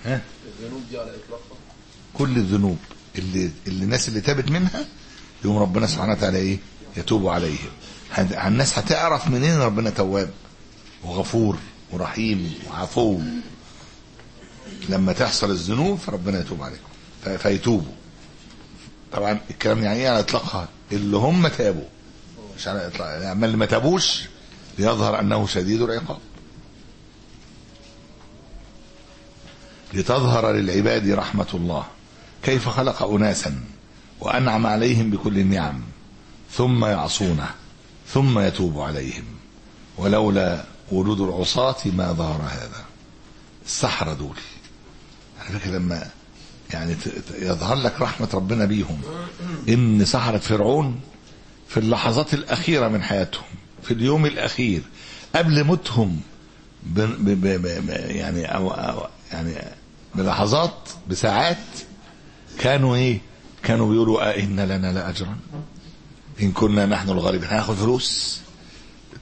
ها؟ 0.06 0.22
الذنوب 0.60 0.82
دي 0.90 0.98
على 0.98 1.10
اطلاقها 1.10 1.58
كل 2.14 2.38
الذنوب 2.38 2.78
اللي, 3.18 3.52
اللي 3.68 3.84
الناس 3.86 4.08
اللي 4.10 4.22
تابت 4.22 4.52
منها 4.52 4.86
يوم 5.46 5.58
ربنا 5.58 5.88
سبحانه 5.88 6.12
وتعالى 6.12 6.38
إيه؟ 6.38 6.58
يتوب 6.98 7.28
عليهم. 7.28 7.70
الناس 8.20 8.78
هتعرف 8.80 9.28
منين 9.28 9.58
ربنا 9.58 9.90
تواب 9.90 10.30
وغفور 11.04 11.58
ورحيم 11.92 12.54
وعفو. 12.70 13.20
لما 14.90 15.14
تحصل 15.14 15.52
الذنوب 15.52 15.98
فربنا 16.00 16.40
يتوب 16.40 16.64
عليهم 16.64 16.80
ف- 16.80 16.91
فيتوبوا. 17.38 17.94
طبعا 19.12 19.40
الكلام 19.50 19.84
يعني 19.84 20.00
إيه 20.00 20.10
على 20.10 20.20
إطلاقها؟ 20.20 20.68
اللي 20.92 21.18
هم 21.18 21.48
تابوا. 21.48 21.88
مش 22.58 22.68
على 22.68 22.88
اطلاق 22.88 23.08
يعني 23.08 23.32
أما 23.32 23.46
اللي 23.46 23.58
ما 23.58 23.66
تابوش 23.66 24.22
ليظهر 24.80 25.20
أنه 25.20 25.48
شديد 25.48 25.82
العقاب. 25.82 26.20
لتظهر 29.94 30.52
للعباد 30.52 31.10
رحمة 31.10 31.48
الله 31.54 31.86
كيف 32.44 32.70
خلق 32.70 33.04
أناسا 33.04 33.60
وأنعم 34.20 34.68
عليهم 34.68 35.10
بكل 35.10 35.40
النعم 35.40 35.82
ثم 36.52 36.86
يعصونه 36.86 37.50
ثم 38.08 38.40
يتوب 38.40 38.80
عليهم. 38.80 39.24
ولولا 39.98 40.64
وجود 40.92 41.22
العصاة 41.22 41.76
ما 41.86 42.12
ظهر 42.12 42.42
هذا. 42.42 42.86
السحرة 43.66 44.14
دول. 44.14 44.36
على 45.42 45.60
فكرة 45.60 45.72
لما 45.72 46.10
يعني 46.74 46.96
يظهر 47.40 47.76
لك 47.76 48.02
رحمة 48.02 48.28
ربنا 48.34 48.66
بيهم. 48.66 49.02
إن 49.70 50.06
سحرة 50.06 50.38
فرعون 50.38 51.00
في 51.68 51.78
اللحظات 51.78 52.34
الأخيرة 52.34 52.88
من 52.88 53.04
حياتهم 53.04 53.44
في 53.84 53.94
اليوم 53.94 54.26
الأخير 54.26 54.82
قبل 55.36 55.64
موتهم 55.64 56.20
يعني 57.88 58.46
أو 58.46 58.72
أو 58.72 59.08
يعني 59.32 59.54
بلحظات 60.16 60.90
بساعات 61.10 61.58
كانوا 62.60 62.96
إيه؟ 62.96 63.20
كانوا 63.64 63.90
بيقولوا 63.90 64.30
آه 64.30 64.40
إن 64.40 64.60
لنا 64.60 64.94
لأجرا. 64.94 65.36
إن 66.42 66.52
كنا 66.52 66.86
نحن 66.86 67.10
الغالبين. 67.10 67.50
هناخد 67.50 67.76
فلوس. 67.76 68.40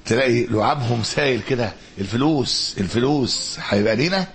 تلاقي 0.06 0.46
لعابهم 0.46 1.04
سايل 1.04 1.42
كده. 1.50 1.74
الفلوس 1.98 2.76
الفلوس 2.78 3.58
هيبقى 3.70 3.96
لينا؟ 3.96 4.28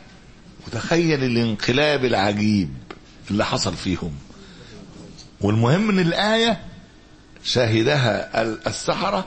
وتخيل 0.67 1.25
الانقلاب 1.25 2.05
العجيب. 2.05 2.69
اللي 3.31 3.45
حصل 3.45 3.75
فيهم. 3.77 4.13
والمهم 5.41 5.91
إن 5.91 5.99
الآية 5.99 6.65
شهدها 7.45 8.43
ال- 8.43 8.67
السحرة 8.67 9.27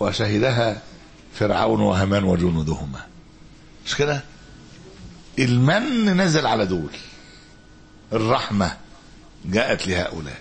وشهدها 0.00 0.82
فرعون 1.34 1.80
وهامان 1.80 2.24
وجنودهما. 2.24 3.06
مش 3.86 3.94
كده؟ 3.94 4.22
المن 5.38 6.16
نزل 6.20 6.46
على 6.46 6.66
دول. 6.66 6.90
الرحمة 8.12 8.76
جاءت 9.44 9.86
لهؤلاء. 9.86 10.40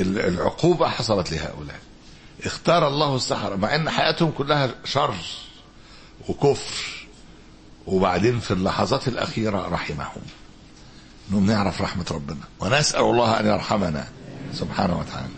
والعقوبة 0.00 0.88
حصلت 0.88 1.32
لهؤلاء. 1.32 1.78
اختار 2.44 2.88
الله 2.88 3.16
السحرة 3.16 3.56
مع 3.56 3.74
إن 3.74 3.90
حياتهم 3.90 4.30
كلها 4.30 4.74
شر 4.84 5.14
وكفر. 6.28 7.06
وبعدين 7.86 8.40
في 8.40 8.50
اللحظات 8.50 9.08
الأخيرة 9.08 9.68
رحمهم. 9.68 10.22
انهم 11.30 11.46
نعرف 11.46 11.82
رحمة 11.82 12.06
ربنا. 12.10 12.44
ونسأل 12.60 13.00
الله 13.00 13.40
أن 13.40 13.46
يرحمنا 13.46 14.08
سبحانه 14.54 14.98
وتعالى. 14.98 15.28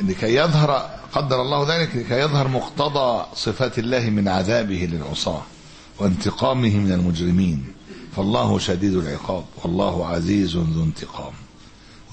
لكي 0.00 0.34
يظهر 0.34 0.90
قدر 1.12 1.42
الله 1.42 1.76
ذلك 1.76 1.96
لكي 1.96 2.14
يظهر 2.14 2.48
مقتضى 2.48 3.26
صفات 3.34 3.78
الله 3.78 4.10
من 4.10 4.28
عذابه 4.28 4.88
للعصاة 4.92 5.42
وانتقامه 5.98 6.76
من 6.76 6.92
المجرمين. 6.92 7.72
فالله 8.16 8.58
شديد 8.58 8.94
العقاب 8.94 9.44
والله 9.64 10.06
عزيز 10.06 10.56
ذو 10.56 10.84
انتقام. 10.84 11.32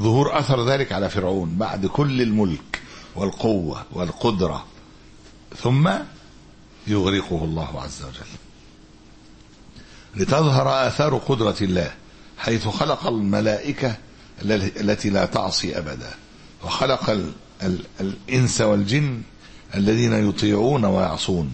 ظهور 0.02 0.40
أثر 0.40 0.66
ذلك 0.66 0.92
على 0.92 1.10
فرعون 1.10 1.58
بعد 1.58 1.86
كل 1.86 2.22
الملك 2.22 2.82
والقوة 3.16 3.86
والقدرة. 3.92 4.66
ثم 5.64 5.90
يغرقه 6.88 7.44
الله 7.44 7.82
عز 7.82 8.04
وجل. 8.04 8.47
لتظهر 10.16 10.88
آثار 10.88 11.18
قدرة 11.18 11.56
الله 11.62 11.92
حيث 12.38 12.68
خلق 12.68 13.08
الملائكة 13.08 13.96
التي 14.42 15.10
لا 15.10 15.26
تعصي 15.26 15.78
أبدا. 15.78 16.10
وخلق 16.64 17.10
ال 17.10 17.32
ال 17.64 17.80
الإنس 18.02 18.62
والجن 18.62 19.22
الذين 19.76 20.30
يطيعون 20.30 20.86
ويعصون. 20.86 21.54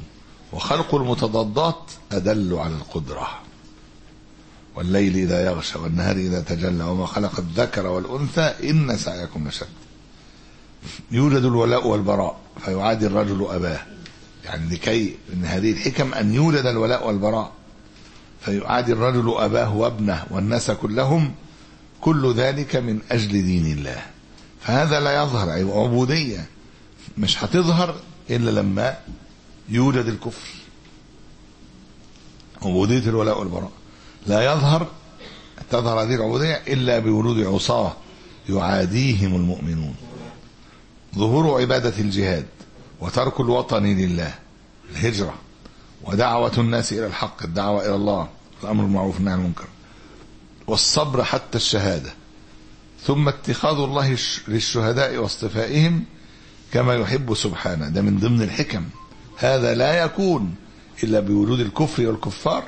وخلق 0.54 0.95
المتضادات 0.95 1.91
أدل 2.12 2.54
على 2.54 2.74
القدرة. 2.74 3.28
والليل 4.76 5.18
إذا 5.18 5.45
يغشى 5.45 5.80
والنهار 5.80 6.16
إذا 6.16 6.41
تجلى 6.41 6.84
وما 6.84 7.06
خلق 7.06 7.39
الذكر 7.39 7.88
والأنثى 7.88 8.54
إن 8.70 8.97
سعيكم 8.97 9.47
لشد. 9.47 9.68
يوجد 11.12 11.43
الولاء 11.43 11.88
والبراء 11.88 12.38
فيعادي 12.66 13.06
الرجل 13.06 13.47
أباه. 13.49 13.80
يعني 14.45 14.76
لكي 14.76 15.16
من 15.34 15.45
هذه 15.45 15.72
الحكم 15.72 16.14
أن 16.14 16.34
يولد 16.34 16.66
الولاء 16.66 17.08
والبراء. 17.08 17.51
فيعادي 18.45 18.93
الرجل 18.93 19.33
أباه 19.37 19.75
وابنه 19.75 20.23
والناس 20.29 20.71
كلهم 20.71 21.31
كل 22.01 22.33
ذلك 22.33 22.75
من 22.75 22.99
أجل 23.11 23.31
دين 23.31 23.65
الله. 23.65 24.01
فهذا 24.61 24.99
لا 24.99 25.23
يظهر 25.23 25.49
عبودية 25.49 26.45
مش 27.17 27.43
هتظهر 27.43 27.95
إلا 28.29 28.51
لما 28.51 28.97
يوجد 29.69 30.05
الكفر. 30.05 30.47
عبودية 32.61 33.09
الولاء 33.09 33.39
والبراء. 33.39 33.71
لا 34.27 34.53
يظهر 34.53 34.87
تظهر 35.71 36.01
هذه 36.01 36.15
العبودية 36.15 36.53
إلا 36.67 36.99
بورود 36.99 37.45
عصاة 37.45 37.93
يعاديهم 38.49 39.35
المؤمنون. 39.35 39.95
ظهور 41.15 41.61
عبادة 41.61 41.93
الجهاد 41.99 42.45
وترك 43.01 43.39
الوطن 43.39 43.83
لله 43.83 44.33
الهجرة. 44.91 45.33
ودعوة 46.04 46.51
الناس 46.58 46.93
إلى 46.93 47.08
الحق 47.08 47.43
الدعوة 47.43 47.86
إلى 47.86 47.95
الله 47.95 48.30
الأمر 48.64 48.84
بالمعروف 48.84 49.16
والنهي 49.16 49.34
عن 49.34 49.39
المنكر. 49.39 49.66
والصبر 50.68 51.24
حتى 51.24 51.58
الشهادة. 51.58 52.14
ثم 53.04 53.28
اتخاذ 53.28 53.78
الله 53.78 54.18
للشهداء 54.47 55.18
واصطفائهم 55.18 56.04
كما 56.74 56.93
يحب 56.95 57.34
سبحانه. 57.34 57.89
ده 57.89 58.01
من 58.01 58.20
ضمن 58.20 58.41
الحكم. 58.41 58.86
هذا 59.38 59.76
لا 59.76 60.04
يكون 60.04 60.56
إلا 61.04 61.20
بوجود 61.20 61.60
الكفر 61.60 62.08
والكفار 62.08 62.64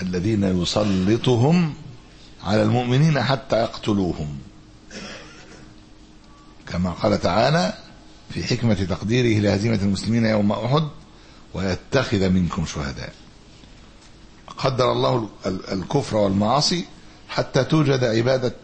الذين 0.00 0.62
يسلطهم 0.62 1.74
على 2.44 2.62
المؤمنين 2.62 3.22
حتى 3.22 3.56
يقتلوهم. 3.56 4.38
كما 6.66 6.90
قال 6.90 7.20
تعالى 7.20 7.74
في 8.30 8.44
حكمة 8.44 8.74
تقديره 8.74 9.40
لهزيمة 9.40 9.78
المسلمين 9.82 10.26
يوم 10.26 10.52
أحد 10.52 10.88
ويتخذ 11.54 12.28
منكم 12.28 12.66
شهداء. 12.66 13.12
قدر 14.56 14.92
الله 14.92 15.28
الكفر 15.46 16.16
والمعاصي 16.16 16.84
حتى 17.28 17.64
توجد 17.64 18.04
عبادة 18.04 18.54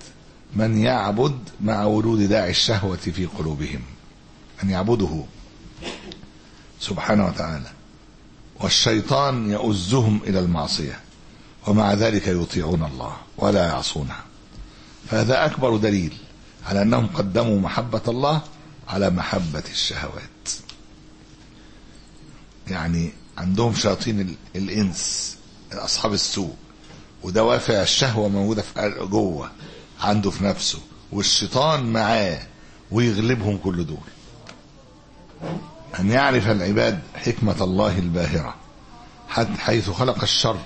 من 0.56 0.78
يعبد 0.78 1.38
مع 1.60 1.84
ورود 1.84 2.28
داعي 2.28 2.50
الشهوة 2.50 2.96
في 2.96 3.26
قلوبهم. 3.26 3.80
أن 4.62 4.70
يعبده 4.70 5.24
سبحانه 6.80 7.26
وتعالى. 7.26 7.70
والشيطان 8.60 9.50
يؤزهم 9.50 10.20
إلى 10.26 10.38
المعصية. 10.38 11.00
ومع 11.66 11.94
ذلك 11.94 12.26
يطيعون 12.28 12.84
الله 12.84 13.16
ولا 13.38 13.66
يعصونه. 13.66 14.16
فهذا 15.10 15.46
أكبر 15.46 15.76
دليل 15.76 16.16
على 16.66 16.82
أنهم 16.82 17.06
قدموا 17.06 17.60
محبة 17.60 18.02
الله 18.08 18.40
على 18.88 19.10
محبة 19.10 19.64
الشهوات. 19.70 20.39
يعني 22.70 23.12
عندهم 23.38 23.74
شياطين 23.74 24.36
الإنس 24.56 25.36
أصحاب 25.72 26.12
السوء. 26.12 26.54
ودوافع 27.22 27.82
الشهوة 27.82 28.28
موجودة 28.28 28.62
في 28.62 28.94
جوه 29.10 29.50
عنده 30.00 30.30
في 30.30 30.44
نفسه 30.44 30.78
والشيطان 31.12 31.92
معاه 31.92 32.38
ويغلبهم 32.90 33.56
كل 33.56 33.86
دول. 33.86 33.98
أن 36.00 36.10
يعرف 36.10 36.48
العباد 36.48 37.00
حكمة 37.14 37.64
الله 37.64 37.98
الباهرة 37.98 38.54
حيث 39.58 39.90
خلق 39.90 40.22
الشر 40.22 40.58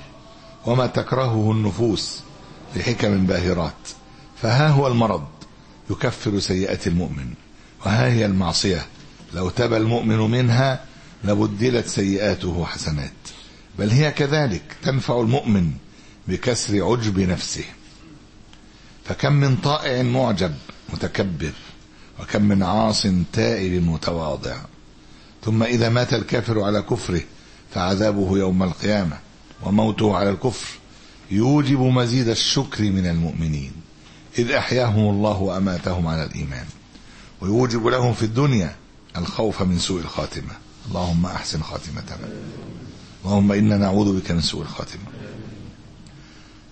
وما 0.66 0.86
تكرهه 0.86 1.52
النفوس 1.52 2.20
لحكم 2.76 3.26
باهرات. 3.26 3.88
فها 4.42 4.68
هو 4.68 4.86
المرض 4.86 5.24
يكفر 5.90 6.38
سيئات 6.38 6.86
المؤمن 6.86 7.34
وها 7.86 8.06
هي 8.12 8.26
المعصية. 8.26 8.86
لو 9.34 9.50
تبى 9.50 9.76
المؤمن 9.76 10.18
منها 10.18 10.84
لبدلت 11.24 11.86
سيئاته 11.86 12.64
حسنات. 12.64 13.12
بل 13.78 13.90
هي 13.90 14.10
كذلك 14.10 14.62
تنفع 14.82 15.20
المؤمن 15.20 15.72
بكسر 16.28 16.84
عجب 16.84 17.20
نفسه. 17.20 17.64
فكم 19.04 19.32
من 19.32 19.56
طائع 19.56 20.02
معجب 20.02 20.54
متكبر 20.92 21.52
وكم 22.20 22.42
من 22.42 22.62
عاص 22.62 23.06
تائب 23.32 23.82
متواضع. 23.82 24.56
ثم 25.44 25.62
إذا 25.62 25.88
مات 25.88 26.14
الكافر 26.14 26.62
على 26.62 26.82
كفره 26.82 27.20
فعذابه 27.74 28.38
يوم 28.38 28.62
القيامة 28.62 29.18
وموته 29.62 30.16
على 30.16 30.30
الكفر. 30.30 30.68
يوجب 31.30 31.80
مزيد 31.80 32.28
الشكر 32.28 32.84
من 32.84 33.06
المؤمنين 33.06 33.72
إذ 34.38 34.50
أحياهم 34.50 35.10
الله 35.10 35.42
وأماتهم 35.42 36.06
على 36.06 36.24
الإيمان. 36.24 36.66
ويوجب 37.40 37.86
لهم 37.86 38.14
في 38.14 38.22
الدنيا 38.22 38.76
الخوف 39.16 39.62
من 39.62 39.78
سوء 39.78 40.00
الخاتمة. 40.00 40.63
اللهم 40.88 41.26
أحسن 41.26 41.62
خاتمتنا. 41.62 42.28
اللهم 43.24 43.52
إنا 43.52 43.76
نعوذ 43.76 44.20
بك 44.20 44.30
من 44.30 44.40
سوء 44.40 44.62
الخاتمة. 44.62 45.02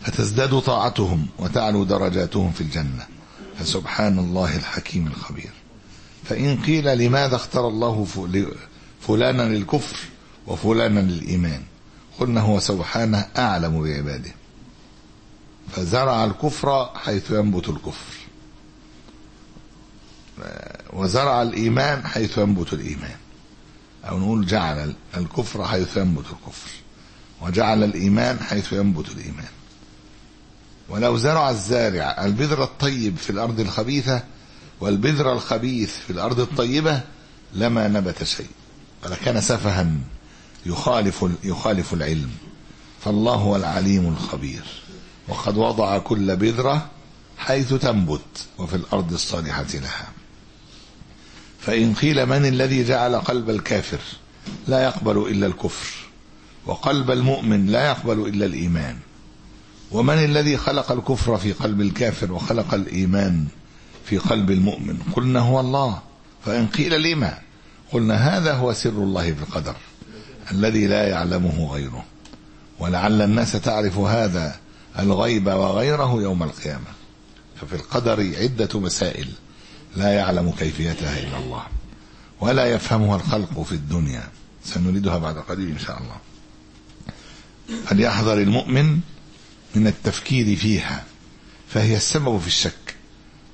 فتزداد 0.00 0.58
طاعتهم 0.58 1.26
وتعلو 1.38 1.84
درجاتهم 1.84 2.52
في 2.52 2.60
الجنة. 2.60 3.06
فسبحان 3.58 4.18
الله 4.18 4.56
الحكيم 4.56 5.06
الخبير. 5.06 5.50
فإن 6.24 6.62
قيل 6.62 6.98
لماذا 6.98 7.36
اختار 7.36 7.68
الله 7.68 8.06
فلانا 9.00 9.42
للكفر 9.42 9.96
وفلانا 10.46 11.00
للإيمان. 11.00 11.62
قلنا 12.20 12.40
هو 12.40 12.60
سبحانه 12.60 13.26
أعلم 13.38 13.82
بعباده. 13.82 14.32
فزرع 15.70 16.24
الكفر 16.24 16.90
حيث 16.94 17.30
ينبت 17.30 17.68
الكفر. 17.68 18.14
وزرع 20.92 21.42
الإيمان 21.42 22.06
حيث 22.06 22.38
ينبت 22.38 22.72
الإيمان. 22.72 23.16
أو 24.04 24.18
نقول 24.18 24.46
جعل 24.46 24.94
الكفر 25.16 25.64
حيث 25.64 25.96
ينبت 25.96 26.24
الكفر 26.24 26.70
وجعل 27.42 27.84
الإيمان 27.84 28.40
حيث 28.40 28.72
ينبت 28.72 29.08
الإيمان. 29.08 29.48
ولو 30.88 31.16
زرع 31.16 31.50
الزارع 31.50 32.24
البذر 32.24 32.62
الطيب 32.64 33.16
في 33.16 33.30
الأرض 33.30 33.60
الخبيثة 33.60 34.22
والبذر 34.80 35.32
الخبيث 35.32 35.96
في 36.06 36.10
الأرض 36.10 36.40
الطيبة 36.40 37.00
لما 37.54 37.88
نبت 37.88 38.24
شيء 38.24 38.50
ولكان 39.04 39.40
سفها 39.40 39.90
يخالف 40.66 41.24
يخالف 41.44 41.94
العلم. 41.94 42.30
فالله 43.04 43.34
هو 43.34 43.56
العليم 43.56 44.08
الخبير 44.08 44.64
وقد 45.28 45.56
وضع 45.56 45.98
كل 45.98 46.36
بذرة 46.36 46.90
حيث 47.38 47.74
تنبت 47.74 48.46
وفي 48.58 48.76
الأرض 48.76 49.12
الصالحة 49.12 49.66
لها. 49.74 50.21
فإن 51.62 51.94
قيل 51.94 52.26
من 52.26 52.46
الذي 52.46 52.84
جعل 52.84 53.16
قلب 53.16 53.50
الكافر 53.50 54.00
لا 54.68 54.84
يقبل 54.84 55.18
إلا 55.18 55.46
الكفر 55.46 56.02
وقلب 56.66 57.10
المؤمن 57.10 57.66
لا 57.66 57.86
يقبل 57.86 58.28
إلا 58.28 58.46
الإيمان. 58.46 58.96
ومن 59.90 60.14
الذي 60.14 60.56
خلق 60.56 60.92
الكفر 60.92 61.36
في 61.36 61.52
قلب 61.52 61.80
الكافر 61.80 62.32
وخلق 62.32 62.74
الإيمان 62.74 63.46
في 64.04 64.18
قلب 64.18 64.50
المؤمن؟ 64.50 64.98
قلنا 65.16 65.40
هو 65.40 65.60
الله. 65.60 65.98
فإن 66.44 66.66
قيل 66.66 67.02
لما؟ 67.02 67.38
قلنا 67.92 68.14
هذا 68.14 68.54
هو 68.54 68.72
سر 68.72 68.90
الله 68.90 69.32
في 69.32 69.42
القدر 69.42 69.76
الذي 70.50 70.86
لا 70.86 71.08
يعلمه 71.08 71.72
غيره. 71.72 72.04
ولعل 72.78 73.22
الناس 73.22 73.52
تعرف 73.52 73.98
هذا 73.98 74.56
الغيب 74.98 75.46
وغيره 75.46 76.22
يوم 76.22 76.42
القيامة. 76.42 76.90
ففي 77.60 77.76
القدر 77.76 78.32
عدة 78.40 78.80
مسائل. 78.80 79.28
لا 79.96 80.12
يعلم 80.12 80.50
كيفيتها 80.50 81.18
إلا 81.18 81.38
الله 81.38 81.62
ولا 82.40 82.66
يفهمها 82.66 83.16
الخلق 83.16 83.62
في 83.62 83.72
الدنيا. 83.72 84.28
سنريدها 84.64 85.18
بعد 85.18 85.36
قليل 85.38 85.68
إن 85.68 85.78
شاء 85.78 85.98
الله. 85.98 86.16
فليحذر 87.86 88.38
المؤمن 88.38 89.00
من 89.74 89.86
التفكير 89.86 90.56
فيها 90.56 91.04
فهي 91.68 91.96
السبب 91.96 92.40
في 92.40 92.46
الشك. 92.46 92.94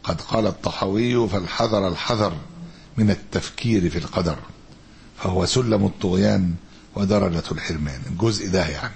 قد 0.02 0.20
قال 0.20 0.46
الطحاوي 0.46 1.28
فالحذر 1.28 1.88
الحذر 1.88 2.36
من 2.96 3.10
التفكير 3.10 3.90
في 3.90 3.98
القدر. 3.98 4.38
فهو 5.18 5.46
سلم 5.46 5.86
الطغيان 5.86 6.54
ودرجة 6.94 7.44
الحرمان. 7.52 8.02
الجزء 8.10 8.48
ده 8.50 8.66
يعني 8.66 8.94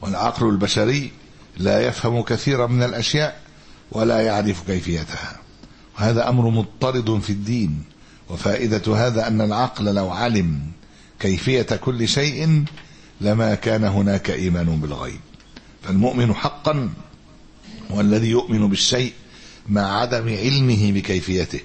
والعقل 0.00 0.48
البشري 0.48 1.12
لا 1.56 1.80
يفهم 1.80 2.22
كثيرا 2.22 2.66
من 2.66 2.82
الأشياء 2.82 3.42
ولا 3.92 4.20
يعرف 4.20 4.66
كيفيتها. 4.66 5.45
وهذا 5.98 6.28
أمر 6.28 6.50
مضطرد 6.50 7.20
في 7.20 7.30
الدين 7.30 7.82
وفائدة 8.30 8.96
هذا 9.06 9.26
أن 9.26 9.40
العقل 9.40 9.84
لو 9.94 10.10
علم 10.10 10.60
كيفية 11.20 11.62
كل 11.62 12.08
شيء 12.08 12.64
لما 13.20 13.54
كان 13.54 13.84
هناك 13.84 14.30
إيمان 14.30 14.80
بالغيب. 14.80 15.20
فالمؤمن 15.82 16.34
حقا 16.34 16.90
هو 17.92 18.00
الذي 18.00 18.26
يؤمن 18.30 18.68
بالشيء 18.68 19.12
مع 19.68 20.00
عدم 20.00 20.28
علمه 20.28 20.92
بكيفيته 20.92 21.60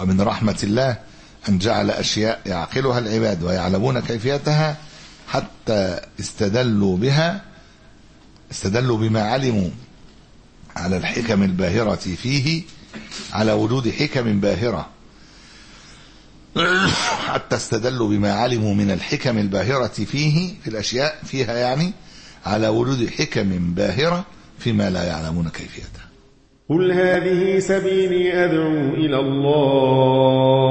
ومن 0.00 0.20
رحمة 0.20 0.58
الله 0.62 0.98
أن 1.48 1.58
جعل 1.58 1.90
أشياء 1.90 2.40
يعقلها 2.46 2.98
العباد 2.98 3.42
ويعلمون 3.42 4.00
كيفيتها 4.00 4.76
حتى 5.28 6.00
استدلوا 6.20 6.96
بها 6.96 7.42
استدلوا 8.50 8.98
بما 8.98 9.22
علموا 9.22 9.70
على 10.76 10.96
الحكم 10.96 11.42
الباهرة 11.42 11.94
فيه 11.94 12.62
على 13.32 13.52
وجود 13.52 13.90
حكم 13.90 14.40
باهرة. 14.40 14.88
حتى 17.26 17.56
استدلوا 17.56 18.08
بما 18.08 18.32
علموا 18.32 18.74
من 18.74 18.90
الحكم 18.90 19.38
الباهرة 19.38 19.86
فيه 19.86 20.54
في 20.62 20.70
الأشياء 20.70 21.18
فيها 21.24 21.56
يعني 21.56 21.92
على 22.46 22.68
وجود 22.68 23.10
حكم 23.10 23.74
باهرة 23.74 24.24
فيما 24.58 24.90
لا 24.90 25.04
يعلمون 25.04 25.48
كيفيتها 25.48 26.08
قل 26.68 26.92
هذه 26.92 27.58
سبيلي 27.58 28.44
أدعو 28.44 28.94
إلى 28.94 29.20
الله. 29.20 30.62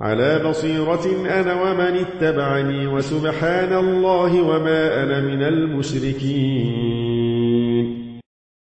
على 0.00 0.48
بصيرة 0.48 1.04
أنا 1.40 1.62
ومن 1.62 2.04
اتبعني 2.04 2.86
وسبحان 2.86 3.72
الله 3.76 4.42
وما 4.42 5.02
أنا 5.02 5.20
من 5.20 5.42
المشركين. 5.42 6.99